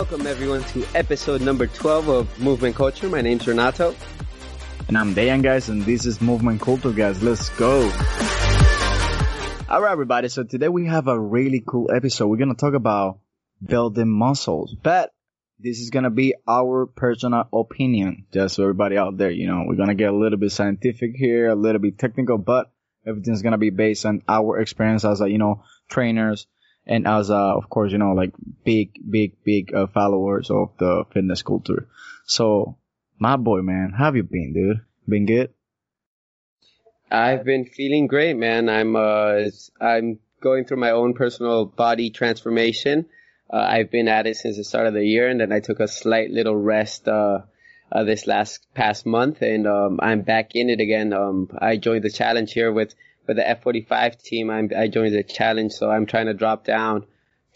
Welcome 0.00 0.26
everyone 0.26 0.64
to 0.64 0.82
episode 0.94 1.42
number 1.42 1.66
12 1.66 2.08
of 2.08 2.40
Movement 2.40 2.74
Culture. 2.74 3.06
My 3.10 3.20
name's 3.20 3.46
Renato. 3.46 3.94
And 4.88 4.96
I'm 4.96 5.14
Dayan 5.14 5.42
guys 5.42 5.68
and 5.68 5.82
this 5.82 6.06
is 6.06 6.22
Movement 6.22 6.62
Culture 6.62 6.90
guys. 6.90 7.22
Let's 7.22 7.50
go. 7.50 7.82
Alright 9.68 9.92
everybody, 9.92 10.28
so 10.28 10.42
today 10.42 10.70
we 10.70 10.86
have 10.86 11.06
a 11.06 11.20
really 11.20 11.62
cool 11.66 11.90
episode. 11.94 12.28
We're 12.28 12.38
gonna 12.38 12.54
talk 12.54 12.72
about 12.72 13.18
building 13.62 14.08
muscles, 14.08 14.74
but 14.82 15.12
this 15.58 15.80
is 15.80 15.90
gonna 15.90 16.08
be 16.08 16.32
our 16.48 16.86
personal 16.86 17.46
opinion. 17.52 18.24
Just 18.32 18.54
so 18.54 18.62
everybody 18.62 18.96
out 18.96 19.18
there, 19.18 19.30
you 19.30 19.48
know, 19.48 19.64
we're 19.66 19.76
gonna 19.76 19.94
get 19.94 20.08
a 20.08 20.16
little 20.16 20.38
bit 20.38 20.50
scientific 20.50 21.10
here, 21.14 21.50
a 21.50 21.54
little 21.54 21.78
bit 21.78 21.98
technical, 21.98 22.38
but 22.38 22.72
everything's 23.06 23.42
gonna 23.42 23.58
be 23.58 23.68
based 23.68 24.06
on 24.06 24.22
our 24.26 24.60
experience 24.60 25.04
as 25.04 25.20
a, 25.20 25.28
you 25.28 25.36
know, 25.36 25.62
trainers 25.90 26.46
and 26.90 27.06
as 27.06 27.30
of 27.30 27.70
course 27.70 27.92
you 27.92 27.98
know 27.98 28.12
like 28.12 28.32
big 28.64 28.98
big 29.10 29.42
big 29.44 29.72
uh, 29.74 29.86
followers 29.86 30.50
of 30.50 30.72
the 30.78 31.04
fitness 31.14 31.42
culture 31.42 31.88
so 32.26 32.76
my 33.18 33.36
boy 33.36 33.62
man 33.62 33.94
how 33.96 34.06
have 34.06 34.16
you 34.16 34.22
been 34.22 34.52
dude 34.52 34.80
been 35.08 35.24
good 35.24 35.50
I've 37.10 37.44
been 37.44 37.64
feeling 37.64 38.06
great, 38.06 38.36
man. 38.36 38.68
I'm 38.68 38.94
uh, 38.94 39.50
I'm 39.80 40.20
going 40.40 40.64
through 40.64 40.78
my 40.78 40.92
own 40.92 41.14
personal 41.14 41.64
body 41.64 42.10
transformation. 42.10 43.06
Uh, 43.52 43.56
I've 43.56 43.90
been 43.90 44.06
at 44.06 44.26
it 44.26 44.36
since 44.36 44.56
the 44.56 44.64
start 44.64 44.86
of 44.86 44.94
the 44.94 45.04
year, 45.04 45.28
and 45.28 45.40
then 45.40 45.52
I 45.52 45.58
took 45.58 45.80
a 45.80 45.88
slight 45.88 46.30
little 46.30 46.56
rest 46.56 47.08
uh, 47.08 47.40
uh, 47.90 48.04
this 48.04 48.28
last 48.28 48.64
past 48.74 49.06
month, 49.06 49.42
and 49.42 49.66
um, 49.66 49.98
I'm 50.00 50.22
back 50.22 50.50
in 50.54 50.70
it 50.70 50.80
again. 50.80 51.12
Um, 51.12 51.48
I 51.58 51.78
joined 51.78 52.04
the 52.04 52.10
challenge 52.10 52.52
here 52.52 52.72
with 52.72 52.94
with 53.30 53.36
the 53.36 53.44
F45 53.44 54.20
team, 54.20 54.50
I'm, 54.50 54.70
I 54.76 54.88
joined 54.88 55.14
the 55.14 55.22
challenge, 55.22 55.70
so 55.70 55.88
I'm 55.88 56.06
trying 56.06 56.26
to 56.26 56.34
drop 56.34 56.64
down 56.64 57.06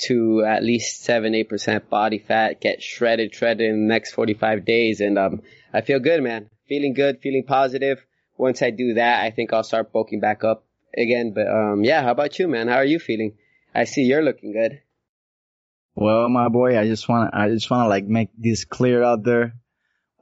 to 0.07 0.45
at 0.45 0.63
least 0.63 1.03
seven, 1.03 1.35
eight 1.35 1.49
percent 1.49 1.91
body 1.91 2.21
fat, 2.21 2.61
get 2.61 2.81
shredded, 2.81 3.35
shredded 3.35 3.69
in 3.69 3.89
the 3.89 3.93
next 3.93 4.13
45 4.13 4.65
days, 4.65 5.01
and 5.01 5.19
um, 5.19 5.43
I 5.73 5.81
feel 5.81 5.99
good, 5.99 6.23
man. 6.23 6.49
Feeling 6.69 6.95
good, 6.95 7.19
feeling 7.21 7.43
positive. 7.45 8.07
Once 8.37 8.63
I 8.63 8.71
do 8.71 8.95
that, 8.95 9.25
I 9.25 9.33
think 9.33 9.53
I'll 9.53 9.65
start 9.65 9.93
bulking 9.93 10.21
back 10.21 10.45
up 10.45 10.65
again. 10.97 11.33
But 11.35 11.49
um, 11.49 11.83
yeah, 11.83 12.05
how 12.05 12.13
about 12.13 12.39
you, 12.39 12.47
man? 12.47 12.69
How 12.69 12.77
are 12.77 12.85
you 12.85 13.01
feeling? 13.01 13.37
I 13.75 13.83
see 13.83 14.03
you're 14.03 14.23
looking 14.23 14.53
good. 14.53 14.81
Well, 15.97 16.29
my 16.29 16.49
boy, 16.51 16.79
I 16.79 16.87
just 16.87 17.09
want 17.09 17.33
to, 17.33 17.37
I 17.37 17.49
just 17.49 17.69
want 17.69 17.87
to 17.87 17.89
like 17.89 18.05
make 18.05 18.29
this 18.39 18.65
clear 18.65 19.03
out 19.03 19.25
there 19.25 19.55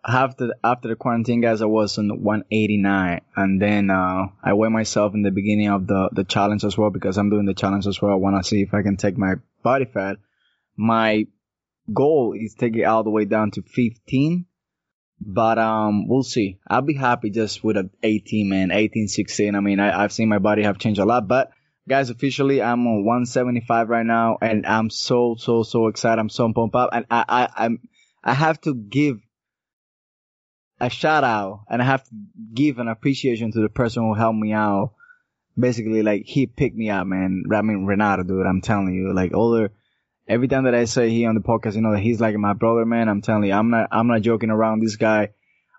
after 0.05 0.55
after 0.65 0.89
the 0.89 0.97
quarantine, 0.97 1.41
guys, 1.41 1.63
I 1.63 1.67
was 1.67 1.97
on 1.99 2.09
189, 2.09 3.21
and 3.37 3.63
then 3.63 3.91
uh, 3.91 4.27
I 4.43 4.53
weighed 4.55 4.73
myself 4.73 5.15
in 5.15 5.23
the 5.23 5.31
beginning 5.31 5.69
of 5.69 5.87
the 5.87 6.11
the 6.13 6.25
challenge 6.25 6.65
as 6.65 6.77
well 6.77 6.91
because 6.91 7.19
I'm 7.19 7.31
doing 7.31 7.47
the 7.47 7.55
challenge 7.55 7.87
as 7.87 8.01
well. 8.03 8.13
I 8.13 8.17
want 8.17 8.43
to 8.43 8.49
see 8.49 8.63
if 8.63 8.75
I 8.75 8.83
can 8.83 8.97
take 8.97 9.17
my 9.17 9.35
body 9.63 9.85
fat. 9.85 10.17
My 10.77 11.27
goal 11.93 12.35
is 12.37 12.55
take 12.55 12.77
it 12.77 12.85
all 12.85 13.05
the 13.05 13.11
way 13.11 13.27
down 13.27 13.53
to 13.53 13.63
15, 13.63 14.47
but 15.21 15.59
um, 15.59 16.09
we'll 16.09 16.23
see. 16.25 16.59
I'll 16.69 16.83
be 16.83 16.95
happy 16.95 17.31
just 17.31 17.63
with 17.63 17.77
a 17.77 17.91
18, 18.03 18.49
man, 18.49 18.71
18, 18.73 19.09
16. 19.09 19.55
I 19.55 19.61
mean, 19.61 19.79
I, 19.79 20.03
I've 20.03 20.13
seen 20.13 20.29
my 20.29 20.39
body 20.39 20.63
have 20.65 20.79
changed 20.79 21.01
a 21.01 21.05
lot, 21.05 21.29
but 21.29 21.51
guys, 21.89 22.11
officially 22.11 22.61
I'm 22.61 22.87
on 22.87 23.05
175 23.05 23.89
right 23.89 24.07
now, 24.07 24.39
and 24.41 24.67
I'm 24.67 24.91
so 24.91 25.37
so 25.39 25.63
so 25.63 25.87
excited. 25.87 26.21
I'm 26.21 26.29
so 26.29 26.53
pumped 26.53 26.75
up, 26.75 26.91
and 26.93 27.07
I 27.09 27.25
I 27.29 27.49
I'm 27.67 27.81
I 28.25 28.35
have 28.35 28.61
to 28.63 28.75
give 28.75 29.21
a 30.83 30.91
shout 30.91 31.23
out 31.23 31.61
and 31.71 31.81
I 31.81 31.85
have 31.85 32.03
to 32.03 32.11
give 32.53 32.79
an 32.79 32.89
appreciation 32.89 33.53
to 33.53 33.61
the 33.61 33.69
person 33.69 34.03
who 34.03 34.15
helped 34.15 34.39
me 34.39 34.53
out. 34.53 34.95
Basically, 35.57 36.03
like 36.03 36.25
he 36.27 36.47
picked 36.47 36.77
me 36.77 36.91
up, 36.91 37.07
man. 37.07 37.45
I 37.55 37.63
mean, 37.63 37.87
Renato, 37.87 38.25
dude, 38.25 38.47
I'm 38.47 38.63
telling 38.63 38.93
you, 38.93 39.15
like 39.15 39.33
all 39.33 39.53
the, 39.53 39.71
every 40.27 40.49
time 40.49 40.65
that 40.65 40.75
I 40.75 40.87
say 40.87 41.11
he 41.11 41.25
on 41.27 41.37
the 41.37 41.41
podcast, 41.41 41.77
you 41.77 41.83
know, 41.83 41.93
that 41.93 42.01
he's 42.01 42.21
like 42.21 42.35
my 42.37 42.55
brother, 42.55 42.85
man. 42.85 43.09
I'm 43.09 43.23
telling 43.23 43.45
you, 43.45 43.53
I'm 43.53 43.71
not, 43.71 43.89
I'm 43.93 44.09
not 44.09 44.23
joking 44.23 44.51
around. 44.51 44.81
This 44.81 44.97
guy, 44.97 45.29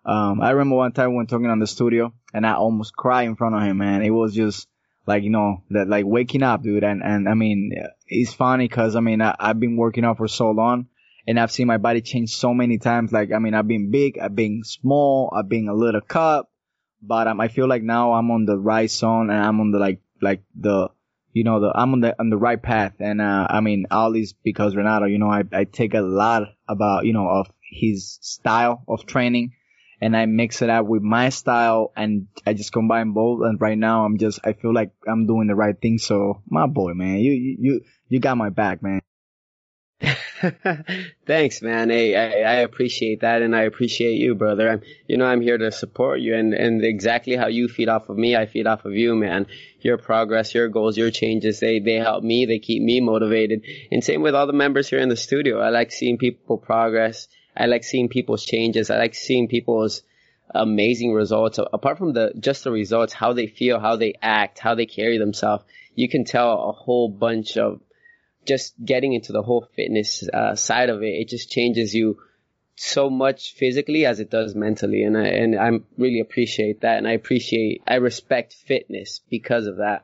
um, 0.06 0.40
I 0.42 0.52
remember 0.52 0.78
one 0.78 0.94
time 0.94 1.16
when 1.16 1.28
talking 1.28 1.50
on 1.50 1.60
the 1.60 1.68
studio 1.68 2.14
and 2.34 2.46
I 2.46 2.54
almost 2.54 2.96
cried 2.96 3.24
in 3.24 3.36
front 3.36 3.56
of 3.56 3.64
him, 3.64 3.80
man. 3.80 4.04
It 4.04 4.12
was 4.12 4.34
just 4.34 4.70
like, 5.06 5.24
you 5.24 5.32
know, 5.32 5.64
that 5.72 5.90
like 5.90 6.06
waking 6.06 6.44
up, 6.44 6.64
dude. 6.64 6.84
And, 6.84 7.02
and 7.04 7.28
I 7.28 7.34
mean, 7.34 7.74
it's 8.08 8.32
funny 8.32 8.70
cause 8.70 8.96
I 8.96 9.02
mean, 9.02 9.22
I, 9.22 9.36
I've 9.38 9.60
been 9.60 9.76
working 9.76 10.06
out 10.06 10.18
for 10.18 10.30
so 10.30 10.52
long 10.52 10.88
and 11.28 11.40
I've 11.40 11.52
seen 11.52 11.68
my 11.68 11.78
body 11.78 12.02
change 12.02 12.36
so 12.36 12.54
many 12.54 12.78
times. 12.78 13.12
Like, 13.12 13.32
I 13.32 13.40
mean, 13.40 13.54
I've 13.54 13.68
been 13.68 13.92
big, 13.92 14.20
I've 14.20 14.36
been 14.36 14.64
small, 14.64 15.34
I've 15.36 15.50
been 15.50 15.68
a 15.68 15.74
little 15.74 16.02
cup, 16.02 16.52
but 17.02 17.28
um, 17.28 17.40
I 17.40 17.48
feel 17.48 17.68
like 17.68 17.84
now 17.84 18.14
I'm 18.14 18.30
on 18.32 18.46
the 18.46 18.58
right 18.58 18.90
zone 18.90 19.30
and 19.30 19.40
I'm 19.40 19.60
on 19.60 19.72
the 19.72 19.80
like, 19.80 20.02
like 20.22 20.44
the, 20.56 20.90
you 21.32 21.44
know, 21.44 21.60
the, 21.60 21.72
I'm 21.74 21.94
on 21.94 22.02
the, 22.02 22.16
on 22.20 22.30
the 22.30 22.38
right 22.38 22.62
path. 22.62 22.94
And, 23.00 23.22
uh, 23.22 23.48
I 23.50 23.62
mean, 23.62 23.88
all 23.90 24.12
this 24.12 24.34
because 24.34 24.76
Renato, 24.76 25.06
you 25.06 25.18
know, 25.18 25.32
I, 25.32 25.44
I 25.52 25.64
take 25.64 25.94
a 25.94 26.02
lot 26.02 26.44
about, 26.68 27.06
you 27.06 27.14
know, 27.14 27.28
of 27.28 27.48
his 27.72 28.20
style 28.22 28.84
of 28.88 29.06
training 29.06 29.54
and 30.02 30.18
I 30.18 30.26
mix 30.26 30.62
it 30.62 30.70
up 30.70 30.86
with 30.86 31.02
my 31.02 31.30
style 31.30 31.94
and 31.96 32.28
I 32.46 32.54
just 32.54 32.74
combine 32.74 33.14
both. 33.14 33.42
And 33.44 33.60
right 33.60 33.78
now 33.78 34.06
I'm 34.06 34.18
just, 34.18 34.40
I 34.44 34.54
feel 34.54 34.74
like 34.74 34.92
I'm 35.08 35.26
doing 35.26 35.48
the 35.48 35.56
right 35.56 35.80
thing. 35.80 35.98
So 35.98 36.42
my 36.48 36.68
boy, 36.68 36.94
man, 36.94 37.20
you, 37.20 37.32
you, 37.32 37.82
you 38.10 38.20
got 38.20 38.38
my 38.38 38.50
back, 38.50 38.84
man. 38.84 39.02
Thanks, 41.26 41.62
man. 41.62 41.90
Hey, 41.90 42.16
I, 42.16 42.52
I, 42.52 42.56
appreciate 42.62 43.22
that, 43.22 43.42
and 43.42 43.56
I 43.56 43.62
appreciate 43.62 44.16
you, 44.16 44.36
brother. 44.36 44.70
I'm, 44.70 44.82
you 45.08 45.18
know, 45.18 45.26
I'm 45.26 45.42
here 45.42 45.58
to 45.58 45.72
support 45.72 46.20
you, 46.20 46.36
and 46.36 46.54
and 46.54 46.84
exactly 46.84 47.36
how 47.36 47.48
you 47.48 47.68
feed 47.68 47.90
off 47.90 48.10
of 48.10 48.18
me, 48.18 48.36
I 48.36 48.46
feed 48.46 48.68
off 48.68 48.86
of 48.86 48.94
you, 48.94 49.16
man. 49.16 49.48
Your 49.80 49.98
progress, 49.98 50.54
your 50.54 50.70
goals, 50.70 50.98
your 50.98 51.12
changes, 51.12 51.60
they 51.60 51.80
they 51.80 51.96
help 51.96 52.24
me. 52.24 52.46
They 52.46 52.60
keep 52.60 52.82
me 52.82 53.00
motivated. 53.00 53.64
And 53.92 54.04
same 54.04 54.22
with 54.22 54.36
all 54.36 54.48
the 54.48 54.54
members 54.54 54.90
here 54.90 55.00
in 55.00 55.10
the 55.10 55.16
studio. 55.16 55.60
I 55.60 55.70
like 55.70 55.92
seeing 55.92 56.18
people 56.18 56.58
progress. 56.58 57.28
I 57.56 57.68
like 57.68 57.84
seeing 57.84 58.10
people's 58.10 58.44
changes. 58.44 58.90
I 58.90 58.98
like 58.98 59.16
seeing 59.16 59.48
people's 59.48 60.02
amazing 60.54 61.14
results. 61.14 61.60
Apart 61.60 61.98
from 61.98 62.14
the 62.14 62.34
just 62.40 62.64
the 62.64 62.72
results, 62.72 63.14
how 63.14 63.34
they 63.34 63.48
feel, 63.48 63.80
how 63.80 63.96
they 63.96 64.14
act, 64.22 64.60
how 64.60 64.76
they 64.76 64.86
carry 64.86 65.18
themselves, 65.18 65.64
you 65.96 66.10
can 66.10 66.26
tell 66.26 66.70
a 66.70 66.72
whole 66.72 67.08
bunch 67.08 67.58
of 67.58 67.80
just 68.46 68.74
getting 68.84 69.14
into 69.14 69.32
the 69.32 69.42
whole 69.42 69.68
fitness 69.76 70.28
uh, 70.34 70.56
side 70.56 70.90
of 70.90 71.02
it, 71.04 71.14
it 71.14 71.30
just 71.30 71.50
changes 71.50 71.94
you 71.94 72.20
so 72.76 73.10
much 73.10 73.54
physically 73.54 74.06
as 74.06 74.20
it 74.20 74.30
does 74.30 74.56
mentally, 74.56 75.04
and 75.04 75.18
I 75.18 75.28
and 75.28 75.60
I 75.60 75.70
really 75.98 76.20
appreciate 76.20 76.82
that, 76.82 76.98
and 76.98 77.08
I 77.08 77.12
appreciate 77.12 77.82
I 77.88 77.96
respect 77.96 78.54
fitness 78.54 79.22
because 79.30 79.68
of 79.68 79.78
that. 79.78 80.04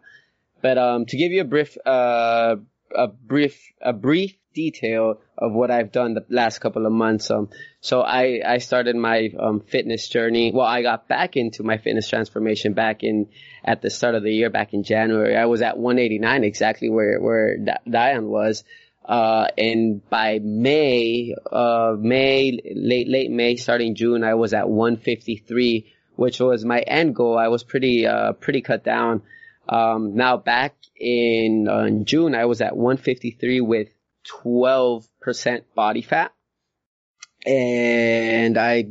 But 0.62 0.78
um, 0.78 1.06
to 1.08 1.18
give 1.18 1.32
you 1.32 1.42
a 1.42 1.46
brief 1.46 1.78
uh, 1.86 2.58
a 2.96 3.08
brief 3.08 3.60
a 3.82 3.94
brief 3.94 4.36
detail 4.54 5.22
of 5.38 5.54
what 5.54 5.72
I've 5.72 5.92
done 5.92 6.14
the 6.14 6.26
last 6.30 6.60
couple 6.60 6.86
of 6.86 6.92
months. 6.92 7.32
Um, 7.32 7.50
so 7.82 8.02
I, 8.02 8.42
I 8.46 8.58
started 8.58 8.96
my 8.96 9.30
um, 9.40 9.62
fitness 9.62 10.08
journey. 10.08 10.52
Well, 10.54 10.66
I 10.66 10.82
got 10.82 11.08
back 11.08 11.38
into 11.38 11.64
my 11.64 11.78
fitness 11.78 12.10
transformation 12.10 12.74
back 12.74 13.04
in 13.04 13.30
at 13.64 13.82
the 13.82 13.90
start 13.90 14.16
of 14.16 14.24
the 14.24 14.34
year, 14.34 14.50
back 14.50 14.74
in 14.74 14.84
January. 14.84 15.38
I 15.38 15.46
was 15.46 15.62
at 15.62 15.78
189, 15.78 16.44
exactly 16.44 16.90
where 16.90 17.20
where 17.20 17.58
Diane 17.90 18.28
was. 18.28 18.64
Uh, 19.10 19.48
and 19.58 20.08
by 20.08 20.40
May, 20.40 21.34
uh, 21.52 21.96
May, 21.98 22.60
late, 22.76 23.08
late 23.08 23.32
May, 23.32 23.56
starting 23.56 23.96
June, 23.96 24.24
I 24.24 24.36
was 24.36 24.54
at 24.54 24.70
153, 24.70 25.92
which 26.16 26.40
was 26.40 26.64
my 26.64 26.82
end 26.82 27.16
goal. 27.16 27.36
I 27.36 27.48
was 27.48 27.64
pretty, 27.64 28.06
uh, 28.06 28.34
pretty 28.34 28.62
cut 28.62 28.84
down. 28.84 29.24
Um, 29.68 30.16
now 30.16 30.38
back 30.38 30.76
in, 30.96 31.68
uh, 31.68 31.86
in 31.86 32.06
June, 32.06 32.36
I 32.36 32.46
was 32.46 32.62
at 32.62 32.78
153 32.78 33.62
with 33.62 33.88
12% 34.44 35.64
body 35.76 36.02
fat. 36.02 36.34
And 37.46 38.58
I 38.58 38.90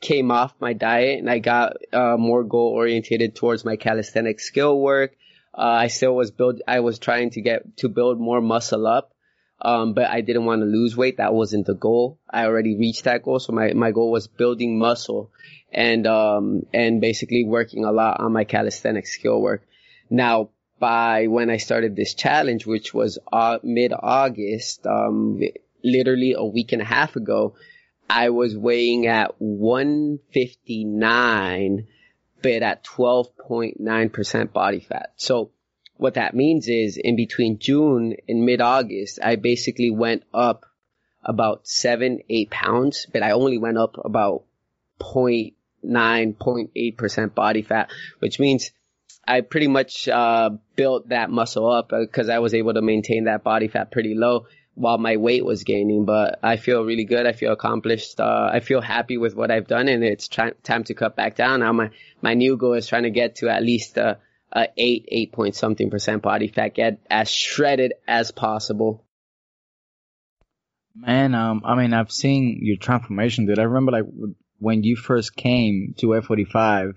came 0.00 0.30
off 0.30 0.54
my 0.60 0.72
diet 0.72 1.18
and 1.18 1.28
I 1.28 1.38
got 1.38 1.76
uh, 1.92 2.16
more 2.16 2.44
goal 2.44 2.72
orientated 2.72 3.34
towards 3.34 3.64
my 3.64 3.76
calisthenic 3.76 4.40
skill 4.40 4.78
work. 4.78 5.16
Uh, 5.56 5.62
I 5.62 5.86
still 5.88 6.14
was 6.14 6.30
build, 6.30 6.62
I 6.68 6.80
was 6.80 6.98
trying 6.98 7.30
to 7.30 7.40
get, 7.40 7.76
to 7.78 7.88
build 7.88 8.20
more 8.20 8.40
muscle 8.40 8.86
up. 8.86 9.12
Um, 9.60 9.92
but 9.92 10.08
I 10.08 10.20
didn't 10.20 10.44
want 10.44 10.62
to 10.62 10.66
lose 10.66 10.96
weight. 10.96 11.16
That 11.16 11.34
wasn't 11.34 11.66
the 11.66 11.74
goal. 11.74 12.20
I 12.30 12.44
already 12.44 12.76
reached 12.78 13.04
that 13.04 13.24
goal. 13.24 13.40
So 13.40 13.52
my, 13.52 13.72
my 13.72 13.90
goal 13.90 14.12
was 14.12 14.28
building 14.28 14.78
muscle 14.78 15.32
and, 15.72 16.06
um, 16.06 16.62
and 16.72 17.00
basically 17.00 17.44
working 17.44 17.84
a 17.84 17.90
lot 17.90 18.20
on 18.20 18.32
my 18.32 18.44
calisthenic 18.44 19.08
skill 19.08 19.40
work. 19.40 19.66
Now, 20.08 20.50
by 20.78 21.26
when 21.26 21.50
I 21.50 21.58
started 21.58 21.96
this 21.96 22.14
challenge, 22.14 22.64
which 22.66 22.94
was 22.94 23.18
uh, 23.32 23.58
mid 23.62 23.92
August, 23.92 24.86
um, 24.86 25.40
literally 25.82 26.34
a 26.36 26.44
week 26.44 26.72
and 26.72 26.82
a 26.82 26.86
half 26.86 27.16
ago, 27.16 27.54
I 28.08 28.30
was 28.30 28.56
weighing 28.56 29.06
at 29.06 29.34
159, 29.38 31.86
but 32.42 32.62
at 32.62 32.84
12.9% 32.84 34.52
body 34.52 34.80
fat. 34.80 35.12
So 35.16 35.50
what 35.96 36.14
that 36.14 36.34
means 36.34 36.68
is 36.68 36.96
in 36.96 37.16
between 37.16 37.58
June 37.58 38.16
and 38.28 38.44
mid 38.44 38.60
August, 38.60 39.18
I 39.22 39.36
basically 39.36 39.90
went 39.90 40.24
up 40.32 40.64
about 41.24 41.66
seven, 41.66 42.20
eight 42.30 42.50
pounds, 42.50 43.06
but 43.12 43.22
I 43.22 43.32
only 43.32 43.58
went 43.58 43.76
up 43.76 43.96
about 44.02 44.44
0.9, 45.00 45.52
0.8% 45.84 47.34
body 47.34 47.62
fat, 47.62 47.90
which 48.20 48.38
means 48.38 48.70
I 49.28 49.42
pretty 49.42 49.68
much 49.68 50.08
uh, 50.08 50.50
built 50.74 51.10
that 51.10 51.30
muscle 51.30 51.70
up 51.70 51.90
because 51.90 52.30
I 52.30 52.38
was 52.38 52.54
able 52.54 52.72
to 52.72 52.80
maintain 52.80 53.24
that 53.24 53.44
body 53.44 53.68
fat 53.68 53.92
pretty 53.92 54.14
low 54.14 54.46
while 54.74 54.96
my 54.96 55.18
weight 55.18 55.44
was 55.44 55.64
gaining. 55.64 56.06
But 56.06 56.38
I 56.42 56.56
feel 56.56 56.82
really 56.82 57.04
good. 57.04 57.26
I 57.26 57.32
feel 57.32 57.52
accomplished. 57.52 58.20
Uh, 58.20 58.48
I 58.50 58.60
feel 58.60 58.80
happy 58.80 59.18
with 59.18 59.36
what 59.36 59.50
I've 59.50 59.66
done, 59.66 59.88
and 59.88 60.02
it's 60.02 60.28
try- 60.28 60.54
time 60.62 60.84
to 60.84 60.94
cut 60.94 61.14
back 61.14 61.36
down. 61.36 61.60
Now 61.60 61.72
my 61.72 61.90
my 62.22 62.32
new 62.32 62.56
goal 62.56 62.72
is 62.72 62.86
trying 62.86 63.02
to 63.02 63.10
get 63.10 63.36
to 63.36 63.50
at 63.50 63.62
least 63.62 63.98
a, 63.98 64.18
a 64.50 64.68
eight 64.78 65.04
eight 65.08 65.32
point 65.32 65.54
something 65.54 65.90
percent 65.90 66.22
body 66.22 66.48
fat, 66.48 66.74
get 66.74 66.98
as 67.10 67.30
shredded 67.30 67.92
as 68.08 68.30
possible. 68.30 69.04
Man, 70.94 71.34
um, 71.34 71.62
I 71.66 71.76
mean, 71.76 71.92
I've 71.92 72.10
seen 72.10 72.60
your 72.62 72.78
transformation, 72.78 73.46
dude. 73.46 73.58
I 73.58 73.64
remember 73.64 73.92
like 73.92 74.06
when 74.58 74.84
you 74.84 74.96
first 74.96 75.36
came 75.36 75.94
to 75.98 76.08
F45 76.08 76.94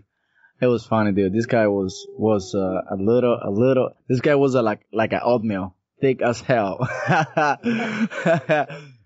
it 0.62 0.68
was 0.68 0.86
funny, 0.86 1.12
dude. 1.12 1.34
This 1.34 1.48
guy 1.48 1.68
was 1.68 2.08
was 2.18 2.54
uh, 2.54 2.82
a 2.90 2.96
little 2.96 3.38
a 3.42 3.50
little. 3.50 3.90
This 4.08 4.22
guy 4.22 4.36
was 4.36 4.54
a, 4.54 4.62
like 4.62 4.86
like 4.94 5.12
an 5.12 5.22
oatmeal, 5.24 5.76
thick 6.00 6.22
as 6.22 6.40
hell. 6.40 6.78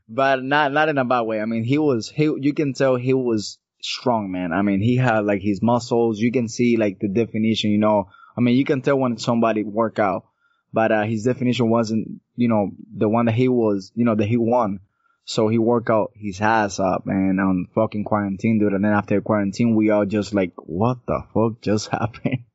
but 0.09 0.43
not 0.43 0.73
not 0.73 0.89
in 0.89 0.97
a 0.97 1.05
bad 1.05 1.21
way. 1.21 1.39
I 1.39 1.45
mean, 1.45 1.63
he 1.63 1.77
was 1.77 2.09
he. 2.09 2.25
You 2.25 2.53
can 2.53 2.73
tell 2.73 2.97
he 2.97 3.13
was 3.13 3.57
strong, 3.81 4.31
man. 4.31 4.51
I 4.51 4.63
mean, 4.63 4.81
he 4.81 4.97
had 4.97 5.21
like 5.21 5.41
his 5.41 5.61
muscles. 5.61 6.19
You 6.19 6.31
can 6.31 6.49
see 6.49 6.75
like 6.75 6.99
the 6.99 7.07
definition. 7.07 7.71
You 7.71 7.77
know, 7.77 8.09
I 8.37 8.41
mean, 8.41 8.57
you 8.57 8.65
can 8.65 8.81
tell 8.81 8.99
when 8.99 9.17
somebody 9.17 9.63
work 9.63 9.97
out. 9.97 10.25
But 10.73 10.91
uh, 10.91 11.03
his 11.03 11.23
definition 11.23 11.69
wasn't, 11.69 12.19
you 12.35 12.49
know, 12.49 12.71
the 12.93 13.07
one 13.07 13.27
that 13.27 13.35
he 13.35 13.47
was, 13.47 13.93
you 13.95 14.03
know, 14.03 14.13
that 14.13 14.27
he 14.27 14.35
won. 14.35 14.81
So 15.25 15.47
he 15.47 15.57
worked 15.57 15.89
out 15.89 16.11
his 16.15 16.39
ass 16.39 16.79
up, 16.79 17.05
man, 17.05 17.39
on 17.39 17.67
fucking 17.73 18.03
quarantine, 18.03 18.59
dude. 18.59 18.73
And 18.73 18.85
then 18.85 18.93
after 18.93 19.19
quarantine, 19.21 19.75
we 19.75 19.89
all 19.89 20.05
just 20.05 20.33
like, 20.33 20.53
what 20.57 20.99
the 21.07 21.23
fuck 21.33 21.61
just 21.61 21.87
happened? 21.91 22.45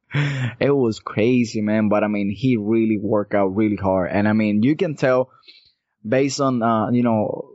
it 0.61 0.70
was 0.70 1.00
crazy, 1.00 1.61
man. 1.62 1.88
But 1.88 2.05
I 2.05 2.08
mean, 2.08 2.31
he 2.31 2.56
really 2.56 2.96
worked 2.96 3.34
out 3.34 3.56
really 3.56 3.76
hard. 3.76 4.11
And 4.12 4.28
I 4.28 4.32
mean, 4.32 4.62
you 4.62 4.76
can 4.76 4.94
tell 4.94 5.31
based 6.06 6.40
on, 6.40 6.62
uh, 6.62 6.90
you 6.90 7.02
know, 7.02 7.50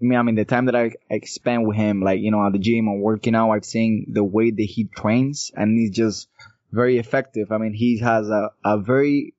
I 0.00 0.22
mean, 0.22 0.34
the 0.34 0.44
time 0.44 0.66
that 0.66 0.76
I, 0.76 0.92
I 1.10 1.20
spent 1.24 1.66
with 1.66 1.76
him, 1.76 2.02
like, 2.02 2.20
you 2.20 2.30
know, 2.30 2.44
at 2.44 2.52
the 2.52 2.58
gym 2.58 2.88
and 2.88 3.02
working 3.02 3.34
out, 3.34 3.50
I've 3.50 3.64
seen 3.64 4.06
the 4.12 4.24
way 4.24 4.50
that 4.50 4.62
he 4.62 4.88
trains 4.94 5.50
and 5.54 5.78
he's 5.78 5.96
just 5.96 6.28
very 6.70 6.98
effective. 6.98 7.52
I 7.52 7.58
mean, 7.58 7.72
he 7.74 7.98
has 8.00 8.28
a, 8.28 8.50
a 8.64 8.78
very, 8.78 9.34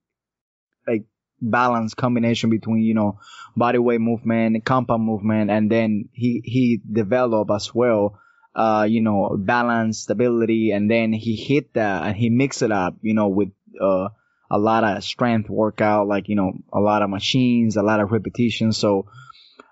like, 1.41 1.51
balanced 1.51 1.97
combination 1.97 2.49
between, 2.49 2.83
you 2.83 2.93
know, 2.93 3.19
body 3.55 3.77
weight 3.79 4.01
movement, 4.01 4.63
compound 4.65 5.03
movement, 5.03 5.51
and 5.51 5.71
then 5.71 6.09
he, 6.13 6.41
he 6.43 6.81
developed 6.91 7.51
as 7.51 7.73
well, 7.73 8.19
uh, 8.55 8.85
you 8.89 9.01
know, 9.01 9.35
balance, 9.37 9.99
stability, 9.99 10.71
and 10.71 10.89
then 10.89 11.13
he 11.13 11.35
hit 11.35 11.73
that 11.73 12.07
and 12.07 12.15
he 12.15 12.29
mixed 12.29 12.61
it 12.61 12.71
up, 12.71 12.95
you 13.01 13.13
know, 13.13 13.27
with, 13.27 13.49
uh, 13.81 14.09
a 14.49 14.57
lot 14.57 14.83
of 14.83 15.03
strength 15.03 15.49
workout, 15.49 16.07
like, 16.07 16.29
you 16.29 16.35
know, 16.35 16.53
a 16.71 16.79
lot 16.79 17.01
of 17.01 17.09
machines, 17.09 17.75
a 17.75 17.83
lot 17.83 17.99
of 17.99 18.11
repetitions. 18.11 18.77
So 18.77 19.07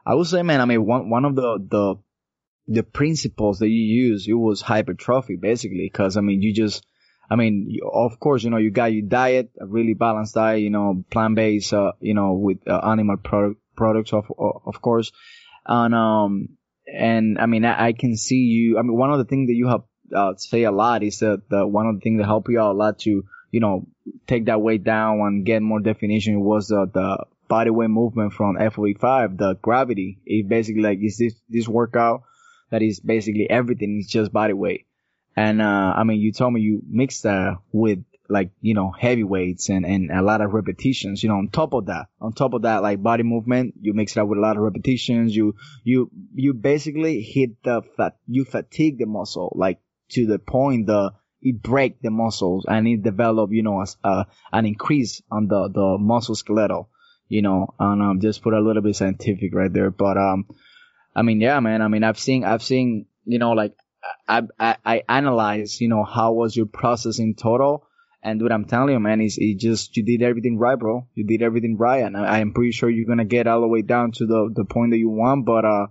I 0.06 0.14
would 0.16 0.28
say, 0.28 0.44
man, 0.44 0.60
I 0.60 0.66
mean, 0.66 0.86
one, 0.86 1.10
one 1.10 1.26
of 1.26 1.36
the, 1.36 1.60
the, 1.66 1.96
the 2.68 2.84
principles 2.84 3.60
that 3.60 3.70
you 3.70 4.10
use, 4.10 4.28
it 4.28 4.34
was 4.34 4.62
hypertrophy 4.62 5.38
basically, 5.38 5.90
cause 5.90 6.18
I 6.18 6.22
mean, 6.22 6.42
you 6.42 6.54
just, 6.54 6.86
I 7.30 7.36
mean, 7.36 7.80
of 7.92 8.19
course, 8.19 8.44
you 8.44 8.50
know, 8.50 8.57
you 8.57 8.72
got 8.72 8.94
your 8.94 9.07
diet, 9.07 9.51
a 9.60 9.66
really 9.66 9.94
balanced 9.94 10.36
diet, 10.36 10.62
you 10.62 10.69
know, 10.69 11.04
plant-based, 11.10 11.74
uh, 11.74 11.94
you 12.00 12.13
know, 12.13 12.33
with 12.33 12.60
uh, 12.68 12.80
animal 12.83 13.18
product, 13.18 13.60
products, 13.75 14.13
of, 14.13 14.25
of 14.38 14.81
course. 14.81 15.12
And, 15.66 15.95
um, 15.95 16.50
and 16.86 17.39
I 17.39 17.48
mean, 17.48 17.66
I, 17.66 17.88
I, 17.88 17.94
can 17.94 18.16
see 18.16 18.36
you, 18.36 18.77
I 18.77 18.83
mean, 18.83 18.95
one 18.95 19.12
of 19.12 19.18
the 19.18 19.25
things 19.25 19.48
that 19.48 19.56
you 19.56 19.68
have, 19.68 19.81
uh, 20.16 20.36
say 20.38 20.63
a 20.63 20.72
lot 20.72 21.01
is 21.01 21.19
that 21.19 21.42
the, 21.50 21.66
one 21.66 21.88
of 21.88 21.95
the 21.95 22.01
things 22.01 22.19
that 22.19 22.27
help 22.27 22.48
you 22.48 22.60
out 22.60 22.74
a 22.74 22.77
lot 22.77 23.00
to, 23.00 23.24
you 23.51 23.60
know, 23.60 23.88
take 24.28 24.45
that 24.45 24.62
weight 24.62 24.83
down 24.83 25.19
and 25.21 25.45
get 25.45 25.63
more 25.63 25.80
definition 25.80 26.42
was 26.42 26.71
uh, 26.71 26.86
the 26.94 27.25
body 27.48 27.71
weight 27.71 27.89
movement 27.89 28.33
from 28.33 28.57
F45, 28.57 29.38
the 29.38 29.56
gravity. 29.62 30.19
It 30.25 30.48
basically 30.48 30.83
like 30.83 31.00
is 31.01 31.18
this, 31.18 31.33
this 31.50 31.68
workout 31.68 32.21
that 32.69 32.83
is 32.83 33.00
basically 33.00 33.50
everything. 33.50 33.98
It's 34.00 34.12
just 34.12 34.31
body 34.31 34.54
weight. 34.54 34.86
And, 35.36 35.62
uh, 35.62 35.94
I 35.98 36.04
mean, 36.04 36.20
you 36.20 36.32
told 36.32 36.54
me 36.54 36.62
you 36.62 36.82
mixed 36.88 37.24
that 37.24 37.58
with 37.72 38.00
like, 38.30 38.52
you 38.62 38.74
know, 38.74 38.92
heavy 38.92 39.24
weights 39.24 39.70
and, 39.70 39.86
and 39.86 40.10
a 40.10 40.22
lot 40.22 40.42
of 40.42 40.54
repetitions, 40.54 41.22
you 41.22 41.30
know, 41.30 41.36
on 41.36 41.50
top 41.50 41.74
of 41.74 41.88
that, 41.88 42.08
on 42.20 42.34
top 42.34 42.54
of 42.54 42.64
that, 42.64 42.82
like 42.82 43.04
body 43.04 43.24
movement, 43.24 43.76
you 43.82 43.94
mix 43.94 44.16
it 44.16 44.20
up 44.20 44.28
with 44.28 44.40
a 44.40 44.42
lot 44.42 44.56
of 44.58 44.64
repetitions. 44.64 45.36
You, 45.36 45.56
you, 45.84 46.10
you 46.34 46.54
basically 46.54 47.22
hit 47.22 47.62
the 47.64 47.84
fat, 47.98 48.18
you 48.28 48.46
fatigue 48.46 48.98
the 48.98 49.06
muscle, 49.06 49.54
like 49.56 49.80
to 50.12 50.26
the 50.26 50.40
point 50.40 50.88
the, 50.88 51.12
it 51.42 51.62
break 51.62 52.02
the 52.02 52.10
muscles 52.10 52.66
and 52.68 52.88
it 52.88 53.04
develop, 53.04 53.52
you 53.52 53.62
know, 53.62 53.81
as, 53.81 53.98
uh, 54.04 54.24
an 54.52 54.66
increase 54.66 55.22
on 55.30 55.48
the, 55.48 55.70
the 55.72 55.98
muscle 56.00 56.34
skeletal, 56.34 56.90
you 57.28 57.42
know, 57.42 57.76
and, 57.78 58.02
um, 58.02 58.22
just 58.22 58.42
put 58.42 58.54
a 58.54 58.62
little 58.62 58.81
bit 58.81 58.96
scientific 58.96 59.54
right 59.54 59.72
there. 59.72 59.92
But, 59.92 60.18
um, 60.18 60.48
I 61.16 61.22
mean, 61.22 61.42
yeah, 61.42 61.60
man, 61.60 61.81
I 61.81 61.90
mean, 61.90 62.04
I've 62.04 62.20
seen, 62.20 62.44
I've 62.44 62.64
seen, 62.64 63.06
you 63.26 63.38
know, 63.38 63.52
like 63.52 63.74
I, 64.28 64.44
I, 64.60 64.78
I 64.86 65.04
analyze, 65.07 65.80
you 65.81 65.88
know, 65.88 66.04
how 66.04 66.34
was 66.34 66.56
your 66.56 66.66
process 66.66 67.19
in 67.19 67.36
total. 67.36 67.88
And 68.24 68.42
what 68.42 68.52
I'm 68.52 68.66
telling 68.66 68.94
you, 68.94 69.00
man, 69.00 69.22
is 69.22 69.38
it 69.40 69.60
just, 69.60 69.96
you 69.96 70.04
did 70.04 70.24
everything 70.24 70.57
right, 70.57 70.80
bro. 70.80 71.07
You 71.13 71.28
did 71.28 71.44
everything 71.44 71.78
right. 71.78 72.04
And 72.04 72.18
I, 72.18 72.40
am 72.40 72.54
pretty 72.54 72.72
sure 72.72 72.90
you're 72.90 73.06
going 73.06 73.19
to 73.19 73.25
get 73.25 73.46
all 73.46 73.62
the 73.62 73.68
way 73.68 73.84
down 73.84 74.13
to 74.13 74.25
the, 74.25 74.52
the 74.52 74.66
point 74.66 74.92
that 74.92 74.98
you 74.98 75.12
want. 75.12 75.46
But, 75.46 75.63
uh, 75.63 75.88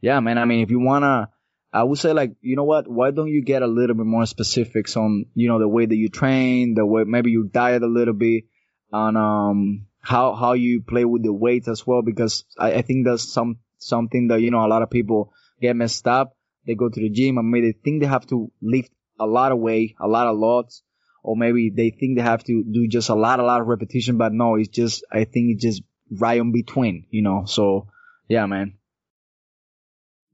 yeah, 0.00 0.18
man, 0.20 0.38
I 0.38 0.46
mean, 0.46 0.62
if 0.62 0.70
you 0.70 0.80
want 0.80 1.02
to, 1.02 1.28
I 1.70 1.84
would 1.84 1.98
say 1.98 2.14
like, 2.14 2.36
you 2.40 2.56
know 2.56 2.64
what? 2.64 2.88
Why 2.88 3.10
don't 3.10 3.28
you 3.28 3.44
get 3.44 3.60
a 3.60 3.66
little 3.66 3.94
bit 3.94 4.06
more 4.06 4.24
specifics 4.24 4.96
on, 4.96 5.26
you 5.34 5.48
know, 5.48 5.58
the 5.58 5.68
way 5.68 5.84
that 5.84 5.94
you 5.94 6.08
train, 6.08 6.72
the 6.74 6.86
way, 6.86 7.04
maybe 7.04 7.30
you 7.30 7.50
diet 7.52 7.82
a 7.82 7.86
little 7.86 8.14
bit 8.14 8.44
on, 8.90 9.18
um, 9.18 9.86
how, 10.00 10.34
how 10.34 10.54
you 10.54 10.80
play 10.80 11.04
with 11.04 11.22
the 11.22 11.34
weights 11.34 11.68
as 11.68 11.86
well. 11.86 12.00
Because 12.00 12.46
I, 12.58 12.72
I 12.76 12.82
think 12.82 13.06
that's 13.06 13.30
some, 13.30 13.58
something 13.76 14.28
that, 14.28 14.40
you 14.40 14.50
know, 14.50 14.64
a 14.64 14.68
lot 14.68 14.80
of 14.80 14.88
people 14.88 15.34
get 15.60 15.76
messed 15.76 16.08
up 16.08 16.37
they 16.68 16.74
go 16.74 16.88
to 16.88 17.00
the 17.00 17.08
gym 17.08 17.38
and 17.38 17.50
maybe 17.50 17.72
they 17.72 17.78
think 17.82 18.00
they 18.00 18.06
have 18.06 18.26
to 18.26 18.52
lift 18.62 18.92
a 19.18 19.26
lot 19.26 19.50
of 19.50 19.58
weight, 19.58 19.96
a 19.98 20.06
lot 20.06 20.28
of 20.28 20.36
loads, 20.36 20.82
or 21.24 21.34
maybe 21.36 21.70
they 21.74 21.90
think 21.90 22.16
they 22.16 22.22
have 22.22 22.44
to 22.44 22.62
do 22.62 22.86
just 22.86 23.08
a 23.08 23.14
lot, 23.14 23.40
a 23.40 23.44
lot 23.44 23.60
of 23.60 23.66
repetition, 23.66 24.18
but 24.18 24.32
no, 24.32 24.54
it's 24.56 24.68
just, 24.68 25.04
I 25.10 25.24
think 25.24 25.54
it's 25.54 25.62
just 25.62 25.82
right 26.10 26.38
in 26.38 26.52
between, 26.52 27.06
you 27.10 27.22
know, 27.22 27.44
so 27.46 27.88
yeah, 28.28 28.46
man. 28.46 28.74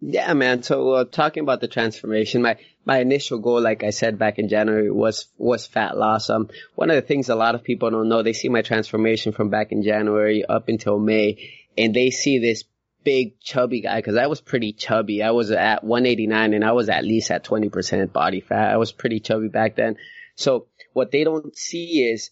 Yeah, 0.01 0.35
man. 0.35 0.63
So 0.63 0.91
uh, 0.91 1.05
talking 1.05 1.43
about 1.43 1.63
the 1.63 1.69
transformation, 1.69 2.43
my 2.43 2.59
my 2.85 2.99
initial 2.99 3.39
goal, 3.39 3.63
like 3.63 3.83
I 3.83 3.89
said 3.91 4.19
back 4.19 4.39
in 4.39 4.51
January, 4.51 4.91
was 4.91 5.29
was 5.39 5.67
fat 5.67 5.97
loss. 5.97 6.29
Um, 6.29 6.51
one 6.75 6.91
of 6.91 6.97
the 6.97 7.03
things 7.03 7.31
a 7.31 7.35
lot 7.35 7.55
of 7.55 7.65
people 7.65 7.91
don't 7.91 8.11
know, 8.11 8.23
they 8.23 8.35
see 8.35 8.51
my 8.51 8.61
transformation 8.61 9.33
from 9.33 9.49
back 9.49 9.73
in 9.73 9.83
January 9.83 10.45
up 10.45 10.69
until 10.69 10.99
May, 10.99 11.51
and 11.79 11.95
they 11.95 12.11
see 12.11 12.39
this 12.39 12.65
big 13.05 13.39
chubby 13.41 13.83
guy 13.83 13.97
because 13.97 14.17
I 14.17 14.27
was 14.27 14.41
pretty 14.41 14.73
chubby. 14.73 15.23
I 15.23 15.31
was 15.31 15.51
at 15.51 15.85
189 15.85 16.55
and 16.55 16.65
I 16.65 16.73
was 16.73 16.89
at 16.89 17.05
least 17.05 17.31
at 17.31 17.45
20% 17.45 18.13
body 18.13 18.41
fat. 18.41 18.73
I 18.73 18.79
was 18.79 18.93
pretty 18.93 19.21
chubby 19.21 19.49
back 19.49 19.77
then. 19.77 19.97
So 20.37 20.67
what 20.93 21.11
they 21.11 21.23
don't 21.23 21.57
see 21.57 22.11
is 22.11 22.31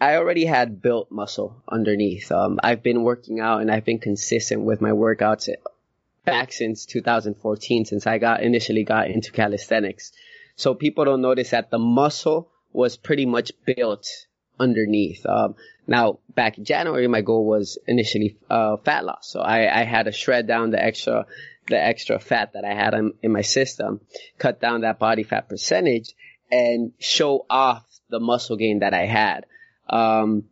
I 0.00 0.16
already 0.16 0.44
had 0.44 0.80
built 0.80 1.10
muscle 1.10 1.62
underneath. 1.68 2.32
Um, 2.32 2.58
I've 2.62 2.82
been 2.82 3.02
working 3.02 3.40
out 3.40 3.60
and 3.60 3.70
I've 3.70 3.84
been 3.84 3.98
consistent 3.98 4.62
with 4.62 4.80
my 4.80 4.90
workouts 4.90 5.48
back 6.24 6.52
since 6.52 6.86
2014, 6.86 7.84
since 7.84 8.06
I 8.06 8.18
got 8.18 8.42
initially 8.42 8.84
got 8.84 9.08
into 9.08 9.32
calisthenics. 9.32 10.12
So 10.56 10.74
people 10.74 11.04
don't 11.04 11.22
notice 11.22 11.50
that 11.50 11.70
the 11.70 11.78
muscle 11.78 12.50
was 12.72 12.96
pretty 12.96 13.26
much 13.26 13.52
built 13.64 14.06
underneath. 14.58 15.24
Um, 15.26 15.56
now, 15.86 16.20
back 16.34 16.58
in 16.58 16.64
January, 16.64 17.08
my 17.08 17.22
goal 17.22 17.44
was 17.44 17.78
initially 17.86 18.36
uh, 18.48 18.76
fat 18.78 19.04
loss. 19.04 19.30
So 19.30 19.40
I, 19.40 19.80
I 19.80 19.84
had 19.84 20.04
to 20.04 20.12
shred 20.12 20.46
down 20.46 20.70
the 20.70 20.82
extra 20.82 21.26
the 21.68 21.80
extra 21.80 22.18
fat 22.18 22.54
that 22.54 22.64
I 22.64 22.74
had 22.74 22.92
in, 22.92 23.12
in 23.22 23.32
my 23.32 23.42
system, 23.42 24.00
cut 24.36 24.60
down 24.60 24.80
that 24.80 24.98
body 24.98 25.22
fat 25.22 25.48
percentage, 25.48 26.12
and 26.50 26.92
show 26.98 27.46
off 27.48 27.84
the 28.10 28.20
muscle 28.20 28.56
gain 28.56 28.80
that 28.80 28.94
I 28.94 29.06
had. 29.06 29.46
Um, 29.88 30.44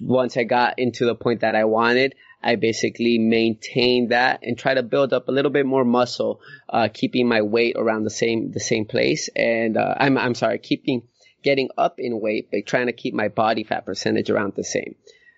once 0.00 0.36
I 0.36 0.44
got 0.44 0.78
into 0.78 1.04
the 1.04 1.14
point 1.14 1.40
that 1.40 1.54
I 1.54 1.64
wanted, 1.64 2.14
I 2.42 2.56
basically 2.56 3.18
maintained 3.18 4.10
that 4.10 4.40
and 4.42 4.58
try 4.58 4.72
to 4.72 4.82
build 4.82 5.12
up 5.12 5.28
a 5.28 5.32
little 5.32 5.50
bit 5.50 5.66
more 5.66 5.84
muscle, 5.84 6.40
uh, 6.70 6.88
keeping 6.92 7.28
my 7.28 7.42
weight 7.42 7.76
around 7.76 8.04
the 8.04 8.10
same 8.10 8.50
the 8.52 8.60
same 8.60 8.86
place, 8.86 9.28
and 9.36 9.76
uh, 9.76 9.94
I'm 9.96 10.16
I'm 10.16 10.34
sorry, 10.34 10.58
keeping 10.58 11.02
getting 11.42 11.70
up 11.76 11.98
in 11.98 12.20
weight, 12.20 12.48
but 12.50 12.66
trying 12.66 12.86
to 12.86 12.92
keep 12.92 13.14
my 13.14 13.28
body 13.28 13.64
fat 13.64 13.86
percentage 13.86 14.30
around 14.30 14.54
the 14.54 14.64
same. 14.64 14.94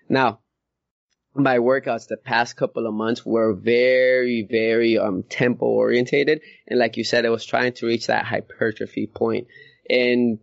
Now, 0.09 0.39
my 1.35 1.57
workouts 1.57 2.07
the 2.07 2.17
past 2.17 2.55
couple 2.55 2.85
of 2.85 2.93
months 2.93 3.25
were 3.25 3.53
very, 3.53 4.43
very 4.49 4.97
um 4.97 5.23
tempo 5.23 5.65
orientated, 5.65 6.41
and 6.67 6.79
like 6.79 6.97
you 6.97 7.03
said, 7.03 7.25
I 7.25 7.29
was 7.29 7.45
trying 7.45 7.73
to 7.73 7.87
reach 7.87 8.07
that 8.07 8.25
hypertrophy 8.25 9.07
point. 9.07 9.47
And 9.89 10.39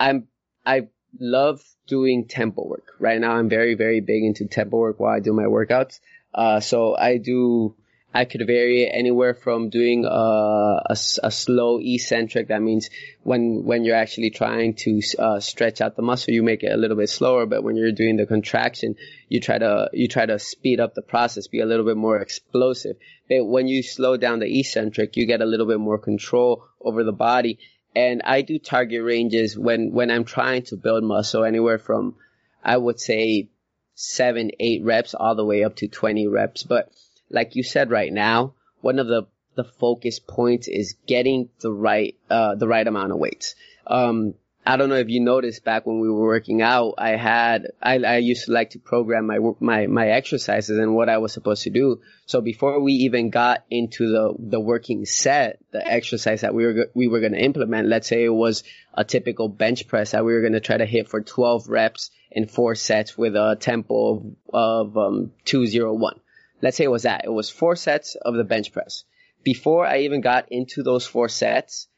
I'm 0.00 0.28
I 0.66 0.88
love 1.20 1.62
doing 1.86 2.26
tempo 2.26 2.66
work. 2.66 2.94
Right 2.98 3.20
now, 3.20 3.32
I'm 3.32 3.48
very, 3.48 3.74
very 3.74 4.00
big 4.00 4.24
into 4.24 4.46
tempo 4.46 4.78
work 4.78 4.98
while 4.98 5.14
I 5.14 5.20
do 5.20 5.32
my 5.32 5.44
workouts. 5.44 6.00
Uh, 6.34 6.60
so 6.60 6.96
I 6.96 7.18
do 7.18 7.76
I 8.16 8.26
could 8.26 8.46
vary 8.46 8.88
anywhere 8.88 9.34
from 9.34 9.70
doing 9.70 10.04
a, 10.04 10.08
a, 10.08 10.96
a, 11.24 11.30
slow 11.32 11.80
eccentric. 11.82 12.46
That 12.46 12.62
means 12.62 12.88
when 13.24 13.64
when 13.64 13.84
you're 13.84 13.96
actually 13.96 14.30
trying 14.30 14.74
to 14.84 15.00
uh, 15.18 15.40
stretch 15.40 15.80
out 15.80 15.96
the 15.96 16.02
muscle, 16.02 16.32
you 16.32 16.44
make 16.44 16.62
it 16.62 16.72
a 16.72 16.76
little 16.76 16.96
bit 16.96 17.10
slower. 17.10 17.44
But 17.44 17.64
when 17.64 17.74
you're 17.74 17.90
doing 17.90 18.16
the 18.16 18.26
contraction, 18.26 18.94
you 19.28 19.40
try 19.40 19.58
to 19.58 19.90
you 19.92 20.06
try 20.06 20.26
to 20.26 20.38
speed 20.38 20.78
up 20.78 20.94
the 20.94 21.02
process, 21.02 21.48
be 21.48 21.58
a 21.58 21.66
little 21.66 21.84
bit 21.84 21.96
more 21.96 22.18
explosive. 22.20 22.96
But 23.28 23.44
when 23.46 23.66
you 23.66 23.82
slow 23.82 24.16
down 24.16 24.38
the 24.38 24.60
eccentric, 24.60 25.16
you 25.16 25.26
get 25.26 25.42
a 25.42 25.46
little 25.46 25.66
bit 25.66 25.80
more 25.80 25.98
control 25.98 26.64
over 26.80 27.02
the 27.02 27.12
body. 27.12 27.58
And 27.96 28.22
I 28.24 28.42
do 28.42 28.60
target 28.60 29.02
ranges 29.02 29.58
when 29.58 29.92
when 29.92 30.12
I'm 30.12 30.24
trying 30.24 30.62
to 30.66 30.76
build 30.76 31.02
muscle, 31.02 31.42
anywhere 31.42 31.78
from 31.78 32.14
I 32.62 32.76
would 32.76 33.00
say 33.00 33.50
seven, 33.94 34.52
eight 34.60 34.84
reps 34.84 35.14
all 35.14 35.34
the 35.34 35.44
way 35.44 35.64
up 35.64 35.76
to 35.76 35.88
20 35.88 36.26
reps. 36.28 36.62
But 36.62 36.90
like 37.34 37.56
you 37.56 37.62
said 37.62 37.90
right 37.90 38.12
now, 38.12 38.54
one 38.80 38.98
of 38.98 39.08
the 39.08 39.26
the 39.56 39.64
focus 39.64 40.18
points 40.18 40.66
is 40.68 40.96
getting 41.06 41.48
the 41.60 41.72
right 41.72 42.16
uh, 42.30 42.54
the 42.54 42.68
right 42.68 42.86
amount 42.86 43.12
of 43.12 43.18
weights. 43.18 43.54
Um, 43.86 44.34
I 44.66 44.78
don't 44.78 44.88
know 44.88 44.94
if 44.94 45.10
you 45.10 45.20
noticed 45.20 45.62
back 45.62 45.84
when 45.84 46.00
we 46.00 46.08
were 46.08 46.26
working 46.26 46.62
out, 46.62 46.94
I 46.96 47.16
had 47.16 47.72
I, 47.82 47.98
I 47.98 48.16
used 48.16 48.46
to 48.46 48.52
like 48.52 48.70
to 48.70 48.78
program 48.78 49.26
my 49.26 49.38
my 49.60 49.86
my 49.88 50.08
exercises 50.08 50.78
and 50.78 50.94
what 50.94 51.10
I 51.10 51.18
was 51.18 51.32
supposed 51.32 51.64
to 51.64 51.70
do. 51.70 52.00
So 52.24 52.40
before 52.40 52.80
we 52.80 52.92
even 52.92 53.30
got 53.30 53.64
into 53.68 54.10
the 54.10 54.34
the 54.38 54.60
working 54.60 55.04
set, 55.04 55.58
the 55.72 55.86
exercise 55.86 56.40
that 56.40 56.54
we 56.54 56.64
were 56.64 56.90
we 56.94 57.08
were 57.08 57.20
going 57.20 57.32
to 57.34 57.44
implement, 57.44 57.88
let's 57.88 58.08
say 58.08 58.24
it 58.24 58.30
was 58.30 58.64
a 58.94 59.04
typical 59.04 59.48
bench 59.48 59.86
press 59.86 60.12
that 60.12 60.24
we 60.24 60.32
were 60.32 60.40
going 60.40 60.54
to 60.54 60.60
try 60.60 60.78
to 60.78 60.86
hit 60.86 61.08
for 61.08 61.20
12 61.20 61.68
reps 61.68 62.10
in 62.30 62.46
four 62.46 62.74
sets 62.74 63.18
with 63.18 63.36
a 63.36 63.56
tempo 63.60 64.36
of, 64.52 64.94
of 64.94 64.96
um, 64.96 65.32
201 65.44 66.20
let's 66.64 66.78
say 66.78 66.84
it 66.84 66.90
was 66.90 67.02
that. 67.02 67.26
It 67.26 67.32
was 67.32 67.50
four 67.50 67.76
sets 67.76 68.14
of 68.14 68.34
the 68.34 68.42
bench 68.42 68.72
press. 68.72 69.04
Before 69.42 69.86
I 69.86 69.98
even 69.98 70.22
got 70.22 70.50
into 70.50 70.82
those 70.82 71.06
four 71.06 71.28
sets, 71.28 71.88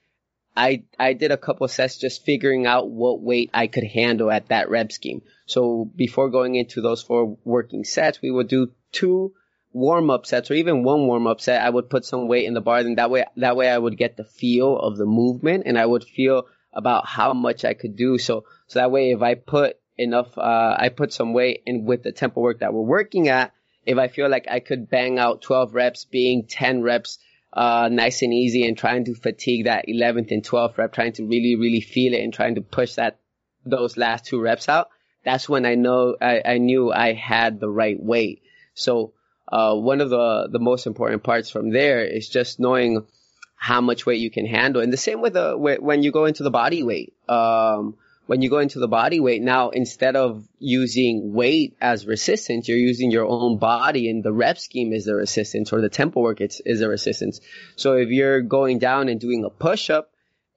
I, 0.56 0.82
I 0.98 1.12
did 1.12 1.30
a 1.30 1.36
couple 1.36 1.68
sets 1.68 1.98
just 1.98 2.24
figuring 2.24 2.66
out 2.66 2.90
what 2.90 3.22
weight 3.22 3.50
I 3.54 3.68
could 3.68 3.84
handle 3.84 4.28
at 4.28 4.48
that 4.48 4.68
rep 4.68 4.90
scheme. 4.90 5.22
So 5.46 5.88
before 5.94 6.30
going 6.30 6.56
into 6.56 6.80
those 6.80 7.00
four 7.00 7.38
working 7.44 7.84
sets, 7.84 8.20
we 8.20 8.32
would 8.32 8.48
do 8.48 8.72
two 8.90 9.34
warm 9.72 10.10
up 10.10 10.26
sets 10.26 10.50
or 10.50 10.54
even 10.54 10.82
one 10.82 11.06
warm 11.06 11.28
up 11.28 11.40
set. 11.40 11.62
I 11.62 11.70
would 11.70 11.88
put 11.88 12.04
some 12.04 12.26
weight 12.26 12.46
in 12.46 12.54
the 12.54 12.60
bar 12.60 12.78
and 12.78 12.98
that 12.98 13.08
way, 13.08 13.24
that 13.36 13.56
way 13.56 13.68
I 13.68 13.78
would 13.78 13.96
get 13.96 14.16
the 14.16 14.24
feel 14.24 14.76
of 14.76 14.96
the 14.96 15.06
movement 15.06 15.62
and 15.66 15.78
I 15.78 15.86
would 15.86 16.02
feel 16.02 16.48
about 16.72 17.06
how 17.06 17.34
much 17.34 17.64
I 17.64 17.74
could 17.74 17.94
do. 17.94 18.18
So, 18.18 18.46
so 18.66 18.80
that 18.80 18.90
way 18.90 19.12
if 19.12 19.22
I 19.22 19.34
put 19.34 19.76
enough, 19.96 20.36
uh, 20.36 20.76
I 20.76 20.88
put 20.88 21.12
some 21.12 21.34
weight 21.34 21.62
in 21.66 21.84
with 21.84 22.02
the 22.02 22.10
tempo 22.10 22.40
work 22.40 22.58
that 22.60 22.74
we're 22.74 22.80
working 22.80 23.28
at, 23.28 23.52
if 23.86 23.98
I 23.98 24.08
feel 24.08 24.28
like 24.28 24.46
I 24.50 24.60
could 24.60 24.90
bang 24.90 25.18
out 25.18 25.42
12 25.42 25.74
reps, 25.74 26.04
being 26.04 26.46
10 26.46 26.82
reps, 26.82 27.18
uh, 27.52 27.88
nice 27.90 28.22
and 28.22 28.34
easy 28.34 28.66
and 28.66 28.76
trying 28.76 29.04
to 29.04 29.14
fatigue 29.14 29.64
that 29.64 29.86
11th 29.88 30.32
and 30.32 30.42
12th 30.42 30.76
rep, 30.76 30.92
trying 30.92 31.12
to 31.12 31.24
really, 31.24 31.56
really 31.56 31.80
feel 31.80 32.12
it 32.12 32.22
and 32.22 32.34
trying 32.34 32.56
to 32.56 32.60
push 32.60 32.94
that, 32.94 33.20
those 33.64 33.96
last 33.96 34.26
two 34.26 34.40
reps 34.40 34.68
out. 34.68 34.88
That's 35.24 35.48
when 35.48 35.64
I 35.64 35.76
know, 35.76 36.16
I, 36.20 36.42
I 36.44 36.58
knew 36.58 36.92
I 36.92 37.14
had 37.14 37.60
the 37.60 37.70
right 37.70 37.98
weight. 37.98 38.42
So, 38.74 39.12
uh, 39.48 39.74
one 39.76 40.00
of 40.00 40.10
the, 40.10 40.48
the 40.50 40.58
most 40.58 40.86
important 40.86 41.22
parts 41.22 41.50
from 41.50 41.70
there 41.70 42.04
is 42.04 42.28
just 42.28 42.58
knowing 42.58 43.06
how 43.54 43.80
much 43.80 44.04
weight 44.04 44.20
you 44.20 44.30
can 44.30 44.44
handle. 44.44 44.82
And 44.82 44.92
the 44.92 44.96
same 44.96 45.22
with 45.22 45.34
the, 45.34 45.56
when 45.56 46.02
you 46.02 46.10
go 46.10 46.24
into 46.24 46.42
the 46.42 46.50
body 46.50 46.82
weight. 46.82 47.14
Um, 47.28 47.96
when 48.26 48.42
you 48.42 48.50
go 48.50 48.58
into 48.58 48.80
the 48.80 48.88
body 48.88 49.20
weight, 49.20 49.40
now 49.40 49.70
instead 49.70 50.16
of 50.16 50.46
using 50.58 51.32
weight 51.32 51.76
as 51.80 52.06
resistance, 52.06 52.68
you're 52.68 52.76
using 52.76 53.10
your 53.10 53.26
own 53.26 53.58
body 53.58 54.10
and 54.10 54.22
the 54.22 54.32
rep 54.32 54.58
scheme 54.58 54.92
is 54.92 55.04
the 55.04 55.14
resistance 55.14 55.72
or 55.72 55.80
the 55.80 55.88
tempo 55.88 56.20
work 56.20 56.40
is, 56.40 56.60
is 56.66 56.80
the 56.80 56.88
resistance. 56.88 57.40
So 57.76 57.94
if 57.94 58.08
you're 58.08 58.40
going 58.40 58.78
down 58.78 59.08
and 59.08 59.20
doing 59.20 59.44
a 59.44 59.50
push 59.50 59.90
up 59.90 60.10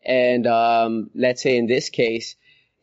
and, 0.03 0.47
um, 0.47 1.11
let's 1.13 1.43
say 1.43 1.57
in 1.57 1.67
this 1.67 1.89
case, 1.89 2.35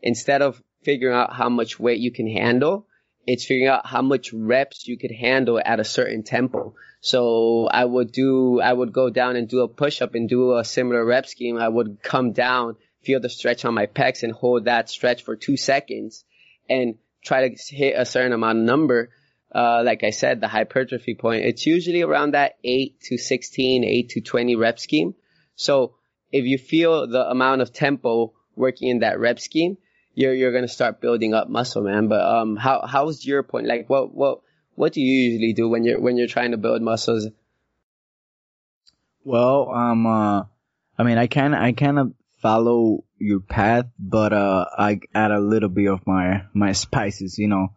instead 0.03 0.41
of 0.41 0.63
figuring 0.83 1.17
out 1.17 1.33
how 1.33 1.49
much 1.49 1.81
weight 1.81 1.99
you 1.99 2.13
can 2.13 2.29
handle, 2.29 2.87
it's 3.27 3.45
figuring 3.45 3.69
out 3.69 3.87
how 3.87 4.03
much 4.03 4.33
reps 4.33 4.87
you 4.87 4.97
could 4.97 5.11
handle 5.11 5.61
at 5.65 5.81
a 5.81 5.85
certain 5.85 6.23
tempo. 6.23 6.75
So 7.01 7.67
I 7.67 7.85
would 7.85 8.13
do, 8.13 8.61
I 8.61 8.73
would 8.73 8.93
go 8.93 9.11
down 9.11 9.35
and 9.35 9.49
do 9.49 9.63
a 9.63 9.69
push 9.69 10.01
up 10.01 10.15
and 10.15 10.29
do 10.29 10.57
a 10.57 10.65
similar 10.65 11.05
rep 11.05 11.27
scheme. 11.27 11.57
I 11.57 11.69
would 11.69 12.03
come 12.03 12.33
down 12.33 12.77
feel 13.07 13.21
the 13.21 13.29
stretch 13.31 13.65
on 13.65 13.73
my 13.73 13.87
pecs 13.87 14.25
and 14.25 14.33
hold 14.33 14.65
that 14.65 14.91
stretch 14.91 15.23
for 15.23 15.37
two 15.37 15.57
seconds 15.57 16.25
and 16.69 16.97
try 17.25 17.49
to 17.49 17.75
hit 17.75 17.95
a 17.97 18.05
certain 18.05 18.33
amount 18.33 18.59
of 18.59 18.65
number. 18.65 19.11
Uh, 19.55 19.83
like 19.85 20.03
I 20.03 20.11
said, 20.11 20.41
the 20.41 20.49
hypertrophy 20.49 21.15
point, 21.15 21.45
it's 21.45 21.65
usually 21.65 22.03
around 22.03 22.33
that 22.33 22.57
8 22.65 23.01
to 23.03 23.17
16, 23.17 23.85
8 23.85 24.09
to 24.11 24.21
20 24.21 24.57
rep 24.57 24.79
scheme. 24.81 25.15
So 25.55 25.95
if 26.33 26.45
you 26.45 26.59
feel 26.59 27.07
the 27.07 27.31
amount 27.31 27.63
of 27.63 27.73
tempo 27.73 28.35
working 28.57 28.89
in 28.89 28.99
that 28.99 29.21
rep 29.21 29.39
scheme, 29.39 29.79
you're, 30.15 30.35
you're 30.35 30.51
going 30.51 30.67
to 30.67 30.69
start 30.69 31.01
building 31.01 31.33
up 31.33 31.49
muscle, 31.49 31.83
man. 31.83 32.09
But, 32.09 32.23
um, 32.23 32.57
how, 32.57 32.85
how's 32.87 33.25
your 33.25 33.43
point? 33.45 33.67
Like, 33.67 33.89
what, 33.89 34.13
what, 34.13 34.41
what 34.75 34.93
do 34.93 35.01
you 35.01 35.31
usually 35.31 35.53
do 35.53 35.69
when 35.69 35.85
you're, 35.85 36.01
when 36.01 36.17
you're 36.17 36.27
trying 36.27 36.51
to 36.51 36.57
build 36.57 36.83
muscles? 36.83 37.29
Well, 39.25 39.71
um, 39.71 40.07
uh, 40.07 40.45
I 40.99 41.03
mean, 41.03 41.19
I 41.19 41.27
kind 41.27 41.55
of, 41.55 41.61
I 41.61 41.73
kind 41.73 41.99
of 41.99 42.13
follow 42.47 43.03
your 43.19 43.41
path, 43.41 43.87
but 43.99 44.33
uh, 44.33 44.67
I 44.79 45.01
add 45.13 45.33
a 45.33 45.41
little 45.41 45.69
bit 45.69 45.89
of 45.89 46.07
my 46.07 46.45
my 46.55 46.73
spices, 46.73 47.39
you 47.39 47.49
know. 47.49 47.69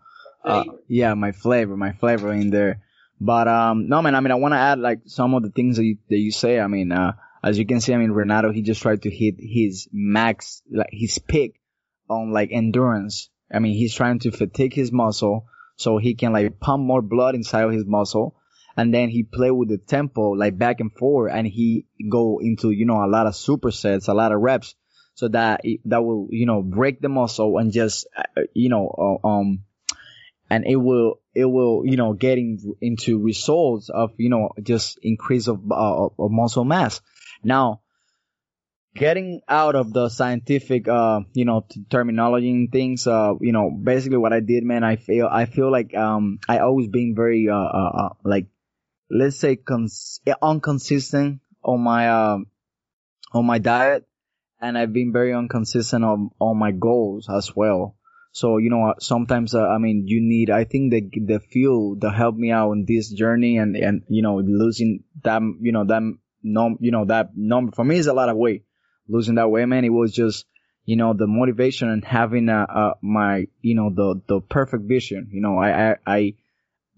Uh, 0.45 0.63
yeah, 0.87 1.15
my 1.15 1.31
flavor, 1.31 1.75
my 1.75 1.93
flavor 1.93 2.31
in 2.31 2.51
there. 2.51 2.81
But 3.19 3.47
um, 3.47 3.89
no 3.89 4.01
man, 4.01 4.13
I 4.13 4.19
mean, 4.19 4.31
I 4.31 4.35
want 4.35 4.53
to 4.53 4.59
add 4.59 4.79
like 4.79 4.99
some 5.05 5.33
of 5.33 5.41
the 5.41 5.49
things 5.49 5.77
that 5.77 5.85
you, 5.85 5.97
that 6.09 6.17
you 6.17 6.31
say. 6.31 6.59
I 6.59 6.67
mean, 6.67 6.91
uh, 6.91 7.13
as 7.43 7.57
you 7.57 7.65
can 7.65 7.81
see, 7.81 7.93
I 7.93 7.97
mean, 7.97 8.11
Renato, 8.11 8.51
he 8.51 8.61
just 8.61 8.81
tried 8.81 9.01
to 9.03 9.09
hit 9.09 9.35
his 9.39 9.89
max, 9.91 10.61
like 10.71 10.89
his 10.91 11.17
peak 11.17 11.59
on 12.07 12.31
like 12.31 12.49
endurance. 12.51 13.29
I 13.51 13.59
mean, 13.59 13.73
he's 13.73 13.95
trying 13.95 14.19
to 14.19 14.31
fatigue 14.31 14.73
his 14.73 14.91
muscle 14.91 15.47
so 15.77 15.97
he 15.97 16.13
can 16.13 16.31
like 16.31 16.59
pump 16.59 16.83
more 16.83 17.01
blood 17.01 17.33
inside 17.33 17.63
of 17.63 17.71
his 17.71 17.85
muscle. 17.85 18.35
And 18.79 18.93
then 18.93 19.09
he 19.09 19.23
play 19.23 19.51
with 19.51 19.67
the 19.67 19.77
tempo 19.77 20.31
like 20.31 20.57
back 20.57 20.79
and 20.79 20.91
forth 20.91 21.33
and 21.33 21.45
he 21.45 21.85
go 22.09 22.39
into, 22.39 22.71
you 22.71 22.85
know, 22.85 23.03
a 23.03 23.11
lot 23.11 23.27
of 23.27 23.33
supersets, 23.33 24.07
a 24.07 24.13
lot 24.13 24.31
of 24.31 24.39
reps 24.39 24.75
so 25.19 25.27
that 25.27 25.61
that 25.83 26.01
will 26.01 26.27
you 26.31 26.45
know 26.45 26.61
break 26.61 27.01
the 27.01 27.09
muscle 27.09 27.57
and 27.57 27.73
just 27.73 28.07
uh, 28.15 28.23
you 28.53 28.69
know 28.69 28.87
uh, 28.87 29.27
um 29.27 29.65
and 30.49 30.65
it 30.65 30.77
will 30.77 31.19
it 31.35 31.43
will 31.43 31.81
you 31.83 31.97
know 31.97 32.13
getting 32.13 32.57
into 32.79 33.21
results 33.21 33.89
of 33.89 34.11
you 34.17 34.29
know 34.29 34.51
just 34.63 34.97
increase 35.01 35.49
of, 35.49 35.59
uh, 35.69 36.05
of 36.05 36.31
muscle 36.31 36.63
mass. 36.63 37.01
Now 37.43 37.81
getting 38.95 39.41
out 39.47 39.75
of 39.75 39.91
the 39.91 40.07
scientific 40.07 40.87
uh 40.87 41.19
you 41.33 41.43
know 41.43 41.65
terminology 41.89 42.49
and 42.49 42.71
things 42.71 43.05
uh 43.05 43.33
you 43.39 43.51
know 43.51 43.69
basically 43.69 44.17
what 44.17 44.33
i 44.33 44.39
did 44.39 44.63
man 44.63 44.83
i 44.83 44.95
feel 44.95 45.27
i 45.31 45.45
feel 45.45 45.71
like 45.71 45.95
um 45.95 46.39
i 46.49 46.57
always 46.57 46.87
been 46.87 47.13
very 47.15 47.47
uh, 47.49 47.55
uh, 47.55 47.91
uh 47.97 48.09
like 48.23 48.47
let's 49.09 49.37
say 49.37 49.55
cons- 49.55 50.21
inconsistent 50.25 51.41
on 51.63 51.81
my 51.81 52.09
uh 52.09 52.37
on 53.33 53.45
my 53.45 53.57
diet 53.59 54.05
and 54.61 54.77
I've 54.77 54.93
been 54.93 55.13
very 55.13 55.31
inconsistent 55.33 56.03
on, 56.03 56.31
on 56.39 56.57
my 56.57 56.71
goals 56.71 57.29
as 57.29 57.55
well. 57.55 57.95
So, 58.31 58.57
you 58.57 58.69
know, 58.69 58.93
sometimes, 58.99 59.55
uh, 59.55 59.65
I 59.65 59.79
mean, 59.79 60.03
you 60.05 60.21
need, 60.21 60.49
I 60.49 60.63
think 60.63 60.91
the, 60.91 61.01
the 61.25 61.39
fuel 61.39 61.97
to 62.01 62.11
help 62.11 62.35
me 62.35 62.51
out 62.51 62.71
in 62.73 62.85
this 62.87 63.09
journey 63.09 63.57
and, 63.57 63.75
and, 63.75 64.03
you 64.07 64.21
know, 64.21 64.37
losing 64.37 65.03
that, 65.23 65.41
you 65.61 65.71
know, 65.71 65.85
that, 65.85 66.03
num, 66.43 66.77
you 66.79 66.91
know, 66.91 67.05
that 67.05 67.31
number 67.35 67.71
for 67.75 67.83
me 67.83 67.97
is 67.97 68.07
a 68.07 68.13
lot 68.13 68.29
of 68.29 68.37
weight. 68.37 68.65
Losing 69.07 69.35
that 69.35 69.49
weight, 69.49 69.65
man, 69.65 69.83
it 69.83 69.89
was 69.89 70.13
just, 70.13 70.45
you 70.85 70.95
know, 70.95 71.13
the 71.13 71.25
motivation 71.25 71.89
and 71.89 72.05
having, 72.05 72.49
uh, 72.49 72.65
uh, 72.69 72.93
my, 73.01 73.47
you 73.61 73.75
know, 73.75 73.89
the, 73.89 74.21
the 74.27 74.41
perfect 74.41 74.83
vision. 74.87 75.29
You 75.31 75.41
know, 75.41 75.57
I, 75.57 75.91
I, 75.91 75.95
I, 76.05 76.33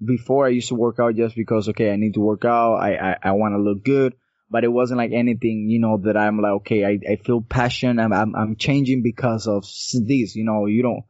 before 0.04 0.46
I 0.46 0.50
used 0.50 0.70
to 0.70 0.76
work 0.76 1.00
out 1.00 1.16
just 1.16 1.36
because, 1.36 1.70
okay, 1.70 1.92
I 1.92 1.96
need 1.96 2.16
to 2.16 2.22
work 2.22 2.46
out. 2.46 2.76
I, 2.76 2.96
I, 2.96 3.18
I 3.24 3.32
want 3.32 3.54
to 3.54 3.60
look 3.60 3.84
good 3.84 4.16
but 4.52 4.66
it 4.66 4.68
wasn't 4.68 4.98
like 4.98 5.14
anything, 5.14 5.70
you 5.70 5.80
know, 5.80 5.98
that 6.04 6.18
I'm 6.18 6.38
like, 6.38 6.52
okay, 6.52 6.84
I, 6.84 7.00
I 7.10 7.16
feel 7.16 7.42
passion. 7.42 8.00
I'm, 8.00 8.12
I'm, 8.12 8.36
I'm 8.36 8.56
changing 8.58 9.02
because 9.02 9.48
of 9.48 9.64
this, 9.64 10.36
you 10.36 10.44
know, 10.44 10.66
you 10.66 10.84
don't, 10.84 11.04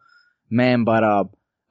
man, 0.50 0.84
but, 0.84 1.04
uh, 1.04 1.24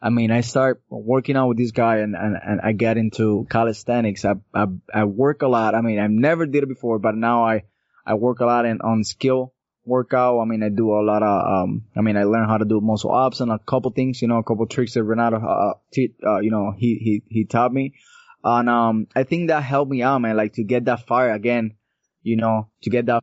I 0.03 0.11
mean, 0.11 0.33
I 0.33 0.41
start 0.41 0.83
working 0.89 1.37
out 1.37 1.49
with 1.49 1.59
this 1.59 1.71
guy 1.71 1.99
and, 1.99 2.17
and, 2.17 2.37
and 2.43 2.61
I 2.61 2.73
get 2.73 2.97
into 2.97 3.47
calisthenics. 3.49 4.25
I, 4.25 4.35
I, 4.53 4.67
I 4.93 5.05
work 5.05 5.43
a 5.43 5.47
lot. 5.47 5.77
I 5.77 5.81
mean, 5.81 6.01
I 6.01 6.09
never 6.09 6.45
did 6.45 6.65
it 6.65 6.69
before, 6.69 6.99
but 6.99 7.15
now 7.15 7.45
I, 7.45 7.65
I 8.05 8.15
work 8.15 8.41
a 8.41 8.47
lot 8.47 8.65
in, 8.65 8.81
on 8.81 9.05
skill 9.05 9.55
workout. 9.91 10.41
I 10.41 10.45
mean, 10.45 10.63
I 10.63 10.71
do 10.71 10.93
a 10.93 11.03
lot 11.03 11.23
of, 11.23 11.65
um, 11.65 11.85
I 11.97 12.01
mean, 12.01 12.17
I 12.17 12.25
learned 12.25 12.49
how 12.49 12.59
to 12.59 12.65
do 12.65 12.81
muscle 12.81 13.13
ups 13.13 13.41
and 13.41 13.51
a 13.51 13.59
couple 13.59 13.91
things, 13.91 14.23
you 14.23 14.29
know, 14.29 14.39
a 14.39 14.45
couple 14.45 14.67
tricks 14.67 14.95
that 14.95 15.03
Renato, 15.03 15.37
uh, 15.37 15.75
t- 15.93 16.15
uh, 16.25 16.39
you 16.39 16.51
know, 16.51 16.73
he, 16.79 16.95
he, 16.95 17.23
he 17.29 17.45
taught 17.45 17.73
me. 17.73 17.95
And, 18.43 18.71
um, 18.71 19.09
I 19.15 19.25
think 19.25 19.49
that 19.49 19.63
helped 19.63 19.91
me 19.91 20.03
out, 20.03 20.21
man, 20.21 20.37
like 20.37 20.55
to 20.55 20.65
get 20.65 20.87
that 20.87 21.07
fire 21.07 21.33
again, 21.33 21.75
you 22.23 22.37
know, 22.37 22.71
to 22.83 22.91
get 22.91 23.07
that 23.07 23.23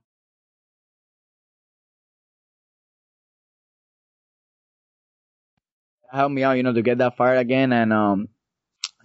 help 6.11 6.31
me 6.31 6.43
out, 6.43 6.57
you 6.57 6.63
know, 6.63 6.73
to 6.73 6.81
get 6.81 6.99
that 6.99 7.17
fire 7.17 7.37
again. 7.37 7.71
And, 7.73 7.93
um, 7.93 8.27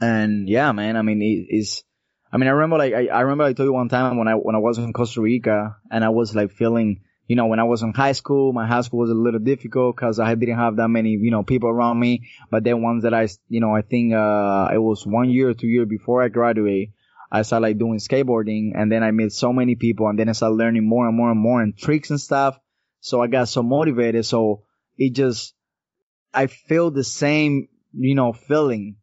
and 0.01 0.49
yeah, 0.49 0.73
man, 0.73 0.97
I 0.97 1.03
mean, 1.03 1.23
it, 1.23 1.47
it's, 1.49 1.85
I 2.33 2.39
mean, 2.39 2.49
I 2.49 2.53
remember 2.53 2.79
like, 2.79 2.93
I, 2.93 3.07
I 3.07 3.21
remember 3.21 3.45
I 3.45 3.53
told 3.53 3.67
you 3.67 3.73
one 3.73 3.89
time 3.89 4.19
when 4.19 4.29
I, 4.29 4.35
when 4.35 4.57
I 4.57 4.59
was 4.59 4.79
in 4.79 4.93
Costa 4.93 5.21
Rica 5.21 5.77
and 5.91 6.05
I 6.05 6.09
was 6.09 6.35
like 6.35 6.51
feeling, 6.53 7.03
you 7.33 7.37
know, 7.37 7.47
when 7.47 7.61
I 7.61 7.65
was 7.65 7.83
in 7.83 7.95
high 7.95 8.13
school, 8.13 8.53
my 8.53 8.67
high 8.67 8.83
school 8.83 8.99
was 9.01 9.09
a 9.09 9.15
little 9.15 9.41
difficult 9.41 9.97
because 9.97 10.21
I 10.21 10.35
didn't 10.35 10.59
have 10.59 10.77
that 10.77 10.89
many, 10.89 11.13
you 11.13 11.31
know, 11.31 11.43
people 11.43 11.71
around 11.71 11.99
me. 11.99 12.29
But 12.51 12.63
then 12.63 12.83
once 12.83 13.05
that 13.05 13.15
I, 13.15 13.27
you 13.49 13.59
know, 13.59 13.75
I 13.75 13.81
think, 13.81 14.13
uh, 14.13 14.69
it 14.71 14.77
was 14.77 15.07
one 15.07 15.31
year 15.31 15.49
or 15.49 15.55
two 15.55 15.67
years 15.67 15.89
before 15.89 16.23
I 16.23 16.29
graduated, 16.29 16.93
I 17.31 17.41
started 17.41 17.63
like 17.69 17.79
doing 17.79 18.01
skateboarding 18.01 18.73
and 18.75 18.93
then 18.93 19.03
I 19.03 19.13
met 19.13 19.33
so 19.33 19.51
many 19.51 19.77
people 19.77 20.09
and 20.09 20.19
then 20.19 20.29
I 20.29 20.33
started 20.33 20.57
learning 20.57 20.87
more 20.87 21.09
and 21.09 21.17
more 21.17 21.31
and 21.31 21.41
more 21.41 21.63
and 21.63 21.75
tricks 21.75 22.11
and 22.11 22.21
stuff. 22.21 22.59
So 23.01 23.23
I 23.23 23.29
got 23.29 23.49
so 23.49 23.63
motivated. 23.63 24.27
So 24.27 24.65
it 24.99 25.15
just, 25.15 25.55
I 26.35 26.49
feel 26.49 26.91
the 26.91 27.03
same, 27.03 27.69
you 27.95 28.15
know, 28.15 28.35
feeling 28.35 28.97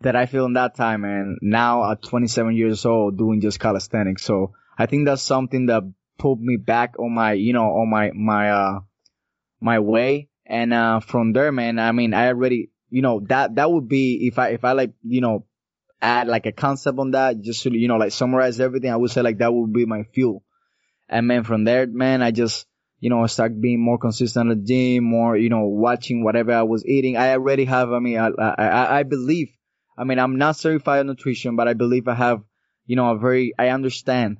that 0.00 0.16
I 0.16 0.24
feel 0.24 0.46
in 0.46 0.54
that 0.54 0.74
time 0.74 1.04
and 1.04 1.36
now 1.42 1.92
at 1.92 2.00
27 2.00 2.56
years 2.56 2.86
old 2.86 3.18
doing 3.18 3.42
just 3.42 3.60
calisthenics. 3.60 4.24
So 4.24 4.54
I 4.78 4.86
think 4.86 5.04
that's 5.04 5.20
something 5.20 5.66
that 5.66 5.82
put 6.18 6.38
me 6.38 6.56
back 6.56 6.98
on 6.98 7.12
my, 7.14 7.32
you 7.32 7.52
know, 7.52 7.64
on 7.64 7.90
my, 7.90 8.10
my, 8.14 8.50
uh, 8.50 8.80
my 9.60 9.78
way. 9.78 10.28
And, 10.46 10.72
uh, 10.72 11.00
from 11.00 11.32
there, 11.32 11.52
man, 11.52 11.78
I 11.78 11.92
mean, 11.92 12.14
I 12.14 12.28
already, 12.28 12.70
you 12.90 13.02
know, 13.02 13.20
that, 13.28 13.54
that 13.56 13.70
would 13.70 13.88
be 13.88 14.26
if 14.26 14.38
I, 14.38 14.48
if 14.50 14.64
I 14.64 14.72
like, 14.72 14.92
you 15.02 15.20
know, 15.20 15.46
add 16.00 16.28
like 16.28 16.46
a 16.46 16.52
concept 16.52 16.98
on 16.98 17.12
that, 17.12 17.40
just 17.40 17.62
to, 17.62 17.76
you 17.76 17.88
know, 17.88 17.96
like 17.96 18.12
summarize 18.12 18.60
everything, 18.60 18.90
I 18.90 18.96
would 18.96 19.10
say 19.10 19.22
like 19.22 19.38
that 19.38 19.52
would 19.52 19.72
be 19.72 19.86
my 19.86 20.02
fuel. 20.02 20.44
And 21.08 21.26
man, 21.26 21.44
from 21.44 21.64
there, 21.64 21.86
man, 21.86 22.22
I 22.22 22.30
just, 22.30 22.66
you 23.00 23.10
know, 23.10 23.26
start 23.26 23.60
being 23.60 23.80
more 23.80 23.98
consistent 23.98 24.50
at 24.50 24.58
the 24.58 24.64
gym, 24.64 25.04
more, 25.04 25.36
you 25.36 25.48
know, 25.48 25.66
watching 25.66 26.24
whatever 26.24 26.52
I 26.52 26.62
was 26.62 26.86
eating. 26.86 27.16
I 27.16 27.32
already 27.32 27.64
have, 27.64 27.92
I 27.92 27.98
mean, 27.98 28.18
I, 28.18 28.28
I, 28.28 28.98
I 29.00 29.02
believe, 29.02 29.48
I 29.96 30.04
mean, 30.04 30.18
I'm 30.18 30.36
not 30.36 30.56
certified 30.56 31.00
in 31.00 31.06
nutrition, 31.06 31.56
but 31.56 31.68
I 31.68 31.74
believe 31.74 32.08
I 32.08 32.14
have, 32.14 32.42
you 32.86 32.96
know, 32.96 33.10
a 33.10 33.18
very, 33.18 33.52
I 33.58 33.68
understand. 33.68 34.38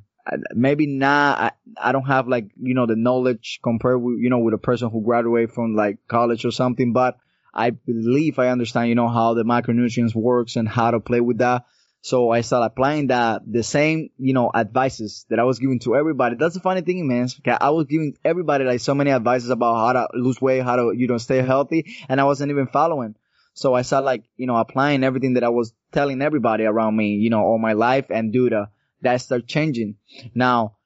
Maybe 0.54 0.86
not, 0.86 1.38
I, 1.38 1.50
I 1.76 1.92
don't 1.92 2.06
have 2.06 2.28
like, 2.28 2.46
you 2.60 2.74
know, 2.74 2.86
the 2.86 2.96
knowledge 2.96 3.60
compared 3.62 4.00
with, 4.00 4.18
you 4.20 4.30
know, 4.30 4.38
with 4.38 4.54
a 4.54 4.58
person 4.58 4.90
who 4.90 5.02
graduated 5.02 5.52
from 5.52 5.76
like 5.76 5.98
college 6.08 6.44
or 6.44 6.50
something, 6.50 6.92
but 6.92 7.18
I 7.52 7.70
believe 7.70 8.38
I 8.38 8.48
understand, 8.48 8.88
you 8.88 8.94
know, 8.94 9.08
how 9.08 9.34
the 9.34 9.44
macronutrients 9.44 10.14
works 10.14 10.56
and 10.56 10.68
how 10.68 10.90
to 10.90 11.00
play 11.00 11.20
with 11.20 11.38
that. 11.38 11.66
So 12.00 12.30
I 12.30 12.42
started 12.42 12.66
applying 12.66 13.06
that, 13.06 13.42
the 13.46 13.62
same, 13.62 14.10
you 14.18 14.34
know, 14.34 14.50
advices 14.54 15.24
that 15.30 15.38
I 15.38 15.44
was 15.44 15.58
giving 15.58 15.78
to 15.80 15.96
everybody. 15.96 16.36
That's 16.36 16.54
the 16.54 16.60
funny 16.60 16.82
thing, 16.82 17.06
man. 17.08 17.28
I 17.46 17.70
was 17.70 17.86
giving 17.86 18.16
everybody 18.24 18.64
like 18.64 18.80
so 18.80 18.94
many 18.94 19.10
advices 19.10 19.48
about 19.50 19.76
how 19.76 19.92
to 19.92 20.08
lose 20.12 20.40
weight, 20.40 20.62
how 20.62 20.76
to, 20.76 20.92
you 20.94 21.06
know, 21.06 21.16
stay 21.18 21.40
healthy, 21.42 21.96
and 22.08 22.20
I 22.20 22.24
wasn't 22.24 22.50
even 22.50 22.66
following. 22.66 23.14
So 23.54 23.72
I 23.72 23.82
started 23.82 24.04
like, 24.04 24.24
you 24.36 24.46
know, 24.46 24.56
applying 24.56 25.04
everything 25.04 25.34
that 25.34 25.44
I 25.44 25.48
was 25.48 25.72
telling 25.92 26.20
everybody 26.20 26.64
around 26.64 26.96
me, 26.96 27.14
you 27.14 27.30
know, 27.30 27.40
all 27.40 27.58
my 27.58 27.72
life 27.72 28.06
and 28.10 28.32
do 28.32 28.52
uh, 28.54 28.66
that 29.04 29.20
start 29.20 29.46
changing. 29.46 29.96
Now, 30.34 30.76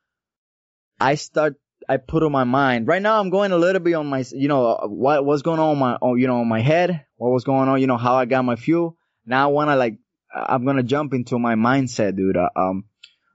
I 1.00 1.14
start, 1.14 1.56
I 1.88 1.96
put 1.96 2.22
on 2.22 2.32
my 2.32 2.44
mind, 2.44 2.86
right 2.86 3.00
now 3.00 3.18
I'm 3.18 3.30
going 3.30 3.52
a 3.52 3.56
little 3.56 3.80
bit 3.80 3.94
on 3.94 4.06
my, 4.06 4.24
you 4.32 4.48
know, 4.48 4.78
what, 4.84 5.24
what's 5.24 5.42
going 5.42 5.60
on 5.60 5.78
my, 5.78 5.98
you 6.16 6.26
know, 6.26 6.40
on 6.40 6.48
my 6.48 6.60
head, 6.60 7.06
what 7.16 7.30
was 7.30 7.44
going 7.44 7.68
on, 7.68 7.80
you 7.80 7.86
know, 7.86 7.96
how 7.96 8.16
I 8.16 8.26
got 8.26 8.44
my 8.44 8.56
fuel. 8.56 8.96
Now 9.24 9.48
I 9.48 9.52
want 9.52 9.70
to 9.70 9.76
like 9.76 9.98
I'm 10.34 10.64
gonna 10.64 10.82
jump 10.82 11.14
into 11.14 11.38
my 11.38 11.54
mindset, 11.54 12.16
dude. 12.16 12.36
Uh, 12.36 12.50
um, 12.54 12.84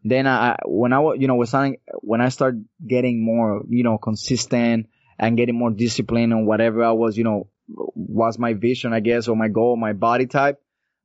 then 0.04 0.28
I, 0.28 0.58
when 0.66 0.94
I, 0.94 1.14
you 1.14 1.28
know, 1.28 1.36
was 1.36 1.50
starting, 1.50 1.78
when 2.02 2.22
I 2.22 2.30
start 2.30 2.56
getting 2.86 3.24
more, 3.24 3.64
you 3.70 3.84
know, 3.84 3.98
consistent 3.98 4.88
and 5.18 5.38
getting 5.38 5.58
more 5.58 5.72
discipline 5.72 6.34
on 6.34 6.46
whatever 6.46 6.84
I 6.84 6.92
was, 6.92 7.18
you 7.18 7.24
know, 7.24 7.50
was 7.68 8.38
my 8.38 8.54
vision, 8.54 8.94
I 8.94 9.00
guess, 9.00 9.28
or 9.28 9.36
my 9.36 9.48
goal, 9.48 9.78
my 9.78 9.94
body 9.94 10.26
type, 10.28 10.62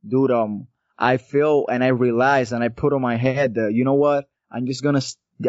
dude, 0.07 0.33
um, 0.33 0.67
I 0.99 1.17
feel 1.17 1.67
and 1.71 1.85
I 1.85 1.89
realize 1.89 2.53
and 2.53 2.63
I 2.65 2.69
put 2.69 2.93
on 2.93 3.01
my 3.01 3.17
head 3.17 3.55
that, 3.55 3.73
you 3.73 3.85
know 3.85 3.95
what? 3.95 4.29
I'm 4.51 4.67
just 4.67 4.83
gonna, 4.83 5.01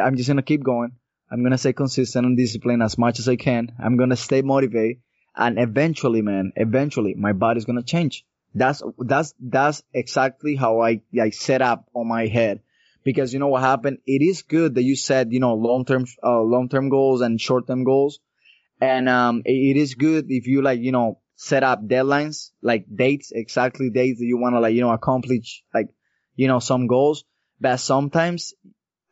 I'm 0.02 0.16
just 0.16 0.28
gonna 0.30 0.44
keep 0.44 0.64
going. 0.64 0.92
I'm 1.32 1.44
gonna 1.44 1.58
stay 1.58 1.74
consistent 1.74 2.26
and 2.26 2.38
disciplined 2.38 2.84
as 2.84 2.98
much 2.98 3.20
as 3.20 3.28
I 3.28 3.36
can. 3.36 3.74
I'm 3.84 3.98
gonna 3.98 4.16
stay 4.16 4.42
motivated. 4.42 4.98
And 5.36 5.60
eventually, 5.60 6.22
man, 6.22 6.54
eventually 6.56 7.16
my 7.16 7.34
body's 7.34 7.66
gonna 7.66 7.84
change. 7.84 8.26
That's 8.54 8.82
that's 8.98 9.34
that's 9.40 9.84
exactly 9.94 10.56
how 10.56 10.82
I 10.82 11.02
I 11.20 11.30
set 11.30 11.62
up 11.62 11.86
on 11.94 12.08
my 12.08 12.28
head. 12.28 12.62
Because 13.04 13.34
you 13.34 13.40
know 13.40 13.48
what 13.48 13.62
happened? 13.62 14.00
It 14.06 14.22
is 14.22 14.42
good 14.42 14.76
that 14.76 14.84
you 14.84 14.96
said, 14.96 15.32
you 15.32 15.40
know, 15.40 15.54
long 15.54 15.86
term 15.86 16.06
uh, 16.24 16.42
long 16.42 16.68
term 16.68 16.90
goals 16.90 17.22
and 17.22 17.40
short 17.40 17.68
term 17.68 17.84
goals. 17.84 18.20
And 18.82 19.08
um 19.08 19.44
it, 19.46 19.52
it 19.54 19.78
is 19.78 19.96
good 19.96 20.26
if 20.30 20.48
you 20.48 20.62
like, 20.62 20.80
you 20.80 20.92
know, 20.92 21.19
set 21.42 21.64
up 21.64 21.88
deadlines, 21.88 22.50
like 22.62 22.86
dates, 22.94 23.32
exactly 23.32 23.90
dates 23.90 24.20
that 24.20 24.26
you 24.26 24.38
want 24.38 24.56
to 24.56 24.60
like, 24.60 24.76
you 24.76 24.82
know, 24.82 24.92
accomplish 24.92 25.64
like, 25.74 25.88
you 26.36 26.50
know, 26.50 26.60
some 26.60 26.86
goals. 26.88 27.24
But 27.62 27.78
sometimes 27.78 28.54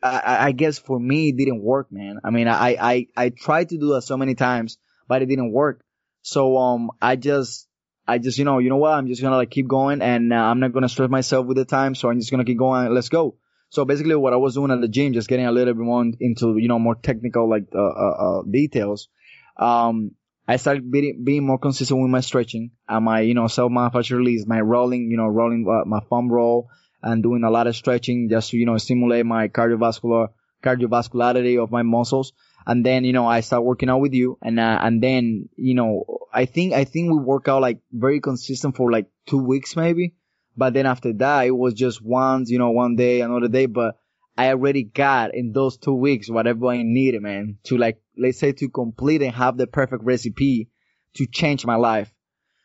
I, 0.03 0.47
I 0.47 0.51
guess 0.51 0.77
for 0.77 0.99
me 0.99 1.29
it 1.29 1.37
didn't 1.37 1.63
work, 1.63 1.87
man. 1.89 2.19
I 2.25 2.31
mean, 2.31 2.49
I, 2.49 2.75
I, 2.79 3.07
I 3.15 3.29
tried 3.29 3.69
to 3.69 3.77
do 3.77 3.93
that 3.93 4.01
so 4.01 4.17
many 4.17 4.35
times, 4.35 4.77
but 5.07 5.21
it 5.21 5.27
didn't 5.27 5.53
work. 5.53 5.81
So, 6.21 6.57
um, 6.57 6.91
I 7.01 7.15
just, 7.15 7.69
I 8.05 8.17
just, 8.17 8.37
you 8.37 8.43
know, 8.43 8.59
you 8.59 8.69
know 8.69 8.75
what? 8.75 8.91
I'm 8.91 9.07
just 9.07 9.21
gonna 9.21 9.37
like 9.37 9.49
keep 9.49 9.69
going 9.69 10.01
and 10.01 10.33
uh, 10.33 10.35
I'm 10.35 10.59
not 10.59 10.73
gonna 10.73 10.89
stress 10.89 11.09
myself 11.09 11.45
with 11.45 11.55
the 11.55 11.63
time. 11.63 11.95
So 11.95 12.09
I'm 12.09 12.19
just 12.19 12.29
gonna 12.29 12.43
keep 12.43 12.59
going. 12.59 12.93
Let's 12.93 13.07
go. 13.07 13.37
So 13.69 13.85
basically 13.85 14.15
what 14.15 14.33
I 14.33 14.37
was 14.37 14.55
doing 14.55 14.71
at 14.71 14.81
the 14.81 14.89
gym, 14.89 15.13
just 15.13 15.29
getting 15.29 15.45
a 15.45 15.51
little 15.53 15.73
bit 15.73 15.81
more 15.81 16.03
into, 16.19 16.57
you 16.57 16.67
know, 16.67 16.77
more 16.77 16.95
technical 16.95 17.49
like, 17.49 17.67
uh, 17.73 17.79
uh, 17.79 18.39
uh 18.39 18.41
details. 18.51 19.07
Um, 19.55 20.11
I 20.47 20.55
started 20.57 20.89
being, 20.89 21.23
being 21.23 21.45
more 21.45 21.59
consistent 21.59 22.01
with 22.01 22.09
my 22.09 22.21
stretching 22.21 22.71
and 22.87 23.03
my, 23.03 23.21
you 23.21 23.33
know, 23.33 23.47
self-myofascial 23.47 24.17
release, 24.17 24.45
my 24.47 24.61
rolling, 24.61 25.11
you 25.11 25.17
know, 25.17 25.27
rolling 25.27 25.65
uh, 25.69 25.85
my 25.85 25.99
foam 26.09 26.31
roll 26.31 26.69
and 27.03 27.21
doing 27.21 27.43
a 27.43 27.51
lot 27.51 27.67
of 27.67 27.75
stretching 27.75 28.29
just 28.29 28.51
to, 28.51 28.57
you 28.57 28.65
know, 28.65 28.77
stimulate 28.77 29.25
my 29.25 29.49
cardiovascular, 29.49 30.29
cardiovascularity 30.63 31.61
of 31.61 31.71
my 31.71 31.83
muscles. 31.83 32.33
And 32.65 32.85
then 32.85 33.05
you 33.05 33.13
know 33.13 33.25
I 33.25 33.39
start 33.39 33.63
working 33.63 33.89
out 33.89 34.01
with 34.01 34.13
you, 34.13 34.37
and 34.41 34.59
uh, 34.59 34.77
and 34.81 35.01
then 35.01 35.47
you 35.55 35.73
know 35.73 36.03
I 36.33 36.43
think 36.43 36.73
I 36.73 36.83
think 36.83 37.09
we 37.09 37.17
work 37.17 37.47
out 37.47 37.61
like 37.61 37.79
very 37.93 38.19
consistent 38.19 38.75
for 38.75 38.91
like 38.91 39.07
two 39.25 39.41
weeks 39.41 39.77
maybe, 39.77 40.15
but 40.57 40.73
then 40.73 40.85
after 40.85 41.13
that 41.13 41.47
it 41.47 41.51
was 41.51 41.73
just 41.73 42.01
once 42.03 42.49
you 42.49 42.59
know 42.59 42.71
one 42.71 42.97
day 42.97 43.21
another 43.21 43.47
day, 43.47 43.67
but 43.67 43.95
I 44.37 44.49
already 44.49 44.83
got 44.83 45.33
in 45.33 45.51
those 45.51 45.77
two 45.77 45.93
weeks 45.93 46.29
whatever 46.29 46.67
I 46.67 46.83
needed, 46.83 47.21
man, 47.21 47.57
to 47.65 47.77
like 47.77 48.01
let's 48.17 48.39
say 48.39 48.51
to 48.53 48.69
complete 48.69 49.21
and 49.21 49.33
have 49.33 49.57
the 49.57 49.67
perfect 49.67 50.03
recipe 50.03 50.69
to 51.15 51.25
change 51.25 51.65
my 51.65 51.75
life. 51.75 52.13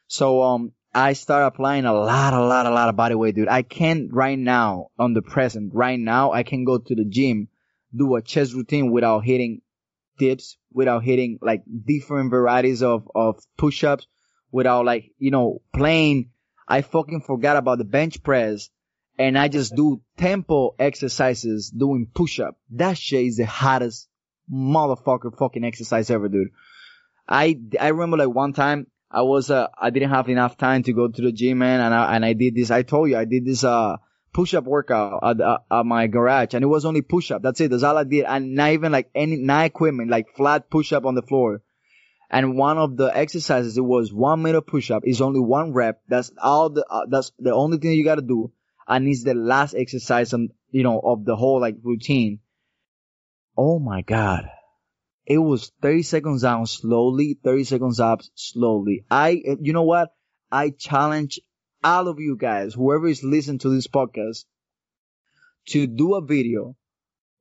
So 0.06 0.42
um 0.42 0.72
I 0.94 1.14
start 1.14 1.46
applying 1.46 1.86
a 1.86 1.94
lot, 1.94 2.34
a 2.34 2.40
lot, 2.40 2.66
a 2.66 2.70
lot 2.70 2.90
of 2.90 2.96
body 2.96 3.14
weight, 3.14 3.34
dude. 3.34 3.48
I 3.48 3.62
can't 3.62 4.12
right 4.12 4.38
now 4.38 4.88
on 4.98 5.14
the 5.14 5.22
present, 5.22 5.72
right 5.74 5.98
now 5.98 6.32
I 6.32 6.42
can 6.42 6.64
go 6.64 6.78
to 6.78 6.94
the 6.94 7.06
gym, 7.06 7.48
do 7.96 8.14
a 8.16 8.22
chest 8.22 8.52
routine 8.52 8.92
without 8.92 9.24
hitting 9.24 9.62
dips 10.18 10.56
without 10.72 11.02
hitting 11.02 11.38
like 11.42 11.62
different 11.86 12.30
varieties 12.30 12.82
of, 12.82 13.08
of 13.14 13.38
push-ups 13.56 14.06
without 14.50 14.84
like, 14.84 15.10
you 15.18 15.30
know, 15.30 15.62
playing. 15.74 16.30
I 16.68 16.82
fucking 16.82 17.22
forgot 17.22 17.56
about 17.56 17.78
the 17.78 17.84
bench 17.84 18.22
press 18.22 18.70
and 19.18 19.38
I 19.38 19.48
just 19.48 19.74
do 19.74 20.00
tempo 20.16 20.74
exercises 20.78 21.70
doing 21.70 22.08
push-up. 22.12 22.56
That 22.70 22.96
shit 22.98 23.26
is 23.26 23.36
the 23.36 23.46
hottest 23.46 24.08
motherfucker 24.52 25.36
fucking 25.36 25.64
exercise 25.64 26.10
ever, 26.10 26.28
dude. 26.28 26.48
I, 27.28 27.58
I 27.80 27.88
remember 27.88 28.16
like 28.16 28.34
one 28.34 28.52
time 28.52 28.86
I 29.10 29.22
was, 29.22 29.50
uh, 29.50 29.68
I 29.78 29.90
didn't 29.90 30.10
have 30.10 30.28
enough 30.28 30.56
time 30.56 30.82
to 30.84 30.92
go 30.92 31.08
to 31.08 31.22
the 31.22 31.32
gym, 31.32 31.58
man, 31.58 31.80
and 31.80 31.94
I, 31.94 32.16
and 32.16 32.24
I 32.24 32.32
did 32.32 32.54
this, 32.54 32.70
I 32.70 32.82
told 32.82 33.10
you, 33.10 33.16
I 33.16 33.24
did 33.24 33.44
this, 33.44 33.64
uh, 33.64 33.96
push-up 34.32 34.64
workout 34.64 35.20
at, 35.22 35.40
uh, 35.40 35.58
at 35.70 35.86
my 35.86 36.06
garage 36.06 36.54
and 36.54 36.64
it 36.64 36.66
was 36.66 36.84
only 36.84 37.02
push-up. 37.02 37.42
That's 37.42 37.60
it. 37.60 37.70
That's 37.70 37.82
all 37.82 37.98
I 37.98 38.04
did. 38.04 38.24
And 38.24 38.54
not 38.54 38.70
even 38.70 38.90
like 38.90 39.10
any, 39.14 39.36
not 39.36 39.66
equipment, 39.66 40.10
like 40.10 40.34
flat 40.36 40.70
push-up 40.70 41.04
on 41.04 41.14
the 41.14 41.22
floor. 41.22 41.62
And 42.30 42.56
one 42.56 42.78
of 42.78 42.96
the 42.96 43.14
exercises, 43.14 43.76
it 43.76 43.82
was 43.82 44.10
one 44.10 44.40
minute 44.42 44.62
push-up. 44.62 45.02
It's 45.04 45.20
only 45.20 45.40
one 45.40 45.74
rep. 45.74 46.00
That's 46.08 46.32
all 46.42 46.70
the, 46.70 46.84
uh, 46.88 47.04
that's 47.10 47.30
the 47.38 47.52
only 47.52 47.76
thing 47.76 47.92
you 47.92 48.04
gotta 48.04 48.22
do. 48.22 48.52
And 48.92 49.08
it's 49.08 49.24
the 49.24 49.34
last 49.34 49.74
exercise, 49.74 50.32
and 50.32 50.50
you 50.70 50.82
know, 50.82 51.00
of 51.00 51.24
the 51.24 51.36
whole 51.36 51.60
like 51.60 51.76
routine. 51.82 52.40
Oh 53.56 53.78
my 53.78 54.02
God. 54.02 54.48
It 55.24 55.38
was 55.38 55.70
30 55.82 56.02
seconds 56.02 56.42
down 56.42 56.66
slowly, 56.66 57.38
30 57.44 57.64
seconds 57.64 58.00
up 58.00 58.22
slowly. 58.34 59.04
I, 59.10 59.40
you 59.60 59.72
know 59.72 59.84
what? 59.84 60.12
I 60.50 60.70
challenge 60.70 61.40
all 61.84 62.08
of 62.08 62.18
you 62.18 62.36
guys, 62.36 62.74
whoever 62.74 63.06
is 63.06 63.22
listening 63.22 63.58
to 63.60 63.68
this 63.68 63.86
podcast, 63.86 64.44
to 65.68 65.86
do 65.86 66.14
a 66.14 66.20
video 66.20 66.76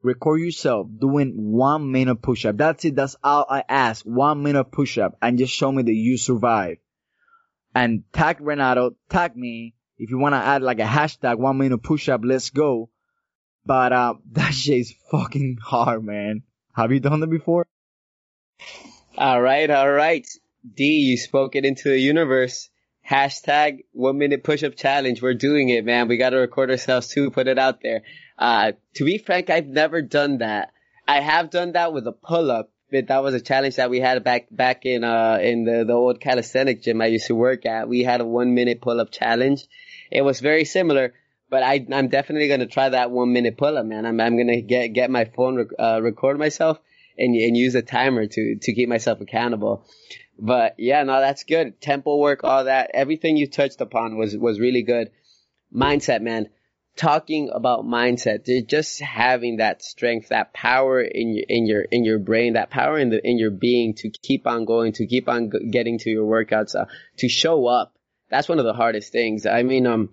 record 0.04 0.42
yourself 0.42 0.88
doing 1.00 1.34
one 1.36 1.92
minute 1.92 2.22
push 2.22 2.46
up. 2.46 2.58
That's 2.58 2.86
it. 2.86 2.96
That's 2.96 3.16
all 3.24 3.46
I 3.50 3.64
ask. 3.68 4.04
One 4.06 4.44
minute 4.44 4.66
push 4.66 4.98
up 4.98 5.18
and 5.22 5.38
just 5.38 5.54
show 5.54 5.72
me 5.72 5.84
that 5.84 5.94
you 5.94 6.18
survive. 6.18 6.78
And 7.74 8.04
tag 8.12 8.42
Renato, 8.42 8.96
tag 9.10 9.36
me. 9.36 9.76
If 10.02 10.10
you 10.10 10.18
want 10.18 10.34
to 10.34 10.38
add 10.38 10.64
like 10.64 10.80
a 10.80 10.84
hashtag 10.84 11.38
one 11.38 11.60
minute 11.60 11.78
push 11.78 12.10
up, 12.10 12.22
let's 12.24 12.50
go. 12.50 12.90
But, 13.68 13.94
uh, 13.94 14.16
that 14.32 14.52
shit 14.52 14.80
is 14.80 14.96
fucking 15.12 15.60
hard, 15.64 16.04
man. 16.04 16.42
Have 16.74 16.92
you 16.92 17.00
done 17.00 17.20
that 17.20 17.28
before? 17.28 17.68
All 19.16 19.40
right. 19.40 19.70
All 19.70 19.92
right. 19.92 20.28
D, 20.76 20.86
you 20.86 21.18
spoke 21.18 21.56
it 21.56 21.66
into 21.66 21.90
the 21.90 22.00
universe. 22.00 22.70
Hashtag 23.08 23.82
one 23.92 24.18
minute 24.18 24.44
push 24.44 24.64
up 24.64 24.76
challenge. 24.76 25.22
We're 25.22 25.36
doing 25.36 25.70
it, 25.70 25.86
man. 25.86 26.08
We 26.08 26.18
got 26.18 26.32
to 26.32 26.38
record 26.38 26.72
ourselves 26.72 27.10
too, 27.10 27.30
put 27.30 27.48
it 27.48 27.60
out 27.60 27.82
there. 27.84 28.02
Uh, 28.40 28.72
to 28.96 29.06
be 29.06 29.20
frank, 29.20 29.52
I've 29.52 29.68
never 29.68 30.02
done 30.02 30.40
that. 30.40 30.72
I 31.08 31.20
have 31.20 31.52
done 31.52 31.74
that 31.74 31.94
with 31.94 32.08
a 32.08 32.12
pull 32.12 32.50
up, 32.50 32.72
but 32.90 33.08
that 33.08 33.22
was 33.22 33.36
a 33.36 33.42
challenge 33.42 33.76
that 33.76 33.92
we 33.92 34.00
had 34.00 34.24
back, 34.24 34.48
back 34.50 34.88
in, 34.88 35.04
uh, 35.04 35.38
in 35.40 35.66
the, 35.66 35.84
the 35.86 35.94
old 35.94 36.20
calisthenic 36.20 36.82
gym 36.82 37.02
I 37.02 37.08
used 37.08 37.28
to 37.28 37.36
work 37.36 37.68
at. 37.68 37.88
We 37.88 38.04
had 38.04 38.22
a 38.22 38.26
one 38.26 38.56
minute 38.56 38.82
pull 38.82 39.00
up 39.00 39.12
challenge. 39.12 39.68
It 40.12 40.22
was 40.24 40.42
very 40.42 40.66
similar, 40.66 41.14
but 41.50 41.64
I, 41.64 41.86
I'm 41.92 42.10
definitely 42.10 42.50
going 42.50 42.60
to 42.60 42.66
try 42.66 42.90
that 42.90 43.12
one 43.12 43.32
minute 43.32 43.58
pull 43.58 43.78
up, 43.78 43.86
man. 43.86 44.06
I'm, 44.06 44.20
I'm 44.20 44.36
going 44.36 44.48
to 44.48 44.62
get, 44.62 44.90
get 44.90 45.10
my 45.10 45.26
phone, 45.26 45.70
uh, 45.80 46.02
record 46.02 46.38
myself 46.38 46.80
and, 47.18 47.36
and 47.36 47.56
use 47.56 47.76
a 47.76 47.82
timer 47.82 48.26
to, 48.28 48.58
to 48.62 48.74
keep 48.74 48.90
myself 48.90 49.22
accountable. 49.22 49.86
But 50.38 50.76
yeah, 50.78 51.04
no, 51.04 51.20
that's 51.22 51.44
good. 51.44 51.80
Tempo 51.80 52.18
work, 52.18 52.44
all 52.44 52.66
that, 52.66 52.92
everything 52.94 53.38
you 53.38 53.48
touched 53.48 53.80
upon 53.80 54.18
was, 54.18 54.36
was 54.36 54.60
really 54.60 54.84
good. 54.84 55.12
Mindset, 55.74 56.22
man. 56.22 56.50
Talking 56.98 57.50
about 57.54 57.86
mindset, 57.86 58.68
just 58.68 59.00
having 59.00 59.58
that 59.58 59.82
strength, 59.82 60.28
that 60.30 60.54
power 60.54 61.02
in 61.02 61.36
your, 61.36 61.46
in 61.48 61.66
your, 61.66 61.82
in 61.84 62.04
your 62.04 62.20
brain, 62.20 62.54
that 62.54 62.70
power 62.70 62.98
in 62.98 63.10
the, 63.10 63.26
in 63.26 63.38
your 63.38 63.52
being 63.52 63.94
to 63.96 64.10
keep 64.10 64.46
on 64.46 64.66
going, 64.66 64.92
to 64.94 65.08
keep 65.08 65.30
on 65.30 65.52
getting 65.72 66.00
to 66.00 66.10
your 66.10 66.26
workouts, 66.26 66.76
uh, 66.76 66.86
to 67.20 67.30
show 67.30 67.66
up. 67.66 67.94
That's 68.32 68.50
one 68.50 68.58
of 68.58 68.66
the 68.66 68.74
hardest 68.74 69.12
things. 69.12 69.46
I 69.46 69.62
mean, 69.62 69.86
um, 69.86 70.10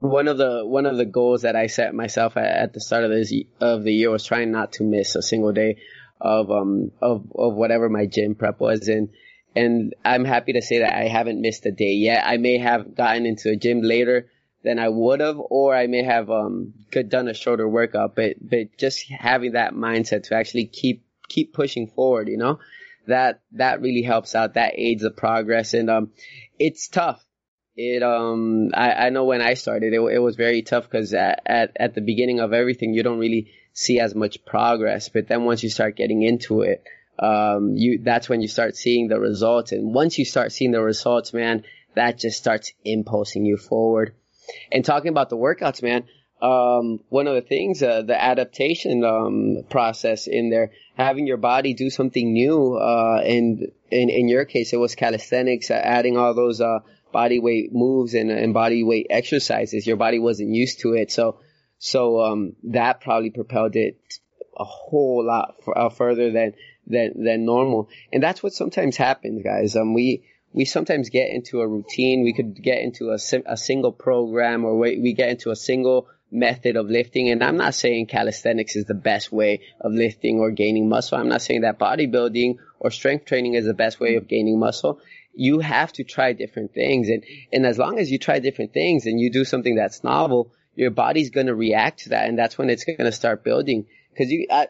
one 0.00 0.26
of 0.26 0.38
the 0.38 0.62
one 0.66 0.86
of 0.86 0.96
the 0.96 1.04
goals 1.04 1.42
that 1.42 1.54
I 1.54 1.68
set 1.68 1.94
myself 1.94 2.36
at, 2.36 2.44
at, 2.44 2.72
the 2.72 2.80
start 2.80 3.04
of 3.04 3.10
this 3.10 3.32
of 3.60 3.84
the 3.84 3.92
year 3.92 4.10
was 4.10 4.24
trying 4.24 4.50
not 4.50 4.72
to 4.72 4.84
miss 4.84 5.14
a 5.14 5.22
single 5.22 5.52
day 5.52 5.76
of 6.20 6.50
um 6.50 6.90
of 7.00 7.26
of 7.34 7.54
whatever 7.54 7.88
my 7.88 8.06
gym 8.06 8.34
prep 8.34 8.60
was 8.60 8.88
and 8.88 9.10
and 9.56 9.94
I'm 10.04 10.24
happy 10.24 10.54
to 10.54 10.62
say 10.62 10.80
that 10.80 10.96
I 10.96 11.06
haven't 11.06 11.40
missed 11.40 11.64
a 11.66 11.70
day 11.70 11.92
yet. 11.92 12.24
I 12.26 12.38
may 12.38 12.58
have 12.58 12.94
gotten 12.94 13.24
into 13.24 13.50
a 13.50 13.56
gym 13.56 13.82
later 13.82 14.28
than 14.64 14.78
I 14.78 14.88
would 14.88 15.20
have, 15.20 15.36
or 15.38 15.76
I 15.76 15.86
may 15.86 16.02
have 16.02 16.30
um 16.30 16.74
done 17.08 17.28
a 17.28 17.34
shorter 17.34 17.68
workout. 17.68 18.16
But 18.16 18.36
but 18.40 18.76
just 18.78 19.04
having 19.10 19.52
that 19.52 19.74
mindset 19.74 20.24
to 20.24 20.34
actually 20.34 20.66
keep 20.66 21.04
keep 21.28 21.52
pushing 21.54 21.86
forward, 21.86 22.28
you 22.28 22.36
know, 22.36 22.58
that 23.06 23.42
that 23.52 23.80
really 23.80 24.02
helps 24.02 24.34
out. 24.34 24.54
That 24.54 24.74
aids 24.76 25.02
the 25.02 25.10
progress, 25.10 25.74
and 25.74 25.88
um, 25.88 26.10
it's 26.58 26.88
tough. 26.88 27.24
It 27.76 28.02
um, 28.02 28.70
I, 28.72 29.06
I 29.06 29.10
know 29.10 29.24
when 29.24 29.42
I 29.42 29.54
started, 29.54 29.92
it, 29.92 30.00
it 30.00 30.18
was 30.20 30.36
very 30.36 30.62
tough 30.62 30.84
because 30.84 31.12
at, 31.12 31.42
at 31.46 31.76
at 31.76 31.94
the 31.94 32.00
beginning 32.00 32.38
of 32.40 32.52
everything, 32.52 32.94
you 32.94 33.02
don't 33.02 33.18
really 33.18 33.50
see 33.72 33.98
as 33.98 34.14
much 34.14 34.44
progress. 34.44 35.08
But 35.08 35.26
then 35.26 35.44
once 35.44 35.62
you 35.62 35.70
start 35.70 35.96
getting 35.96 36.22
into 36.22 36.62
it, 36.62 36.84
um, 37.18 37.74
you 37.74 38.00
that's 38.02 38.28
when 38.28 38.40
you 38.40 38.48
start 38.48 38.76
seeing 38.76 39.08
the 39.08 39.18
results. 39.18 39.72
And 39.72 39.92
once 39.92 40.18
you 40.18 40.24
start 40.24 40.52
seeing 40.52 40.70
the 40.70 40.82
results, 40.82 41.32
man, 41.32 41.64
that 41.94 42.18
just 42.18 42.38
starts 42.38 42.72
impulsing 42.84 43.44
you 43.44 43.56
forward. 43.56 44.14
And 44.70 44.84
talking 44.84 45.08
about 45.08 45.30
the 45.30 45.36
workouts, 45.36 45.82
man, 45.82 46.04
um, 46.42 47.00
one 47.08 47.26
of 47.26 47.34
the 47.34 47.40
things, 47.40 47.82
uh, 47.82 48.02
the 48.02 48.22
adaptation 48.22 49.02
um, 49.02 49.64
process 49.68 50.26
in 50.26 50.50
there, 50.50 50.72
having 50.96 51.26
your 51.26 51.38
body 51.38 51.74
do 51.74 51.90
something 51.90 52.32
new, 52.32 52.76
uh, 52.76 53.20
and 53.24 53.72
in 53.90 54.10
in 54.10 54.28
your 54.28 54.44
case, 54.44 54.72
it 54.72 54.76
was 54.76 54.94
calisthenics, 54.94 55.70
uh, 55.70 55.74
adding 55.74 56.16
all 56.16 56.34
those 56.34 56.60
uh, 56.60 56.80
body 57.14 57.38
weight 57.38 57.72
moves 57.72 58.12
and, 58.12 58.30
and 58.30 58.52
body 58.52 58.82
weight 58.82 59.06
exercises. 59.08 59.86
Your 59.86 59.96
body 59.96 60.18
wasn't 60.18 60.50
used 60.50 60.80
to 60.80 60.94
it, 60.94 61.10
so 61.10 61.38
so 61.78 62.20
um, 62.20 62.56
that 62.64 63.00
probably 63.00 63.30
propelled 63.30 63.76
it 63.76 63.96
a 64.56 64.64
whole 64.64 65.24
lot 65.24 65.54
f- 65.60 65.76
uh, 65.76 65.88
further 65.88 66.32
than 66.32 66.54
than 66.86 67.24
than 67.24 67.44
normal. 67.44 67.88
And 68.12 68.22
that's 68.22 68.42
what 68.42 68.52
sometimes 68.52 68.96
happens, 68.96 69.42
guys. 69.42 69.76
Um, 69.76 69.94
we 69.94 70.24
we 70.52 70.64
sometimes 70.64 71.08
get 71.08 71.30
into 71.30 71.60
a 71.60 71.68
routine. 71.68 72.24
We 72.24 72.32
could 72.32 72.60
get 72.60 72.82
into 72.82 73.10
a, 73.10 73.18
a 73.46 73.56
single 73.56 73.92
program 73.92 74.64
or 74.64 74.78
we, 74.78 75.00
we 75.00 75.12
get 75.12 75.30
into 75.30 75.50
a 75.50 75.56
single 75.56 76.08
method 76.30 76.76
of 76.76 76.86
lifting. 76.90 77.30
And 77.30 77.42
I'm 77.42 77.56
not 77.56 77.74
saying 77.74 78.06
calisthenics 78.06 78.76
is 78.76 78.84
the 78.84 78.94
best 78.94 79.32
way 79.32 79.60
of 79.80 79.92
lifting 79.92 80.38
or 80.38 80.50
gaining 80.50 80.88
muscle. 80.88 81.18
I'm 81.18 81.28
not 81.28 81.42
saying 81.42 81.62
that 81.62 81.78
bodybuilding 81.78 82.56
or 82.80 82.90
strength 82.90 83.24
training 83.24 83.54
is 83.54 83.66
the 83.66 83.74
best 83.74 84.00
way 84.00 84.16
of 84.16 84.28
gaining 84.28 84.58
muscle. 84.58 85.00
You 85.36 85.60
have 85.60 85.92
to 85.94 86.04
try 86.04 86.32
different 86.32 86.74
things. 86.74 87.08
And, 87.08 87.24
and 87.52 87.66
as 87.66 87.78
long 87.78 87.98
as 87.98 88.10
you 88.10 88.18
try 88.18 88.38
different 88.38 88.72
things 88.72 89.06
and 89.06 89.20
you 89.20 89.30
do 89.30 89.44
something 89.44 89.74
that's 89.74 90.04
novel, 90.04 90.52
your 90.74 90.90
body's 90.90 91.30
going 91.30 91.46
to 91.46 91.54
react 91.54 92.00
to 92.00 92.08
that. 92.10 92.28
And 92.28 92.38
that's 92.38 92.58
when 92.58 92.70
it's 92.70 92.84
going 92.84 92.98
to 92.98 93.12
start 93.12 93.44
building. 93.44 93.86
Cause 94.16 94.28
you, 94.28 94.46
I, 94.50 94.68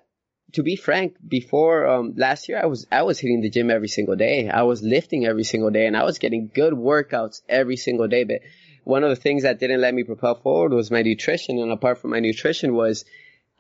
to 0.55 0.63
be 0.63 0.77
frank, 0.77 1.17
before 1.27 1.87
um, 1.87 2.15
last 2.17 2.49
year, 2.49 2.61
I 2.63 2.67
was 2.67 2.87
I 2.91 3.03
was 3.03 3.19
hitting 3.19 3.41
the 3.41 3.51
gym 3.51 3.71
every 3.71 3.89
single 3.89 4.17
day. 4.17 4.49
I 4.49 4.63
was 4.63 4.83
lifting 4.83 5.27
every 5.27 5.45
single 5.45 5.71
day, 5.71 5.87
and 5.87 5.97
I 5.97 6.05
was 6.05 6.19
getting 6.19 6.51
good 6.53 6.73
workouts 6.73 7.43
every 7.49 7.77
single 7.77 8.09
day. 8.09 8.25
But 8.25 8.41
one 8.85 9.03
of 9.03 9.11
the 9.11 9.17
things 9.17 9.43
that 9.43 9.59
didn't 9.59 9.81
let 9.81 9.95
me 9.95 10.05
propel 10.05 10.37
forward 10.37 10.73
was 10.73 10.91
my 10.91 11.03
nutrition, 11.03 11.59
and 11.59 11.73
apart 11.73 11.99
from 11.99 12.11
my 12.13 12.21
nutrition, 12.21 12.75
was 12.75 13.05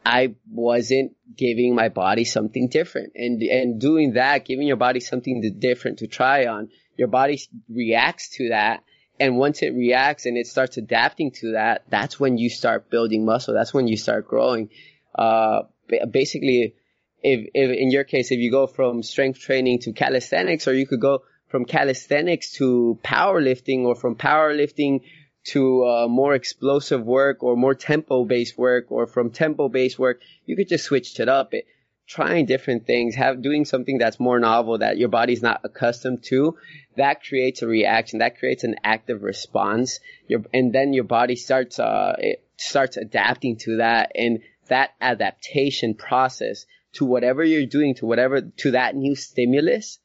I 0.06 0.34
wasn't 0.48 1.16
giving 1.36 1.74
my 1.74 1.88
body 1.88 2.24
something 2.24 2.68
different, 2.68 3.12
and 3.16 3.42
and 3.42 3.80
doing 3.80 4.12
that, 4.12 4.44
giving 4.44 4.66
your 4.66 4.76
body 4.76 5.00
something 5.00 5.56
different 5.58 5.98
to 5.98 6.06
try 6.06 6.46
on, 6.46 6.70
your 6.96 7.08
body 7.08 7.40
reacts 7.68 8.30
to 8.36 8.48
that. 8.50 8.82
And 9.20 9.36
once 9.36 9.62
it 9.62 9.74
reacts 9.74 10.26
and 10.26 10.36
it 10.36 10.46
starts 10.46 10.76
adapting 10.76 11.30
to 11.32 11.52
that, 11.52 11.84
that's 11.88 12.18
when 12.18 12.36
you 12.36 12.50
start 12.50 12.90
building 12.90 13.24
muscle. 13.24 13.54
That's 13.54 13.72
when 13.72 13.86
you 13.86 13.96
start 13.96 14.26
growing. 14.26 14.70
Uh, 15.14 15.62
basically, 16.10 16.74
if, 17.22 17.48
if 17.54 17.70
in 17.70 17.90
your 17.90 18.04
case, 18.04 18.32
if 18.32 18.38
you 18.38 18.50
go 18.50 18.66
from 18.66 19.02
strength 19.02 19.38
training 19.38 19.80
to 19.80 19.92
calisthenics, 19.92 20.66
or 20.66 20.74
you 20.74 20.86
could 20.86 21.00
go 21.00 21.22
from 21.48 21.64
calisthenics 21.64 22.52
to 22.54 22.98
powerlifting, 23.04 23.84
or 23.84 23.94
from 23.94 24.16
powerlifting 24.16 25.02
to 25.44 25.84
uh, 25.84 26.08
more 26.08 26.34
explosive 26.34 27.04
work, 27.04 27.44
or 27.44 27.56
more 27.56 27.74
tempo 27.74 28.24
based 28.24 28.58
work, 28.58 28.90
or 28.90 29.06
from 29.06 29.30
tempo 29.30 29.68
based 29.68 29.98
work, 29.98 30.20
you 30.44 30.56
could 30.56 30.68
just 30.68 30.84
switch 30.84 31.20
it 31.20 31.28
up. 31.28 31.54
It, 31.54 31.66
trying 32.06 32.46
different 32.46 32.86
things, 32.86 33.14
have 33.14 33.42
doing 33.42 33.64
something 33.64 33.98
that's 33.98 34.20
more 34.20 34.38
novel 34.38 34.78
that 34.78 34.98
your 34.98 35.08
body's 35.08 35.42
not 35.42 35.60
accustomed 35.64 36.22
to, 36.22 36.56
that 36.96 37.24
creates 37.24 37.62
a 37.62 37.66
reaction, 37.66 38.18
that 38.18 38.38
creates 38.38 38.64
an 38.64 38.76
active 38.84 39.22
response. 39.22 40.00
Your, 40.28 40.42
and 40.52 40.72
then 40.72 40.92
your 40.92 41.04
body 41.04 41.36
starts, 41.36 41.78
uh, 41.78 42.14
it 42.18 42.44
starts 42.56 42.96
adapting 42.96 43.56
to 43.58 43.78
that, 43.78 44.12
and 44.14 44.40
that 44.68 44.90
adaptation 45.00 45.94
process 45.94 46.66
to 46.94 47.04
whatever 47.04 47.42
you're 47.42 47.66
doing, 47.66 47.94
to 47.96 48.06
whatever, 48.06 48.40
to 48.40 48.70
that 48.72 48.94
new 48.94 49.14
stimulus, 49.16 49.98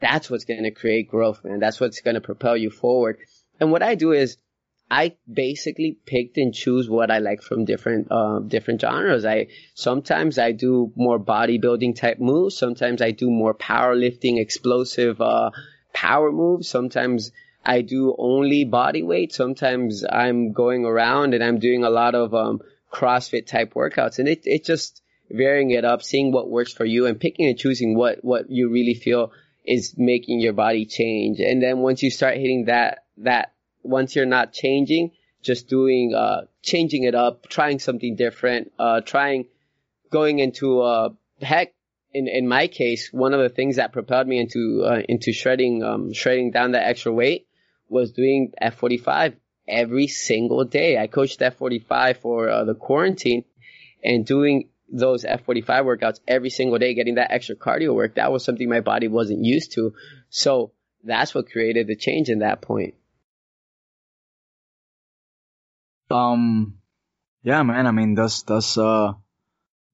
that's 0.00 0.28
what's 0.28 0.44
going 0.44 0.64
to 0.64 0.70
create 0.70 1.08
growth, 1.08 1.44
man. 1.44 1.60
That's 1.60 1.80
what's 1.80 2.00
going 2.00 2.14
to 2.14 2.20
propel 2.20 2.56
you 2.56 2.70
forward. 2.70 3.18
And 3.58 3.70
what 3.70 3.82
I 3.82 3.94
do 3.94 4.12
is 4.12 4.36
I 4.90 5.16
basically 5.30 5.96
picked 6.06 6.36
and 6.36 6.54
choose 6.54 6.88
what 6.88 7.10
I 7.10 7.18
like 7.18 7.42
from 7.42 7.64
different, 7.64 8.08
uh, 8.10 8.40
different 8.40 8.80
genres. 8.80 9.24
I, 9.24 9.48
sometimes 9.74 10.38
I 10.38 10.52
do 10.52 10.92
more 10.94 11.18
bodybuilding 11.18 11.96
type 11.96 12.18
moves. 12.18 12.56
Sometimes 12.56 13.02
I 13.02 13.10
do 13.10 13.30
more 13.30 13.54
powerlifting, 13.54 14.38
explosive, 14.38 15.20
uh, 15.20 15.50
power 15.92 16.30
moves. 16.30 16.68
Sometimes 16.68 17.32
I 17.64 17.80
do 17.80 18.14
only 18.18 18.64
body 18.64 19.02
weight. 19.02 19.32
Sometimes 19.32 20.04
I'm 20.04 20.52
going 20.52 20.84
around 20.84 21.34
and 21.34 21.42
I'm 21.42 21.58
doing 21.58 21.82
a 21.82 21.90
lot 21.90 22.14
of, 22.14 22.34
um, 22.34 22.60
CrossFit 22.92 23.46
type 23.46 23.74
workouts. 23.74 24.18
And 24.18 24.28
it, 24.28 24.42
it 24.44 24.64
just, 24.64 25.00
varying 25.30 25.70
it 25.70 25.84
up, 25.84 26.02
seeing 26.02 26.30
what 26.30 26.50
works 26.50 26.72
for 26.72 26.84
you 26.84 27.06
and 27.06 27.18
picking 27.18 27.46
and 27.46 27.58
choosing 27.58 27.96
what, 27.96 28.22
what 28.22 28.50
you 28.50 28.70
really 28.70 28.94
feel 28.94 29.32
is 29.64 29.94
making 29.96 30.38
your 30.40 30.52
body 30.52 30.84
change. 30.84 31.40
And 31.40 31.62
then 31.62 31.78
once 31.78 32.02
you 32.02 32.10
start 32.10 32.36
hitting 32.36 32.66
that, 32.66 33.04
that, 33.18 33.53
once 33.84 34.16
you're 34.16 34.26
not 34.26 34.52
changing, 34.52 35.12
just 35.42 35.68
doing, 35.68 36.14
uh, 36.14 36.42
changing 36.62 37.04
it 37.04 37.14
up, 37.14 37.48
trying 37.48 37.78
something 37.78 38.16
different, 38.16 38.72
uh, 38.78 39.00
trying, 39.02 39.46
going 40.10 40.38
into, 40.38 40.80
uh, 40.80 41.10
heck, 41.40 41.74
in, 42.12 42.28
in 42.28 42.48
my 42.48 42.68
case, 42.68 43.12
one 43.12 43.34
of 43.34 43.40
the 43.40 43.48
things 43.48 43.76
that 43.76 43.92
propelled 43.92 44.26
me 44.26 44.38
into, 44.38 44.84
uh, 44.84 45.02
into 45.08 45.32
shredding, 45.32 45.82
um, 45.82 46.12
shredding 46.12 46.50
down 46.50 46.72
that 46.72 46.86
extra 46.86 47.12
weight 47.12 47.46
was 47.88 48.12
doing 48.12 48.52
F45 48.60 49.34
every 49.66 50.06
single 50.06 50.64
day. 50.64 50.98
I 50.98 51.06
coached 51.06 51.40
F45 51.40 52.18
for 52.18 52.48
uh, 52.48 52.64
the 52.64 52.74
quarantine 52.74 53.44
and 54.02 54.24
doing 54.24 54.68
those 54.88 55.24
F45 55.24 55.64
workouts 55.66 56.20
every 56.28 56.50
single 56.50 56.78
day, 56.78 56.94
getting 56.94 57.16
that 57.16 57.32
extra 57.32 57.56
cardio 57.56 57.94
work, 57.94 58.14
that 58.14 58.30
was 58.30 58.44
something 58.44 58.68
my 58.68 58.80
body 58.80 59.08
wasn't 59.08 59.44
used 59.44 59.72
to. 59.72 59.94
So 60.28 60.72
that's 61.02 61.34
what 61.34 61.50
created 61.50 61.86
the 61.86 61.96
change 61.96 62.28
in 62.28 62.40
that 62.40 62.60
point. 62.60 62.94
Um, 66.10 66.78
yeah, 67.42 67.62
man. 67.62 67.86
I 67.86 67.90
mean, 67.90 68.14
that's 68.14 68.42
that's 68.42 68.78
uh, 68.78 69.12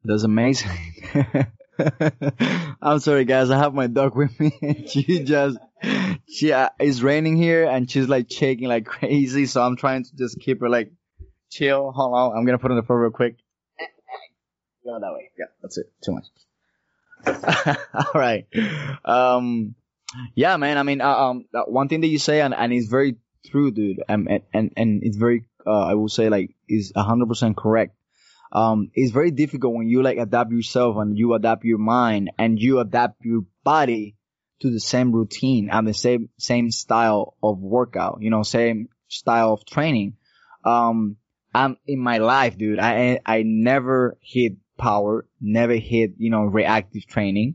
That's 0.05 0.23
amazing. 0.25 0.71
I'm 2.83 3.01
sorry, 3.01 3.25
guys. 3.25 3.51
I 3.51 3.59
have 3.59 3.75
my 3.75 3.87
dog 3.87 4.17
with 4.17 4.39
me. 4.41 4.87
she 4.89 5.25
just, 5.25 5.59
she 6.29 6.53
uh, 6.53 6.71
it's 6.79 7.01
raining 7.01 7.37
here, 7.37 7.67
and 7.67 7.91
she's 7.91 8.09
like 8.09 8.31
shaking 8.31 8.69
like 8.69 8.87
crazy. 8.87 9.47
So 9.47 9.63
I'm 9.63 9.77
trying 9.77 10.05
to 10.05 10.17
just 10.17 10.41
keep 10.41 10.61
her 10.61 10.69
like 10.69 10.93
chill. 11.51 11.93
Hold 11.93 12.15
on, 12.15 12.37
I'm 12.37 12.45
gonna 12.47 12.59
put 12.59 12.71
on 12.71 12.77
the 12.77 12.83
floor 12.83 13.01
real 13.03 13.11
quick. 13.11 13.37
Go 14.85 14.99
that 14.99 15.13
way. 15.13 15.31
Yeah, 15.39 15.47
that's 15.63 15.79
it. 15.79 15.93
Too 16.03 16.13
much. 16.13 16.27
All 17.95 18.13
right. 18.15 18.47
Um, 19.05 19.75
yeah, 20.35 20.57
man. 20.57 20.79
I 20.79 20.83
mean, 20.83 21.01
uh, 21.01 21.15
um, 21.15 21.45
one 21.67 21.89
thing 21.89 22.01
that 22.01 22.07
you 22.07 22.19
say, 22.19 22.41
and, 22.41 22.55
and 22.55 22.73
it's 22.73 22.89
very 22.89 23.17
true, 23.47 23.71
dude. 23.71 24.03
And, 24.09 24.43
and, 24.53 24.73
and 24.77 25.03
it's 25.03 25.19
very, 25.19 25.45
uh, 25.67 25.87
I 25.87 25.95
will 25.95 26.09
say 26.09 26.29
like, 26.29 26.55
is 26.69 26.93
hundred 26.97 27.29
percent 27.29 27.57
correct. 27.57 27.95
Um, 28.53 28.91
it's 28.95 29.13
very 29.13 29.31
difficult 29.31 29.75
when 29.75 29.89
you 29.89 30.03
like 30.03 30.19
adapt 30.19 30.51
yourself 30.51 30.97
and 30.97 31.17
you 31.17 31.35
adapt 31.35 31.65
your 31.65 31.79
mind 31.79 32.33
and 32.39 32.59
you 32.59 32.81
adapt 32.81 33.25
your 33.25 33.43
body 33.63 34.17
to 34.61 34.71
the 34.71 34.81
same 34.81 35.13
routine 35.13 35.71
and 35.71 35.87
the 35.87 35.95
same, 35.95 36.31
same 36.37 36.71
style 36.71 37.37
of 37.43 37.61
workout, 37.61 38.19
you 38.21 38.31
know, 38.31 38.43
same 38.43 38.89
style 39.09 39.53
of 39.53 39.65
training. 39.65 40.17
Um, 40.65 41.17
I'm 41.55 41.77
in 41.87 42.01
my 42.01 42.19
life, 42.19 42.59
dude. 42.59 42.79
I, 42.79 43.21
I 43.25 43.43
never 43.45 44.19
hit 44.21 44.55
power, 44.77 45.27
never 45.41 45.75
hit, 45.75 46.15
you 46.19 46.31
know, 46.31 46.43
reactive 46.43 47.07
training. 47.07 47.55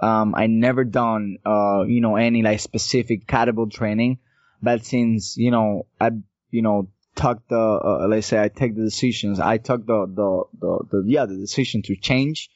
Um, 0.00 0.34
I 0.34 0.46
never 0.48 0.84
done, 0.84 1.38
uh, 1.46 1.84
you 1.86 2.00
know, 2.00 2.16
any 2.16 2.42
like 2.42 2.60
specific 2.60 3.26
kettlebell 3.26 3.70
training, 3.70 4.18
but 4.60 4.84
since, 4.84 5.36
you 5.36 5.50
know, 5.50 5.86
I, 6.00 6.10
you 6.50 6.62
know, 6.62 6.88
took 7.14 7.46
the, 7.48 7.58
uh, 7.58 8.06
let's 8.08 8.26
say 8.26 8.42
I 8.42 8.48
take 8.48 8.74
the 8.74 8.82
decisions, 8.82 9.40
I 9.40 9.58
took 9.58 9.86
the, 9.86 10.06
the, 10.06 10.44
the, 10.60 10.78
the, 10.90 11.04
yeah, 11.06 11.26
the 11.26 11.36
decision 11.36 11.82
to 11.82 11.96
change. 11.96 12.50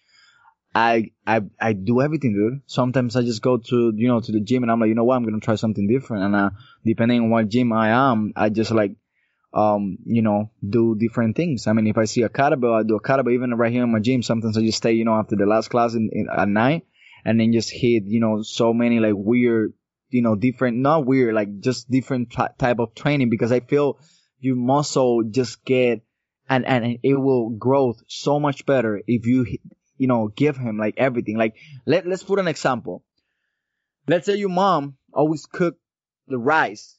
I, 0.75 1.13
I, 1.27 1.41
I 1.59 1.73
do 1.73 2.03
everything, 2.03 2.35
dude. 2.35 2.61
Sometimes 2.67 3.17
I 3.17 3.23
just 3.23 3.41
go 3.41 3.57
to, 3.57 3.93
you 3.97 4.09
know, 4.09 4.21
to 4.21 4.33
the 4.33 4.41
gym 4.41 4.63
and 4.63 4.71
I'm 4.71 4.79
like, 4.79 4.89
you 4.89 4.95
know 4.95 5.05
what, 5.05 5.17
I'm 5.17 5.25
to 5.25 5.41
try 5.41 5.55
something 5.55 5.89
different. 5.89 6.25
And, 6.25 6.37
uh, 6.37 6.51
depending 6.85 7.23
on 7.23 7.31
what 7.31 7.49
gym 7.49 7.73
I 7.73 7.89
am, 7.89 8.33
I 8.37 8.51
just 8.51 8.71
like, 8.73 8.93
um, 9.55 9.97
you 10.05 10.21
know, 10.21 10.51
do 10.69 10.95
different 10.99 11.35
things. 11.35 11.67
I 11.67 11.73
mean, 11.73 11.87
if 11.87 11.97
I 11.97 12.05
see 12.05 12.23
a 12.23 12.29
kettlebell, 12.29 12.79
I 12.79 12.83
do 12.83 12.97
a 12.97 13.01
kettlebell. 13.01 13.33
Even 13.33 13.55
right 13.55 13.73
here 13.73 13.85
in 13.85 13.93
my 13.93 14.01
gym, 14.01 14.23
sometimes 14.23 14.59
I 14.59 14.61
just 14.61 14.77
stay, 14.77 14.93
you 14.93 15.07
know, 15.07 15.15
after 15.15 15.35
the 15.35 15.47
last 15.47 15.69
class 15.69 15.95
in, 15.95 16.11
in, 16.13 16.27
at 16.31 16.47
night 16.47 16.87
and 17.25 17.41
then 17.41 17.55
just 17.55 17.71
hit, 17.71 18.05
you 18.05 18.21
know, 18.21 18.43
so 18.43 18.75
many 18.75 19.01
like 19.01 19.15
weird, 19.17 19.73
you 20.11 20.21
know, 20.21 20.37
different, 20.37 20.77
not 20.77 21.07
weird, 21.07 21.35
like 21.35 21.61
just 21.61 21.91
different 21.91 22.33
t- 22.33 22.43
type 22.59 22.81
of 22.81 22.95
training 22.95 23.31
because 23.31 23.51
I 23.51 23.61
feel 23.61 23.99
your 24.41 24.57
muscle 24.57 25.23
just 25.23 25.65
get 25.65 26.03
and, 26.49 26.65
and 26.67 26.99
it 27.03 27.15
will 27.15 27.51
grow 27.51 27.95
so 28.07 28.39
much 28.39 28.67
better 28.67 29.01
if 29.07 29.27
you, 29.27 29.47
you 29.97 30.07
know, 30.07 30.29
give 30.29 30.57
him 30.57 30.79
like 30.79 30.95
everything. 30.97 31.37
Like 31.37 31.57
let, 31.87 32.07
let's 32.07 32.23
put 32.23 32.39
an 32.39 32.49
example. 32.49 33.03
Let's 34.07 34.27
say 34.27 34.37
your 34.37 34.49
mom 34.49 34.97
always 35.13 35.47
cook 35.47 35.77
the 36.29 36.39
rice. 36.39 36.99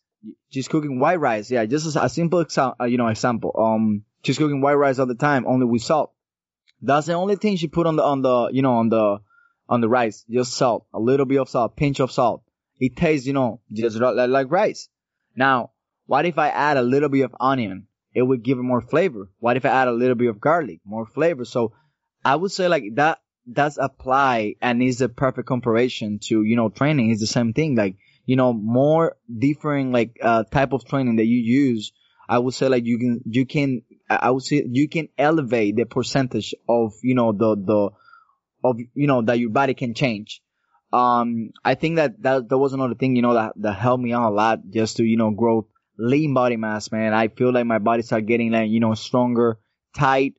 She's 0.50 0.68
cooking 0.68 1.00
white 1.00 1.20
rice. 1.20 1.50
Yeah, 1.50 1.66
just 1.66 1.96
a, 1.96 2.04
a 2.04 2.10
simple 2.10 2.40
example, 2.40 2.76
uh, 2.82 2.86
you 2.86 2.98
know, 2.98 3.08
example. 3.08 3.54
Um, 3.58 4.04
she's 4.24 4.38
cooking 4.38 4.62
white 4.62 4.74
rice 4.74 5.00
all 5.00 5.06
the 5.06 5.16
time, 5.16 5.46
only 5.48 5.66
with 5.66 5.84
salt. 5.84 6.12
That's 6.82 7.08
the 7.08 7.14
only 7.14 7.38
thing 7.38 7.56
she 7.56 7.68
put 7.68 7.88
on 7.88 7.96
the, 7.96 8.04
on 8.04 8.22
the, 8.22 8.50
you 8.52 8.62
know, 8.62 8.74
on 8.74 8.90
the, 8.90 9.20
on 9.70 9.82
the 9.82 9.90
rice. 9.90 10.26
Just 10.30 10.54
salt, 10.54 10.86
a 10.94 11.00
little 11.00 11.26
bit 11.26 11.40
of 11.40 11.50
salt, 11.50 11.76
pinch 11.76 12.00
of 12.00 12.12
salt. 12.12 12.44
It 12.80 12.96
tastes, 12.96 13.26
you 13.26 13.34
know, 13.34 13.62
just 13.72 13.98
like 13.98 14.52
rice. 14.52 14.90
Now, 15.36 15.72
what 16.08 16.26
if 16.26 16.40
I 16.40 16.50
add 16.50 16.78
a 16.78 16.82
little 16.82 17.10
bit 17.10 17.22
of 17.22 17.36
onion? 17.40 17.88
It 18.14 18.24
would 18.24 18.42
give 18.42 18.58
it 18.58 18.64
more 18.64 18.82
flavor. 18.82 19.30
What 19.38 19.58
if 19.58 19.66
I 19.66 19.70
add 19.70 19.88
a 19.88 19.92
little 19.92 20.16
bit 20.16 20.30
of 20.30 20.42
garlic? 20.42 20.80
More 20.84 21.06
flavor. 21.06 21.46
So 21.46 21.74
I 22.26 22.36
would 22.36 22.52
say 22.52 22.68
like 22.68 22.84
that 22.96 23.20
does 23.52 23.78
apply 23.78 24.56
and 24.62 24.82
is 24.82 25.02
a 25.02 25.10
perfect 25.10 25.48
comparison 25.48 26.20
to, 26.24 26.42
you 26.44 26.56
know, 26.56 26.70
training 26.70 27.12
is 27.12 27.20
the 27.20 27.28
same 27.28 27.54
thing. 27.54 27.76
Like, 27.76 27.98
you 28.26 28.36
know, 28.36 28.54
more 28.54 29.18
different 29.30 29.92
like, 29.92 30.18
uh, 30.22 30.44
type 30.46 30.74
of 30.74 30.86
training 30.86 31.18
that 31.18 31.26
you 31.26 31.38
use. 31.38 31.92
I 32.28 32.40
would 32.40 32.54
say 32.54 32.68
like 32.68 32.86
you 32.86 32.98
can, 32.98 33.22
you 33.26 33.46
can, 33.46 33.84
I 34.10 34.32
would 34.32 34.44
say 34.44 34.66
you 34.68 34.90
can 34.90 35.10
elevate 35.18 35.76
the 35.76 35.86
percentage 35.86 36.56
of, 36.68 36.94
you 37.04 37.16
know, 37.16 37.32
the, 37.32 37.56
the, 37.56 37.90
of, 38.64 38.80
you 38.96 39.08
know, 39.08 39.22
that 39.22 39.40
your 39.40 39.52
body 39.52 39.76
can 39.76 39.94
change. 39.94 40.42
Um, 40.92 41.52
I 41.64 41.76
think 41.76 41.98
that, 41.98 42.22
that, 42.24 42.50
that 42.50 42.58
was 42.58 42.74
another 42.74 42.96
thing, 42.96 43.16
you 43.16 43.22
know, 43.22 43.34
that, 43.34 43.54
that 43.58 43.74
helped 43.74 44.04
me 44.04 44.14
out 44.14 44.32
a 44.32 44.34
lot 44.34 44.60
just 44.70 44.98
to, 44.98 45.04
you 45.04 45.18
know, 45.18 45.32
grow 45.32 45.68
lean 45.98 46.34
body 46.34 46.58
mass, 46.58 46.92
man. 46.92 47.14
I 47.14 47.28
feel 47.28 47.52
like 47.52 47.66
my 47.66 47.80
body 47.80 48.04
start 48.04 48.26
getting 48.26 48.52
like, 48.52 48.70
you 48.70 48.80
know, 48.80 48.94
stronger, 48.94 49.60
tight. 49.96 50.36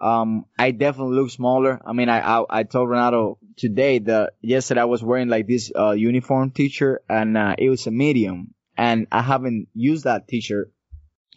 Um, 0.00 0.46
I 0.58 0.70
definitely 0.70 1.16
look 1.16 1.30
smaller. 1.30 1.80
I 1.84 1.92
mean, 1.92 2.08
I, 2.08 2.20
I, 2.20 2.44
I 2.48 2.62
told 2.62 2.88
Renato 2.88 3.38
today 3.56 3.98
that 3.98 4.34
yesterday 4.40 4.80
I 4.80 4.84
was 4.84 5.02
wearing 5.02 5.28
like 5.28 5.46
this, 5.46 5.70
uh, 5.76 5.90
uniform 5.90 6.52
t-shirt 6.52 7.04
and, 7.08 7.36
uh, 7.36 7.54
it 7.58 7.68
was 7.68 7.86
a 7.86 7.90
medium 7.90 8.54
and 8.78 9.06
I 9.12 9.20
haven't 9.20 9.68
used 9.74 10.04
that 10.04 10.26
t-shirt 10.26 10.72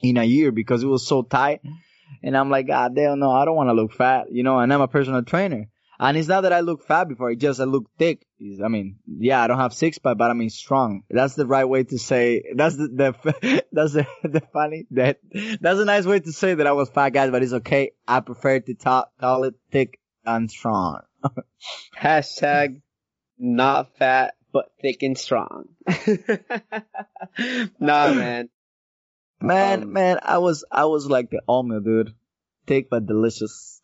in 0.02 0.18
a 0.18 0.24
year 0.24 0.52
because 0.52 0.82
it 0.82 0.88
was 0.88 1.06
so 1.06 1.24
tight. 1.24 1.62
And 2.22 2.38
I'm 2.38 2.50
like, 2.50 2.68
God 2.68 2.96
damn, 2.96 3.20
no, 3.20 3.32
I 3.32 3.44
don't 3.44 3.56
want 3.56 3.70
to 3.70 3.74
look 3.74 3.92
fat, 3.92 4.32
you 4.32 4.44
know, 4.44 4.60
and 4.60 4.72
I'm 4.72 4.82
a 4.82 4.88
personal 4.88 5.24
trainer. 5.24 5.68
And 6.04 6.18
it's 6.18 6.28
not 6.28 6.42
that 6.42 6.52
I 6.52 6.60
look 6.60 6.86
fat 6.86 7.08
before, 7.08 7.32
it's 7.32 7.42
just 7.42 7.62
I 7.62 7.64
look 7.64 7.90
thick. 7.98 8.28
I 8.62 8.68
mean, 8.68 8.98
yeah, 9.08 9.42
I 9.42 9.48
don't 9.48 9.58
have 9.58 9.74
six 9.74 10.00
pack, 10.00 10.18
but 10.18 10.30
I 10.30 10.34
mean 10.34 10.50
strong. 10.50 11.04
That's 11.10 11.36
the 11.36 11.48
right 11.48 11.64
way 11.64 11.86
to 11.86 11.98
say, 11.98 12.44
that's 12.54 12.76
the, 12.76 12.90
the 12.90 13.64
that's 13.72 13.94
the, 13.94 14.06
the 14.22 14.42
funny, 14.52 14.86
that, 14.92 15.20
that's 15.62 15.80
a 15.80 15.86
nice 15.86 16.06
way 16.06 16.20
to 16.20 16.34
say 16.34 16.56
that 16.56 16.68
I 16.68 16.74
was 16.74 16.90
fat 16.90 17.12
guys, 17.12 17.32
but 17.32 17.42
it's 17.42 17.54
okay. 17.54 17.92
I 18.06 18.20
prefer 18.20 18.60
to 18.60 18.74
talk, 18.74 19.12
call 19.18 19.46
it 19.46 19.54
thick 19.72 19.98
and 20.26 20.52
strong. 20.52 21.04
Hashtag 21.98 22.82
not 23.38 23.96
fat, 23.96 24.34
but 24.52 24.74
thick 24.82 25.04
and 25.04 25.18
strong. 25.18 25.70
nah, 27.80 28.14
man. 28.14 28.50
Man, 29.40 29.84
um, 29.84 29.94
man, 29.94 30.20
I 30.22 30.40
was, 30.40 30.66
I 30.70 30.84
was 30.84 31.08
like 31.08 31.30
the 31.30 31.40
almond 31.48 31.86
dude. 31.86 32.14
Thick 32.68 32.90
but 32.90 33.06
delicious. 33.06 33.82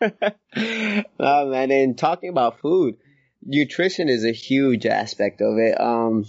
oh 1.20 1.50
man, 1.50 1.70
and 1.70 1.98
talking 1.98 2.30
about 2.30 2.60
food, 2.60 2.96
nutrition 3.42 4.08
is 4.08 4.24
a 4.24 4.32
huge 4.32 4.86
aspect 4.86 5.40
of 5.40 5.58
it. 5.58 5.80
Um, 5.80 6.24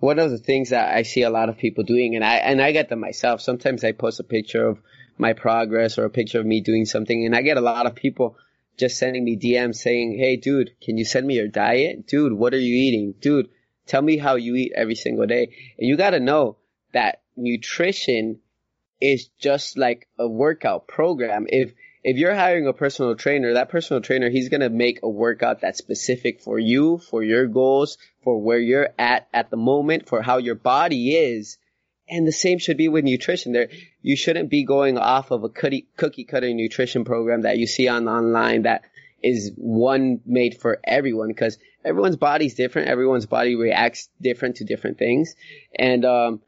one 0.00 0.18
of 0.18 0.30
the 0.30 0.38
things 0.38 0.70
that 0.70 0.94
I 0.94 1.02
see 1.02 1.22
a 1.22 1.30
lot 1.30 1.48
of 1.48 1.58
people 1.58 1.84
doing, 1.84 2.14
and 2.14 2.24
I 2.24 2.36
and 2.36 2.60
I 2.60 2.72
get 2.72 2.88
them 2.88 3.00
myself. 3.00 3.40
Sometimes 3.40 3.84
I 3.84 3.92
post 3.92 4.20
a 4.20 4.24
picture 4.24 4.66
of 4.66 4.78
my 5.18 5.32
progress 5.32 5.98
or 5.98 6.04
a 6.04 6.10
picture 6.10 6.40
of 6.40 6.46
me 6.46 6.60
doing 6.60 6.84
something, 6.86 7.24
and 7.24 7.34
I 7.34 7.42
get 7.42 7.56
a 7.56 7.62
lot 7.62 7.86
of 7.86 7.94
people 7.94 8.36
just 8.76 8.98
sending 8.98 9.24
me 9.24 9.36
DMs 9.36 9.76
saying, 9.76 10.18
"Hey, 10.18 10.36
dude, 10.36 10.72
can 10.80 10.98
you 10.98 11.04
send 11.04 11.26
me 11.26 11.34
your 11.34 11.48
diet? 11.48 12.06
Dude, 12.06 12.32
what 12.32 12.54
are 12.54 12.60
you 12.60 12.74
eating? 12.74 13.14
Dude, 13.20 13.48
tell 13.86 14.02
me 14.02 14.16
how 14.16 14.36
you 14.36 14.54
eat 14.54 14.72
every 14.74 14.94
single 14.94 15.26
day." 15.26 15.54
And 15.78 15.88
you 15.88 15.96
got 15.96 16.10
to 16.10 16.20
know 16.20 16.56
that 16.92 17.22
nutrition 17.36 18.40
is 19.00 19.28
just 19.38 19.76
like 19.76 20.08
a 20.18 20.26
workout 20.26 20.88
program. 20.88 21.46
If 21.48 21.72
if 22.06 22.18
you're 22.18 22.36
hiring 22.36 22.68
a 22.68 22.72
personal 22.72 23.16
trainer, 23.16 23.54
that 23.54 23.68
personal 23.68 24.00
trainer, 24.00 24.30
he's 24.30 24.48
going 24.48 24.60
to 24.60 24.70
make 24.70 25.00
a 25.02 25.08
workout 25.08 25.62
that's 25.62 25.78
specific 25.78 26.40
for 26.40 26.56
you, 26.56 26.98
for 26.98 27.20
your 27.20 27.48
goals, 27.48 27.98
for 28.22 28.40
where 28.40 28.60
you're 28.60 28.90
at 28.96 29.26
at 29.34 29.50
the 29.50 29.56
moment, 29.56 30.08
for 30.08 30.22
how 30.22 30.38
your 30.38 30.54
body 30.54 31.16
is. 31.16 31.58
And 32.08 32.24
the 32.24 32.30
same 32.30 32.58
should 32.58 32.76
be 32.76 32.86
with 32.86 33.02
nutrition. 33.02 33.50
There, 33.50 33.70
you 34.02 34.14
shouldn't 34.14 34.50
be 34.50 34.64
going 34.64 34.98
off 34.98 35.32
of 35.32 35.42
a 35.42 35.48
cookie, 35.48 35.88
cookie 35.96 36.22
cutter 36.22 36.54
nutrition 36.54 37.04
program 37.04 37.42
that 37.42 37.58
you 37.58 37.66
see 37.66 37.88
on 37.88 38.06
online 38.06 38.62
that 38.62 38.82
is 39.20 39.50
one 39.56 40.20
made 40.24 40.60
for 40.60 40.78
everyone 40.84 41.26
because 41.26 41.58
everyone's 41.84 42.14
body's 42.14 42.54
different. 42.54 42.86
Everyone's 42.86 43.26
body 43.26 43.56
reacts 43.56 44.10
different 44.22 44.58
to 44.58 44.64
different 44.64 44.96
things. 44.98 45.34
And, 45.76 46.04
um, 46.04 46.40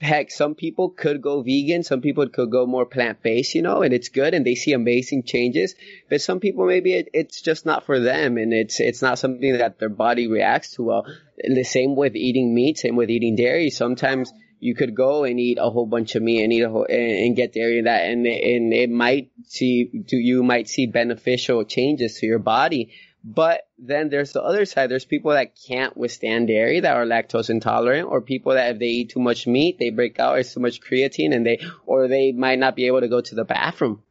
heck, 0.00 0.30
some 0.30 0.54
people 0.54 0.90
could 0.90 1.20
go 1.20 1.42
vegan, 1.42 1.82
some 1.82 2.00
people 2.00 2.28
could 2.28 2.50
go 2.50 2.66
more 2.66 2.86
plant 2.86 3.22
based, 3.22 3.54
you 3.54 3.62
know, 3.62 3.82
and 3.82 3.92
it's 3.92 4.08
good 4.08 4.34
and 4.34 4.46
they 4.46 4.54
see 4.54 4.72
amazing 4.72 5.24
changes. 5.24 5.74
But 6.08 6.20
some 6.20 6.40
people 6.40 6.66
maybe 6.66 6.94
it, 6.94 7.08
it's 7.12 7.42
just 7.42 7.66
not 7.66 7.84
for 7.84 7.98
them 7.98 8.36
and 8.38 8.52
it's 8.52 8.80
it's 8.80 9.02
not 9.02 9.18
something 9.18 9.58
that 9.58 9.78
their 9.78 9.88
body 9.88 10.28
reacts 10.28 10.74
to 10.74 10.82
well. 10.82 11.06
And 11.42 11.56
the 11.56 11.64
same 11.64 11.96
with 11.96 12.16
eating 12.16 12.54
meat, 12.54 12.78
same 12.78 12.96
with 12.96 13.10
eating 13.10 13.36
dairy. 13.36 13.70
Sometimes 13.70 14.32
you 14.60 14.74
could 14.74 14.94
go 14.94 15.24
and 15.24 15.38
eat 15.38 15.58
a 15.60 15.70
whole 15.70 15.86
bunch 15.86 16.14
of 16.14 16.22
meat 16.22 16.42
and 16.42 16.52
eat 16.52 16.62
a 16.62 16.68
whole, 16.68 16.86
and, 16.88 16.98
and 16.98 17.36
get 17.36 17.52
dairy 17.52 17.78
and 17.78 17.86
that 17.86 18.08
and 18.08 18.26
and 18.26 18.72
it 18.72 18.90
might 18.90 19.30
see 19.44 19.90
to 20.08 20.16
you 20.16 20.42
might 20.42 20.68
see 20.68 20.86
beneficial 20.86 21.64
changes 21.64 22.18
to 22.18 22.26
your 22.26 22.40
body 22.40 22.92
but 23.24 23.62
then 23.78 24.08
there's 24.10 24.32
the 24.32 24.42
other 24.42 24.64
side. 24.64 24.90
There's 24.90 25.04
people 25.04 25.32
that 25.32 25.56
can't 25.66 25.96
withstand 25.96 26.48
dairy 26.48 26.80
that 26.80 26.96
are 26.96 27.04
lactose 27.04 27.50
intolerant 27.50 28.08
or 28.08 28.20
people 28.20 28.54
that 28.54 28.72
if 28.72 28.78
they 28.78 28.86
eat 28.86 29.10
too 29.10 29.20
much 29.20 29.46
meat, 29.46 29.76
they 29.78 29.90
break 29.90 30.18
out. 30.20 30.38
It's 30.38 30.54
too 30.54 30.60
much 30.60 30.80
creatine 30.80 31.34
and 31.34 31.44
they, 31.44 31.60
or 31.84 32.06
they 32.06 32.32
might 32.32 32.58
not 32.58 32.76
be 32.76 32.86
able 32.86 33.00
to 33.00 33.08
go 33.08 33.20
to 33.20 33.34
the 33.34 33.44
bathroom. 33.44 34.02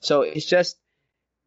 So 0.00 0.22
it's 0.22 0.46
just 0.46 0.78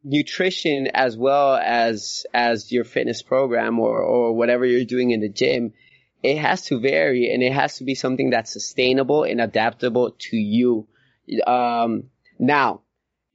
nutrition 0.03 0.87
as 0.93 1.17
well 1.17 1.55
as, 1.55 2.25
as 2.33 2.71
your 2.71 2.85
fitness 2.85 3.21
program 3.21 3.79
or, 3.79 3.99
or 3.99 4.33
whatever 4.33 4.65
you're 4.65 4.85
doing 4.85 5.11
in 5.11 5.19
the 5.19 5.29
gym. 5.29 5.73
It 6.23 6.37
has 6.37 6.63
to 6.65 6.79
vary 6.79 7.33
and 7.33 7.43
it 7.43 7.53
has 7.53 7.77
to 7.77 7.83
be 7.83 7.95
something 7.95 8.29
that's 8.29 8.51
sustainable 8.51 9.23
and 9.23 9.41
adaptable 9.41 10.15
to 10.17 10.37
you. 10.37 10.87
Um, 11.45 12.09
now, 12.37 12.81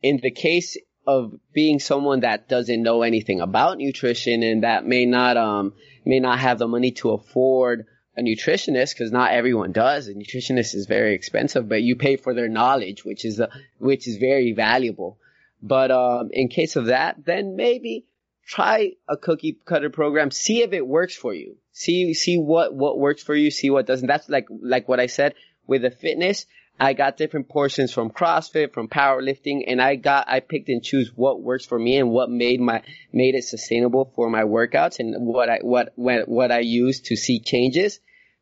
in 0.03 0.21
the 0.23 0.31
case 0.31 0.77
of 1.07 1.39
being 1.53 1.79
someone 1.79 2.21
that 2.21 2.49
doesn't 2.49 2.83
know 2.83 3.03
anything 3.03 3.41
about 3.41 3.79
nutrition 3.79 4.43
and 4.43 4.63
that 4.63 4.87
may 4.87 5.07
not 5.07 5.37
um 5.37 5.75
may 6.05 6.21
not 6.21 6.39
have 6.39 6.59
the 6.59 6.69
money 6.69 6.93
to 6.93 7.11
afford 7.11 7.87
a 8.17 8.23
nutritionist 8.23 8.95
because 8.95 9.11
not 9.11 9.33
everyone 9.33 9.73
does. 9.73 10.09
A 10.09 10.15
nutritionist 10.15 10.75
is 10.75 10.87
very 10.87 11.15
expensive, 11.15 11.69
but 11.69 11.83
you 11.83 11.97
pay 11.97 12.17
for 12.17 12.33
their 12.35 12.49
knowledge, 12.49 13.05
which 13.05 13.25
is 13.25 13.41
a, 13.41 13.49
which 13.79 14.07
is 14.07 14.19
very 14.19 14.53
valuable. 14.53 15.19
But 15.63 15.91
um, 15.91 16.31
in 16.33 16.49
case 16.49 16.77
of 16.77 16.87
that, 16.87 17.25
then 17.25 17.57
maybe 17.57 18.07
try 18.47 18.93
a 19.09 19.17
cookie 19.17 19.59
cutter 19.65 19.91
program. 19.91 20.31
See 20.31 20.63
if 20.63 20.73
it 20.73 20.87
works 20.87 21.17
for 21.17 21.35
you. 21.35 21.57
See 21.73 22.15
see 22.15 22.37
what 22.39 22.75
what 22.75 22.99
works 22.99 23.23
for 23.23 23.35
you. 23.35 23.51
See 23.51 23.71
what 23.71 23.87
doesn't. 23.87 24.07
That's 24.07 24.29
like 24.29 24.47
like 24.51 24.89
what 24.89 25.01
I 25.01 25.07
said 25.07 25.35
with 25.67 25.83
the 25.83 25.91
fitness. 25.91 26.47
I 26.79 26.93
got 26.93 27.17
different 27.17 27.49
portions 27.49 27.93
from 27.93 28.11
CrossFit, 28.11 28.73
from 28.73 28.89
powerlifting, 28.89 29.65
and 29.67 29.81
I 29.81 29.95
got, 29.95 30.29
I 30.29 30.41
picked 30.41 30.69
and 30.69 30.83
choose 30.83 31.13
what 31.15 31.41
works 31.41 31.65
for 31.65 31.79
me 31.79 31.97
and 31.99 32.11
what 32.11 32.31
made 32.31 32.61
my, 32.61 32.83
made 33.13 33.37
it 33.37 33.45
sustainable 33.45 34.13
for 34.17 34.29
my 34.29 34.43
workouts 34.43 34.99
and 34.99 35.25
what 35.25 35.49
I, 35.49 35.59
what, 35.63 35.93
what, 35.95 36.29
what 36.29 36.51
I 36.51 36.61
use 36.61 37.01
to 37.03 37.17
see 37.17 37.39
changes. 37.39 38.01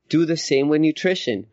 Do 0.09 0.25
the 0.25 0.39
same 0.39 0.69
with 0.69 0.81
nutrition. 0.81 1.47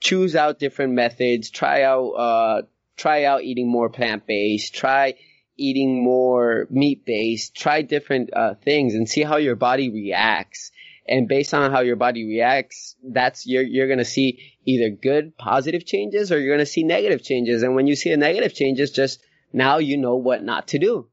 Choose 0.00 0.34
out 0.34 0.58
different 0.58 0.94
methods, 0.94 1.50
try 1.50 1.82
out, 1.82 2.10
uh, 2.10 2.62
try 2.96 3.24
out 3.24 3.42
eating 3.44 3.68
more 3.68 3.88
plant-based, 3.88 4.74
try 4.74 5.14
eating 5.56 6.02
more 6.02 6.66
meat-based, 6.68 7.54
try 7.54 7.82
different, 7.82 8.30
uh, 8.34 8.54
things 8.54 8.94
and 8.94 9.08
see 9.08 9.22
how 9.22 9.36
your 9.36 9.56
body 9.56 9.90
reacts 9.90 10.72
and 11.08 11.28
based 11.28 11.54
on 11.54 11.70
how 11.70 11.80
your 11.80 11.96
body 11.96 12.26
reacts, 12.26 12.96
that's 13.02 13.46
you're 13.46 13.62
you're 13.62 13.88
gonna 13.88 14.04
see 14.04 14.54
either 14.64 14.90
good 14.90 15.36
positive 15.36 15.84
changes 15.84 16.30
or 16.30 16.38
you're 16.38 16.54
gonna 16.54 16.66
see 16.66 16.84
negative 16.84 17.22
changes. 17.22 17.62
And 17.62 17.74
when 17.74 17.86
you 17.86 17.96
see 17.96 18.10
a 18.10 18.16
negative 18.16 18.54
changes, 18.54 18.90
just 18.90 19.20
now 19.52 19.78
you 19.78 19.96
know 19.96 20.16
what 20.16 20.42
not 20.42 20.68
to 20.68 20.78
do. 20.78 21.08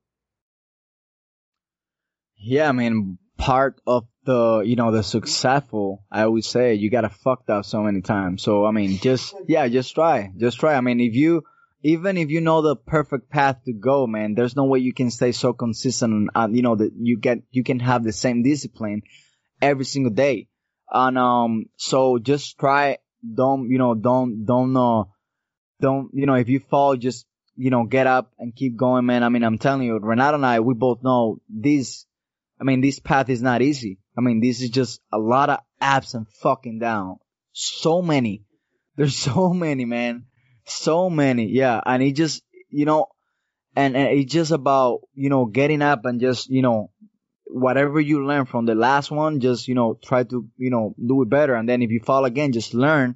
Yeah, 2.37 2.69
I 2.69 2.73
mean, 2.73 3.17
part 3.37 3.81
of 3.87 4.05
the 4.25 4.63
you 4.65 4.75
know 4.75 4.91
the 4.91 5.03
successful, 5.03 6.03
I 6.11 6.23
always 6.23 6.47
say 6.47 6.75
you 6.75 6.89
gotta 6.89 7.09
fuck 7.09 7.49
up 7.49 7.65
so 7.65 7.81
many 7.81 8.01
times. 8.01 8.43
So 8.43 8.65
I 8.65 8.71
mean, 8.71 8.97
just 8.97 9.33
yeah, 9.47 9.67
just 9.67 9.95
try, 9.95 10.31
just 10.37 10.59
try. 10.59 10.75
I 10.75 10.81
mean, 10.81 10.99
if 10.99 11.15
you 11.15 11.43
even 11.83 12.17
if 12.17 12.29
you 12.29 12.41
know 12.41 12.61
the 12.61 12.75
perfect 12.75 13.29
path 13.29 13.63
to 13.65 13.73
go, 13.73 14.07
man, 14.07 14.33
there's 14.33 14.55
no 14.55 14.65
way 14.65 14.79
you 14.79 14.93
can 14.93 15.11
stay 15.11 15.31
so 15.31 15.53
consistent. 15.53 16.13
And, 16.13 16.29
uh, 16.33 16.47
you 16.51 16.63
know 16.63 16.75
that 16.75 16.91
you 16.99 17.17
get 17.17 17.39
you 17.51 17.63
can 17.63 17.79
have 17.79 18.03
the 18.03 18.11
same 18.11 18.43
discipline 18.43 19.03
every 19.61 19.85
single 19.85 20.13
day. 20.13 20.47
And 20.91 21.17
um, 21.17 21.65
so 21.77 22.19
just 22.19 22.57
try. 22.59 22.97
Don't 23.23 23.69
you 23.69 23.77
know? 23.77 23.95
Don't 23.95 24.45
don't 24.45 24.77
uh, 24.77 25.05
don't 25.81 26.09
you 26.13 26.25
know? 26.25 26.35
If 26.35 26.49
you 26.49 26.59
fall, 26.59 26.95
just 26.95 27.25
you 27.55 27.69
know, 27.69 27.85
get 27.85 28.07
up 28.07 28.31
and 28.37 28.55
keep 28.55 28.75
going, 28.77 29.05
man. 29.05 29.23
I 29.23 29.29
mean, 29.29 29.43
I'm 29.43 29.57
telling 29.57 29.83
you, 29.83 29.97
Renato 29.97 30.35
and 30.35 30.45
I, 30.45 30.59
we 30.59 30.73
both 30.73 31.03
know 31.03 31.39
this. 31.49 32.05
I 32.59 32.63
mean, 32.63 32.81
this 32.81 32.99
path 32.99 33.29
is 33.29 33.41
not 33.41 33.61
easy. 33.61 33.99
I 34.17 34.21
mean, 34.21 34.41
this 34.41 34.61
is 34.61 34.69
just 34.69 35.01
a 35.11 35.17
lot 35.17 35.49
of 35.49 35.59
ups 35.81 36.13
and 36.13 36.27
fucking 36.27 36.79
down. 36.79 37.17
So 37.51 38.01
many. 38.01 38.43
There's 38.95 39.15
so 39.17 39.53
many, 39.53 39.85
man. 39.85 40.25
So 40.65 41.09
many. 41.09 41.47
Yeah. 41.47 41.81
And 41.85 42.01
it 42.01 42.13
just, 42.13 42.43
you 42.69 42.85
know, 42.85 43.07
and, 43.75 43.95
and 43.95 44.19
it's 44.19 44.31
just 44.31 44.51
about, 44.51 45.01
you 45.13 45.29
know, 45.29 45.45
getting 45.45 45.81
up 45.81 46.05
and 46.05 46.19
just, 46.19 46.49
you 46.49 46.61
know, 46.61 46.91
whatever 47.55 48.01
you 48.01 48.27
learn 48.27 48.45
from 48.45 48.65
the 48.65 48.75
last 48.75 49.09
one, 49.09 49.39
just, 49.39 49.69
you 49.69 49.75
know, 49.75 49.97
try 50.03 50.23
to, 50.23 50.45
you 50.57 50.69
know, 50.69 50.93
do 51.03 51.21
it 51.21 51.29
better. 51.29 51.55
And 51.55 51.69
then 51.69 51.81
if 51.81 51.89
you 51.89 52.01
fall 52.01 52.25
again, 52.25 52.51
just 52.51 52.73
learn, 52.73 53.15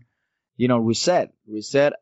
you 0.56 0.69
know, 0.69 0.78
reset, 0.78 1.34
reset, 1.45 1.93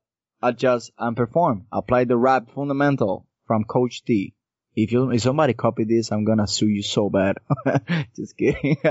adjust 0.43 0.91
and 0.99 1.17
perform. 1.17 1.65
Apply 1.71 2.03
the 2.03 2.15
rap 2.15 2.51
fundamental 2.53 3.25
from 3.47 3.63
Coach 3.63 4.03
T. 4.05 4.35
If 4.75 4.91
you, 4.91 5.09
if 5.09 5.23
somebody 5.23 5.53
copy 5.53 5.85
this, 5.85 6.11
I'm 6.11 6.25
gonna 6.25 6.47
sue 6.47 6.67
you 6.67 6.83
so 6.83 7.09
bad. 7.09 7.37
just 8.15 8.37
kidding. 8.37 8.77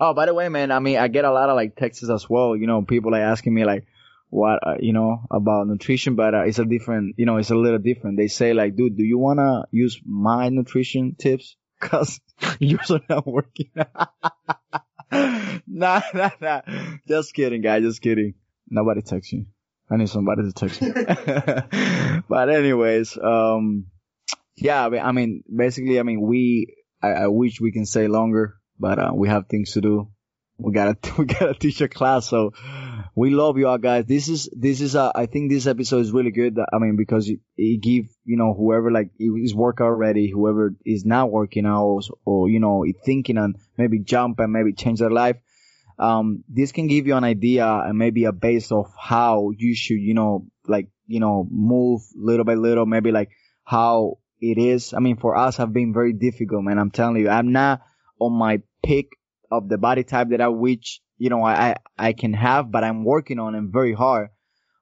oh, 0.00 0.14
by 0.14 0.24
the 0.24 0.32
way, 0.32 0.48
man, 0.48 0.70
I 0.70 0.78
mean, 0.78 0.96
I 0.96 1.08
get 1.08 1.26
a 1.26 1.30
lot 1.30 1.50
of 1.50 1.56
like 1.56 1.76
texts 1.76 2.08
as 2.08 2.30
well. 2.30 2.56
You 2.56 2.66
know, 2.66 2.80
people 2.80 3.12
like 3.12 3.20
asking 3.20 3.52
me 3.52 3.66
like, 3.66 3.86
what, 4.30 4.66
uh, 4.66 4.76
you 4.80 4.94
know, 4.94 5.20
about 5.30 5.68
nutrition, 5.68 6.14
but 6.14 6.34
uh, 6.34 6.44
it's 6.46 6.58
a 6.58 6.64
different, 6.64 7.16
you 7.18 7.26
know, 7.26 7.36
it's 7.36 7.50
a 7.50 7.54
little 7.54 7.78
different. 7.78 8.16
They 8.16 8.28
say 8.28 8.54
like, 8.54 8.74
dude, 8.74 8.96
do 8.96 9.04
you 9.04 9.18
wanna 9.18 9.66
use 9.70 10.00
my 10.02 10.48
nutrition 10.48 11.14
tips? 11.14 11.56
Cause 11.80 12.20
yours 12.58 12.90
are 12.90 13.00
not 13.08 13.26
working. 13.26 13.70
nah, 15.12 16.00
nah, 16.14 16.30
nah. 16.40 16.60
Just 17.06 17.34
kidding, 17.34 17.62
guys. 17.62 17.82
Just 17.82 18.00
kidding. 18.00 18.34
Nobody 18.68 19.02
text 19.02 19.32
you. 19.32 19.46
I 19.90 19.96
need 19.96 20.08
somebody 20.08 20.42
to 20.42 20.52
text 20.52 20.82
me. 20.82 20.92
but 22.28 22.50
anyways, 22.50 23.16
um, 23.22 23.86
yeah, 24.56 24.86
I 24.86 25.12
mean, 25.12 25.44
basically, 25.54 26.00
I 26.00 26.02
mean, 26.02 26.20
we, 26.20 26.74
I, 27.02 27.08
I 27.08 27.26
wish 27.28 27.60
we 27.60 27.72
can 27.72 27.86
stay 27.86 28.08
longer, 28.08 28.54
but, 28.80 28.98
uh, 28.98 29.12
we 29.14 29.28
have 29.28 29.46
things 29.46 29.72
to 29.72 29.80
do. 29.80 30.08
We 30.58 30.72
gotta, 30.72 30.96
we 31.18 31.26
gotta 31.26 31.54
teach 31.54 31.80
a 31.80 31.88
class. 31.88 32.28
So 32.28 32.52
we 33.14 33.30
love 33.30 33.58
you 33.58 33.68
all 33.68 33.78
guys. 33.78 34.04
This 34.06 34.28
is, 34.28 34.48
this 34.56 34.80
is, 34.80 34.94
a, 34.94 35.12
I 35.14 35.26
think 35.26 35.50
this 35.50 35.66
episode 35.66 36.00
is 36.00 36.12
really 36.12 36.30
good. 36.30 36.58
I 36.58 36.78
mean, 36.78 36.96
because 36.96 37.28
it, 37.28 37.40
it 37.56 37.82
give, 37.82 38.06
you 38.24 38.36
know, 38.36 38.54
whoever 38.54 38.90
like 38.90 39.10
is 39.18 39.54
work 39.54 39.80
already, 39.80 40.30
whoever 40.30 40.74
is 40.84 41.04
not 41.04 41.30
working 41.30 41.66
out 41.66 42.04
or, 42.24 42.48
you 42.48 42.60
know, 42.60 42.84
thinking 43.04 43.38
and 43.38 43.56
maybe 43.76 43.98
jump 44.00 44.40
and 44.40 44.52
maybe 44.52 44.72
change 44.72 45.00
their 45.00 45.10
life. 45.10 45.36
Um, 45.98 46.44
this 46.48 46.72
can 46.72 46.88
give 46.88 47.06
you 47.06 47.16
an 47.16 47.24
idea 47.24 47.66
and 47.66 47.96
maybe 47.96 48.24
a 48.24 48.32
base 48.32 48.70
of 48.70 48.92
how 48.98 49.50
you 49.56 49.74
should, 49.74 50.00
you 50.00 50.14
know, 50.14 50.46
like, 50.66 50.88
you 51.06 51.20
know, 51.20 51.46
move 51.50 52.02
little 52.14 52.44
by 52.44 52.54
little, 52.54 52.84
maybe 52.84 53.12
like 53.12 53.30
how 53.64 54.18
it 54.40 54.58
is. 54.58 54.92
I 54.92 55.00
mean, 55.00 55.16
for 55.16 55.36
us 55.36 55.56
have 55.56 55.72
been 55.72 55.94
very 55.94 56.12
difficult, 56.12 56.64
man. 56.64 56.78
I'm 56.78 56.90
telling 56.90 57.16
you, 57.16 57.30
I'm 57.30 57.52
not 57.52 57.80
on 58.20 58.32
my 58.32 58.60
peak 58.82 59.16
of 59.50 59.68
the 59.68 59.78
body 59.78 60.04
type 60.04 60.30
that 60.30 60.40
I 60.40 60.48
wish 60.48 61.00
you 61.18 61.30
know, 61.30 61.42
I, 61.44 61.76
I 61.98 62.12
can 62.12 62.32
have, 62.34 62.70
but 62.70 62.84
I'm 62.84 63.04
working 63.04 63.38
on 63.38 63.54
him 63.54 63.70
very 63.72 63.94
hard. 63.94 64.28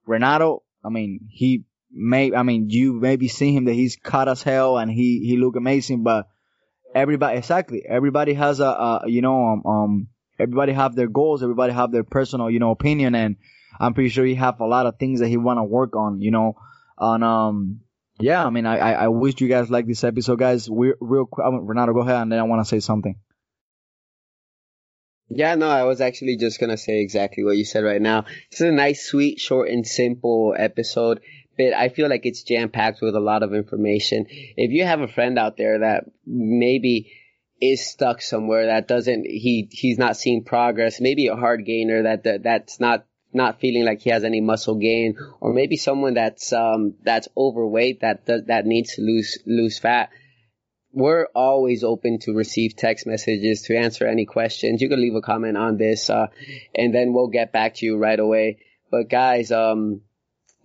Renato, 0.06 0.62
I 0.84 0.88
mean, 0.88 1.28
he 1.30 1.64
may, 1.90 2.34
I 2.34 2.42
mean, 2.42 2.68
you 2.68 2.94
maybe 2.94 3.28
seen 3.28 3.56
him 3.56 3.64
that 3.66 3.74
he's 3.74 3.96
cut 3.96 4.28
as 4.28 4.42
hell 4.42 4.78
and 4.78 4.90
he, 4.90 5.24
he 5.24 5.36
look 5.36 5.56
amazing, 5.56 6.02
but 6.02 6.26
everybody, 6.94 7.38
exactly, 7.38 7.82
everybody 7.88 8.34
has 8.34 8.60
a, 8.60 8.64
a 8.64 9.02
you 9.06 9.22
know, 9.22 9.44
um, 9.44 9.66
um, 9.66 10.08
everybody 10.38 10.72
have 10.72 10.96
their 10.96 11.08
goals, 11.08 11.42
everybody 11.42 11.72
have 11.72 11.92
their 11.92 12.04
personal, 12.04 12.50
you 12.50 12.58
know, 12.58 12.72
opinion, 12.72 13.14
and 13.14 13.36
I'm 13.78 13.94
pretty 13.94 14.10
sure 14.10 14.24
he 14.24 14.34
have 14.34 14.60
a 14.60 14.66
lot 14.66 14.86
of 14.86 14.98
things 14.98 15.20
that 15.20 15.28
he 15.28 15.36
want 15.36 15.58
to 15.58 15.64
work 15.64 15.94
on, 15.96 16.20
you 16.20 16.30
know, 16.30 16.56
on, 16.98 17.22
um, 17.22 17.80
yeah, 18.20 18.44
I 18.44 18.50
mean, 18.50 18.66
I, 18.66 18.78
I 18.78 19.08
wish 19.08 19.40
you 19.40 19.48
guys 19.48 19.70
like 19.70 19.88
this 19.88 20.04
episode, 20.04 20.38
guys. 20.38 20.70
We 20.70 20.94
real 21.00 21.26
quick, 21.26 21.44
Renato, 21.50 21.92
go 21.92 22.00
ahead, 22.00 22.22
and 22.22 22.30
then 22.30 22.38
I 22.38 22.44
want 22.44 22.64
to 22.64 22.68
say 22.68 22.78
something. 22.78 23.16
Yeah, 25.28 25.54
no, 25.54 25.68
I 25.68 25.84
was 25.84 26.00
actually 26.00 26.36
just 26.36 26.60
gonna 26.60 26.76
say 26.76 27.00
exactly 27.00 27.44
what 27.44 27.56
you 27.56 27.64
said 27.64 27.84
right 27.84 28.02
now. 28.02 28.22
This 28.50 28.60
is 28.60 28.68
a 28.68 28.72
nice, 28.72 29.06
sweet, 29.06 29.40
short, 29.40 29.70
and 29.70 29.86
simple 29.86 30.54
episode, 30.56 31.20
but 31.56 31.72
I 31.72 31.88
feel 31.88 32.08
like 32.08 32.26
it's 32.26 32.42
jam 32.42 32.68
packed 32.68 33.00
with 33.00 33.14
a 33.14 33.20
lot 33.20 33.42
of 33.42 33.54
information. 33.54 34.26
If 34.28 34.70
you 34.70 34.84
have 34.84 35.00
a 35.00 35.08
friend 35.08 35.38
out 35.38 35.56
there 35.56 35.80
that 35.80 36.04
maybe 36.26 37.12
is 37.60 37.86
stuck 37.86 38.20
somewhere 38.20 38.66
that 38.66 38.88
doesn't 38.88 39.24
he 39.24 39.68
he's 39.70 39.98
not 39.98 40.16
seeing 40.16 40.44
progress, 40.44 41.00
maybe 41.00 41.28
a 41.28 41.36
hard 41.36 41.64
gainer 41.64 42.02
that, 42.02 42.24
that 42.24 42.42
that's 42.42 42.80
not 42.80 43.06
not 43.32 43.60
feeling 43.60 43.84
like 43.84 44.00
he 44.02 44.10
has 44.10 44.24
any 44.24 44.40
muscle 44.40 44.76
gain, 44.76 45.16
or 45.40 45.52
maybe 45.52 45.76
someone 45.76 46.14
that's 46.14 46.52
um 46.52 46.94
that's 47.02 47.28
overweight 47.36 48.00
that 48.00 48.26
does, 48.26 48.44
that 48.46 48.66
needs 48.66 48.94
to 48.96 49.02
lose 49.02 49.38
lose 49.46 49.78
fat 49.78 50.10
we're 50.94 51.26
always 51.34 51.84
open 51.84 52.18
to 52.20 52.32
receive 52.32 52.76
text 52.76 53.06
messages 53.06 53.62
to 53.62 53.76
answer 53.76 54.06
any 54.06 54.24
questions. 54.24 54.80
You 54.80 54.88
can 54.88 55.00
leave 55.00 55.14
a 55.14 55.20
comment 55.20 55.56
on 55.56 55.76
this, 55.76 56.08
uh, 56.08 56.28
and 56.74 56.94
then 56.94 57.12
we'll 57.12 57.28
get 57.28 57.52
back 57.52 57.74
to 57.76 57.86
you 57.86 57.98
right 57.98 58.18
away. 58.18 58.58
But 58.90 59.10
guys, 59.10 59.50
um, 59.50 60.02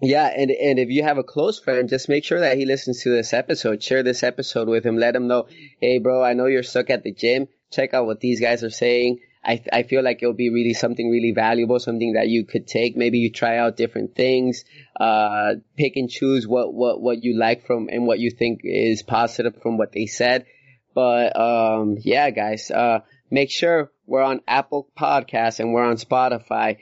yeah, 0.01 0.27
and, 0.27 0.51
and 0.51 0.79
if 0.79 0.89
you 0.89 1.03
have 1.03 1.17
a 1.17 1.23
close 1.23 1.59
friend, 1.59 1.89
just 1.89 2.07
make 2.07 2.23
sure 2.23 2.39
that 2.39 2.57
he 2.57 2.65
listens 2.65 3.04
to 3.04 3.10
this 3.10 3.33
episode. 3.33 3.83
Share 3.83 4.04
this 4.04 4.23
episode 4.23 4.69
with 4.69 4.85
him. 4.85 4.97
Let 4.97 5.15
him 5.15 5.27
know, 5.27 5.47
hey 5.81 5.99
bro, 5.99 6.23
I 6.23 6.33
know 6.33 6.45
you're 6.45 6.63
stuck 6.63 6.89
at 6.89 7.04
the 7.04 7.12
gym. 7.12 7.47
Check 7.71 7.93
out 7.93 8.06
what 8.06 8.19
these 8.19 8.39
guys 8.39 8.63
are 8.63 8.69
saying. 8.69 9.19
I, 9.44 9.63
I 9.71 9.83
feel 9.83 10.04
like 10.04 10.21
it'll 10.21 10.33
be 10.33 10.50
really 10.50 10.73
something 10.73 11.10
really 11.10 11.31
valuable, 11.31 11.79
something 11.79 12.13
that 12.13 12.27
you 12.27 12.46
could 12.46 12.67
take. 12.67 12.98
Maybe 12.98 13.19
you 13.19 13.31
try 13.31 13.58
out 13.58 13.77
different 13.77 14.15
things, 14.15 14.65
uh, 15.00 15.56
pick 15.77 15.96
and 15.96 16.10
choose 16.10 16.46
what, 16.46 16.73
what, 16.73 17.02
what 17.02 17.23
you 17.23 17.37
like 17.40 17.65
from 17.65 17.87
and 17.90 18.06
what 18.06 18.19
you 18.19 18.31
think 18.31 18.62
is 18.63 19.02
positive 19.02 19.62
from 19.62 19.77
what 19.77 19.94
they 19.94 20.08
said. 20.08 20.46
But, 20.94 21.40
um, 21.40 21.98
yeah, 22.02 22.29
guys, 22.31 22.69
uh, 22.69 23.00
make 23.31 23.50
sure 23.50 23.92
we're 24.06 24.23
on 24.23 24.42
Apple 24.48 24.90
Podcasts 24.98 25.60
and 25.60 25.73
we're 25.73 25.85
on 25.85 25.96
Spotify. 25.96 26.77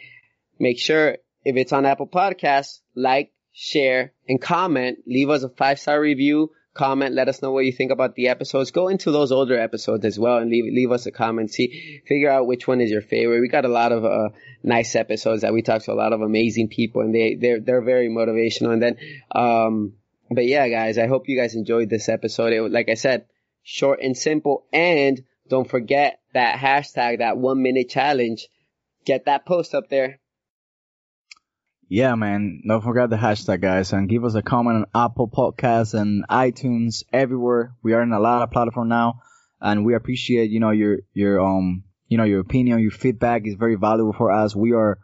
Make 0.60 0.80
sure 0.80 1.18
if 1.46 1.56
it's 1.56 1.74
on 1.74 1.86
Apple 1.86 2.08
Podcasts, 2.08 2.80
like, 2.96 3.32
share, 3.54 4.14
and 4.28 4.42
comment. 4.42 5.00
Leave 5.06 5.30
us 5.30 5.44
a 5.44 5.50
five 5.50 5.80
star 5.80 6.00
review 6.00 6.52
comment. 6.78 7.16
Let 7.16 7.28
us 7.28 7.42
know 7.42 7.52
what 7.52 7.66
you 7.66 7.72
think 7.72 7.92
about 7.92 8.16
the 8.16 8.30
episodes. 8.30 8.72
Go 8.72 8.88
into 8.88 9.12
those 9.12 9.32
older 9.32 9.60
episodes 9.60 10.06
as 10.06 10.18
well 10.20 10.38
and 10.38 10.50
leave 10.50 10.66
leave 10.66 10.92
us 10.92 11.06
a 11.06 11.12
comment. 11.12 11.52
See, 11.52 12.02
figure 12.08 12.30
out 12.30 12.48
which 12.48 12.68
one 12.68 12.82
is 12.82 12.92
your 12.92 13.02
favorite. 13.02 13.42
We 13.42 13.50
got 13.50 13.66
a 13.66 13.70
lot 13.70 13.92
of 13.92 14.06
uh, 14.06 14.30
nice 14.64 14.96
episodes 14.96 15.42
that 15.42 15.54
we 15.54 15.62
talked 15.62 15.86
to 15.86 15.94
a 15.94 16.02
lot 16.04 16.14
of 16.14 16.22
amazing 16.22 16.70
people, 16.70 17.02
and 17.02 17.14
they 17.14 17.36
they're 17.40 17.60
they're 17.60 17.82
very 17.82 18.10
motivational. 18.10 18.74
And 18.74 18.82
then 18.82 18.98
um, 19.32 19.94
but 20.30 20.46
yeah, 20.46 20.68
guys, 20.68 20.98
I 20.98 21.08
hope 21.08 21.28
you 21.28 21.40
guys 21.40 21.56
enjoyed 21.56 21.90
this 21.90 22.10
episode. 22.10 22.54
It, 22.54 22.72
like 22.72 22.90
I 22.90 22.96
said, 22.96 23.26
short 23.64 24.02
and 24.02 24.18
simple. 24.18 24.66
And 24.74 25.24
don't 25.50 25.70
forget 25.70 26.20
that 26.34 26.58
hashtag, 26.58 27.20
that 27.20 27.38
one 27.38 27.62
minute 27.62 27.90
challenge. 27.90 28.48
Get 29.06 29.26
that 29.26 29.46
post 29.46 29.74
up 29.74 29.90
there. 29.90 30.20
Yeah, 31.90 32.16
man. 32.16 32.64
Don't 32.68 32.84
forget 32.84 33.10
the 33.10 33.16
hashtag, 33.16 33.62
guys, 33.62 33.94
and 33.94 34.10
give 34.10 34.26
us 34.26 34.36
a 34.36 34.42
comment 34.42 34.86
on 34.94 35.06
Apple 35.06 35.30
Podcasts 35.30 35.94
and 35.94 36.28
iTunes 36.28 37.04
everywhere. 37.14 37.76
We 37.82 37.94
are 37.94 38.02
in 38.02 38.12
a 38.12 38.20
lot 38.20 38.42
of 38.42 38.52
platform 38.52 38.90
now, 38.90 39.22
and 39.62 39.86
we 39.86 39.96
appreciate, 39.96 40.50
you 40.50 40.60
know, 40.60 40.72
your, 40.72 41.00
your, 41.14 41.40
um, 41.40 41.84
you 42.10 42.18
know, 42.18 42.26
your 42.26 42.42
opinion, 42.42 42.80
your 42.80 42.92
feedback 42.92 43.44
is 43.46 43.56
very 43.56 43.76
valuable 43.76 44.12
for 44.12 44.32
us. 44.32 44.54
We 44.54 44.74
are, 44.74 45.00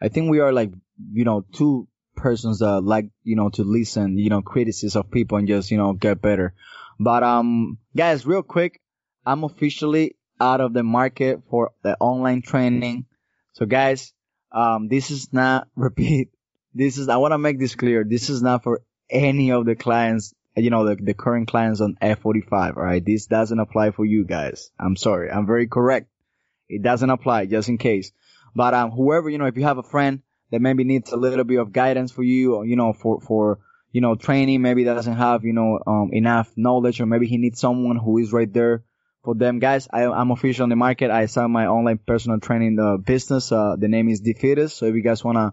I 0.00 0.08
think 0.08 0.30
we 0.30 0.38
are 0.38 0.52
like, 0.52 0.70
you 1.12 1.24
know, 1.24 1.44
two 1.52 1.88
persons 2.14 2.60
that 2.60 2.80
like, 2.82 3.06
you 3.24 3.34
know, 3.34 3.48
to 3.50 3.64
listen, 3.64 4.16
you 4.16 4.30
know, 4.30 4.42
criticism 4.42 5.00
of 5.00 5.10
people 5.10 5.38
and 5.38 5.48
just, 5.48 5.72
you 5.72 5.78
know, 5.78 5.94
get 5.94 6.22
better. 6.22 6.54
But, 7.00 7.24
um, 7.24 7.78
guys, 7.96 8.24
real 8.24 8.42
quick, 8.42 8.80
I'm 9.26 9.42
officially 9.42 10.16
out 10.40 10.60
of 10.60 10.74
the 10.74 10.82
market 10.84 11.40
for 11.50 11.72
the 11.82 11.96
online 11.98 12.42
training. 12.42 13.06
So 13.54 13.66
guys, 13.66 14.12
um, 14.52 14.88
this 14.88 15.10
is 15.10 15.32
not 15.32 15.68
repeat. 15.76 16.30
This 16.74 16.98
is, 16.98 17.08
I 17.08 17.16
want 17.16 17.32
to 17.32 17.38
make 17.38 17.58
this 17.58 17.74
clear. 17.74 18.04
This 18.04 18.30
is 18.30 18.42
not 18.42 18.62
for 18.62 18.82
any 19.08 19.50
of 19.50 19.66
the 19.66 19.74
clients, 19.74 20.34
you 20.56 20.70
know, 20.70 20.84
the, 20.86 20.96
the 20.96 21.14
current 21.14 21.48
clients 21.48 21.80
on 21.80 21.96
F45. 22.00 22.76
All 22.76 22.82
right. 22.82 23.04
This 23.04 23.26
doesn't 23.26 23.58
apply 23.58 23.90
for 23.90 24.04
you 24.04 24.24
guys. 24.24 24.70
I'm 24.78 24.96
sorry. 24.96 25.30
I'm 25.30 25.46
very 25.46 25.66
correct. 25.66 26.08
It 26.68 26.82
doesn't 26.82 27.10
apply 27.10 27.46
just 27.46 27.68
in 27.68 27.78
case. 27.78 28.12
But, 28.54 28.74
um, 28.74 28.90
whoever, 28.90 29.28
you 29.28 29.38
know, 29.38 29.46
if 29.46 29.56
you 29.56 29.64
have 29.64 29.78
a 29.78 29.82
friend 29.82 30.22
that 30.50 30.60
maybe 30.60 30.84
needs 30.84 31.12
a 31.12 31.16
little 31.16 31.44
bit 31.44 31.58
of 31.58 31.72
guidance 31.72 32.12
for 32.12 32.22
you 32.22 32.54
or, 32.54 32.66
you 32.66 32.76
know, 32.76 32.92
for, 32.92 33.20
for, 33.20 33.58
you 33.92 34.00
know, 34.00 34.14
training, 34.14 34.62
maybe 34.62 34.84
doesn't 34.84 35.16
have, 35.16 35.44
you 35.44 35.52
know, 35.52 35.80
um, 35.86 36.10
enough 36.12 36.52
knowledge 36.56 37.00
or 37.00 37.06
maybe 37.06 37.26
he 37.26 37.38
needs 37.38 37.60
someone 37.60 37.96
who 37.96 38.18
is 38.18 38.32
right 38.32 38.52
there 38.52 38.84
for 39.22 39.34
them 39.34 39.58
guys. 39.58 39.88
I, 39.92 40.02
am 40.02 40.30
official 40.30 40.64
on 40.64 40.68
the 40.68 40.76
market. 40.76 41.10
I 41.10 41.26
started 41.26 41.48
my 41.48 41.66
online 41.66 41.98
personal 41.98 42.40
training 42.40 42.78
uh, 42.78 42.96
business. 42.96 43.52
Uh, 43.52 43.76
the 43.78 43.88
name 43.88 44.08
is 44.08 44.20
Defeatus. 44.20 44.72
So 44.72 44.86
if 44.86 44.94
you 44.94 45.02
guys 45.02 45.22
want 45.22 45.36
to, 45.36 45.52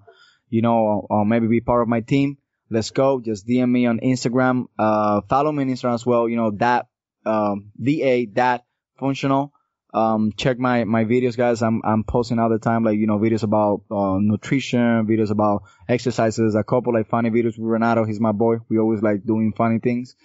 you 0.49 0.61
know, 0.61 1.07
uh, 1.09 1.23
maybe 1.23 1.47
be 1.47 1.61
part 1.61 1.81
of 1.81 1.87
my 1.87 2.01
team, 2.01 2.37
let's 2.69 2.91
go. 2.91 3.19
Just 3.19 3.47
DM 3.47 3.69
me 3.69 3.85
on 3.85 3.99
Instagram. 3.99 4.65
Uh, 4.77 5.21
follow 5.29 5.51
me 5.51 5.63
on 5.63 5.69
Instagram 5.69 5.95
as 5.95 6.05
well. 6.05 6.29
You 6.29 6.37
know, 6.37 6.51
that, 6.51 6.87
um, 7.25 7.71
DA, 7.81 8.27
that 8.35 8.65
functional. 8.97 9.51
Um, 9.93 10.31
check 10.35 10.59
my, 10.59 10.83
my 10.83 11.05
videos, 11.05 11.35
guys. 11.35 11.61
I'm, 11.61 11.81
I'm 11.83 12.03
posting 12.03 12.39
all 12.39 12.49
the 12.49 12.59
time, 12.59 12.83
like, 12.83 12.97
you 12.97 13.07
know, 13.07 13.17
videos 13.17 13.43
about, 13.43 13.81
uh, 13.89 14.17
nutrition, 14.19 15.07
videos 15.07 15.31
about 15.31 15.63
exercises, 15.89 16.55
a 16.55 16.63
couple 16.63 16.93
like 16.93 17.09
funny 17.09 17.29
videos 17.29 17.57
with 17.57 17.67
Renato. 17.67 18.05
He's 18.05 18.19
my 18.19 18.31
boy. 18.31 18.57
We 18.69 18.79
always 18.79 19.01
like 19.01 19.25
doing 19.25 19.53
funny 19.53 19.79
things. 19.79 20.15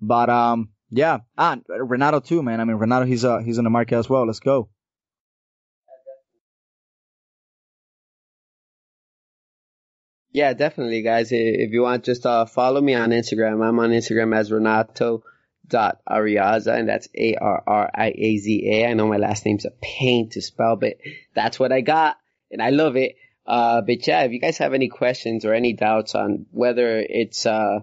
But, 0.00 0.30
um, 0.30 0.68
yeah. 0.90 1.18
Ah, 1.36 1.56
Renato 1.68 2.20
too, 2.20 2.42
man. 2.42 2.60
I 2.60 2.64
mean, 2.64 2.76
Renato, 2.76 3.04
he's, 3.06 3.24
uh, 3.24 3.38
he's 3.38 3.58
in 3.58 3.64
the 3.64 3.70
market 3.70 3.96
as 3.96 4.08
well. 4.08 4.26
Let's 4.26 4.40
go. 4.40 4.68
Yeah, 10.32 10.52
definitely, 10.52 11.00
guys. 11.00 11.32
If 11.32 11.70
you 11.72 11.80
want, 11.80 12.04
just 12.04 12.26
uh, 12.26 12.44
follow 12.44 12.80
me 12.80 12.94
on 12.94 13.08
Instagram. 13.08 13.66
I'm 13.66 13.78
on 13.78 13.88
Instagram 13.88 14.36
as 14.36 14.52
Renato 14.52 15.22
dot 15.66 16.00
Arriaza, 16.06 16.78
and 16.78 16.88
that's 16.88 17.08
A 17.16 17.36
R 17.36 17.62
R 17.66 17.90
I 17.94 18.12
A 18.14 18.36
Z 18.36 18.70
A. 18.70 18.86
I 18.86 18.92
know 18.92 19.08
my 19.08 19.16
last 19.16 19.46
name's 19.46 19.64
a 19.64 19.72
pain 19.80 20.28
to 20.30 20.42
spell, 20.42 20.76
but 20.76 20.98
that's 21.34 21.58
what 21.58 21.72
I 21.72 21.80
got, 21.80 22.18
and 22.50 22.60
I 22.60 22.68
love 22.68 22.96
it. 22.96 23.16
Uh, 23.46 23.80
but 23.80 24.06
yeah, 24.06 24.24
if 24.24 24.32
you 24.32 24.38
guys 24.38 24.58
have 24.58 24.74
any 24.74 24.88
questions 24.88 25.46
or 25.46 25.54
any 25.54 25.72
doubts 25.72 26.14
on 26.14 26.44
whether 26.50 26.98
it's 26.98 27.46
uh 27.46 27.80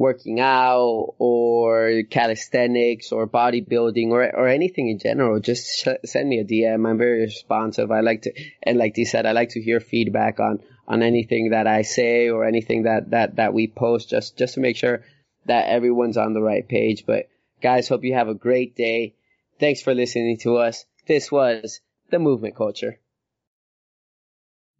working 0.00 0.40
out 0.40 1.14
or 1.18 2.02
calisthenics 2.08 3.12
or 3.12 3.28
bodybuilding 3.28 4.08
or 4.08 4.22
or 4.34 4.48
anything 4.48 4.88
in 4.88 4.98
general, 4.98 5.38
just 5.40 5.84
sh- 5.84 6.02
send 6.06 6.26
me 6.26 6.38
a 6.38 6.44
DM. 6.44 6.88
I'm 6.88 6.96
very 6.96 7.20
responsive. 7.20 7.90
I 7.90 8.00
like 8.00 8.22
to, 8.22 8.32
and 8.62 8.78
like 8.78 8.96
you 8.96 9.04
said, 9.04 9.26
I 9.26 9.32
like 9.32 9.50
to 9.50 9.60
hear 9.60 9.78
feedback 9.78 10.40
on 10.40 10.60
on 10.88 11.02
anything 11.02 11.50
that 11.50 11.66
I 11.66 11.82
say 11.82 12.30
or 12.30 12.46
anything 12.46 12.84
that 12.84 13.10
that 13.10 13.36
that 13.36 13.52
we 13.52 13.66
post, 13.68 14.08
just 14.08 14.38
just 14.38 14.54
to 14.54 14.60
make 14.60 14.78
sure 14.78 15.04
that 15.44 15.68
everyone's 15.68 16.16
on 16.16 16.32
the 16.32 16.40
right 16.40 16.66
page. 16.66 17.04
But 17.06 17.28
guys, 17.60 17.86
hope 17.86 18.02
you 18.02 18.14
have 18.14 18.28
a 18.28 18.44
great 18.48 18.74
day. 18.74 19.16
Thanks 19.58 19.82
for 19.82 19.94
listening 19.94 20.38
to 20.38 20.56
us. 20.56 20.86
This 21.06 21.30
was 21.30 21.80
the 22.08 22.18
Movement 22.18 22.56
Culture. 22.56 22.98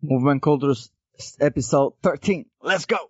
Movement 0.01 0.41
Culture 0.41 0.73
episode 1.39 1.93
13. 2.03 2.47
Let's 2.62 2.87
go. 2.87 3.10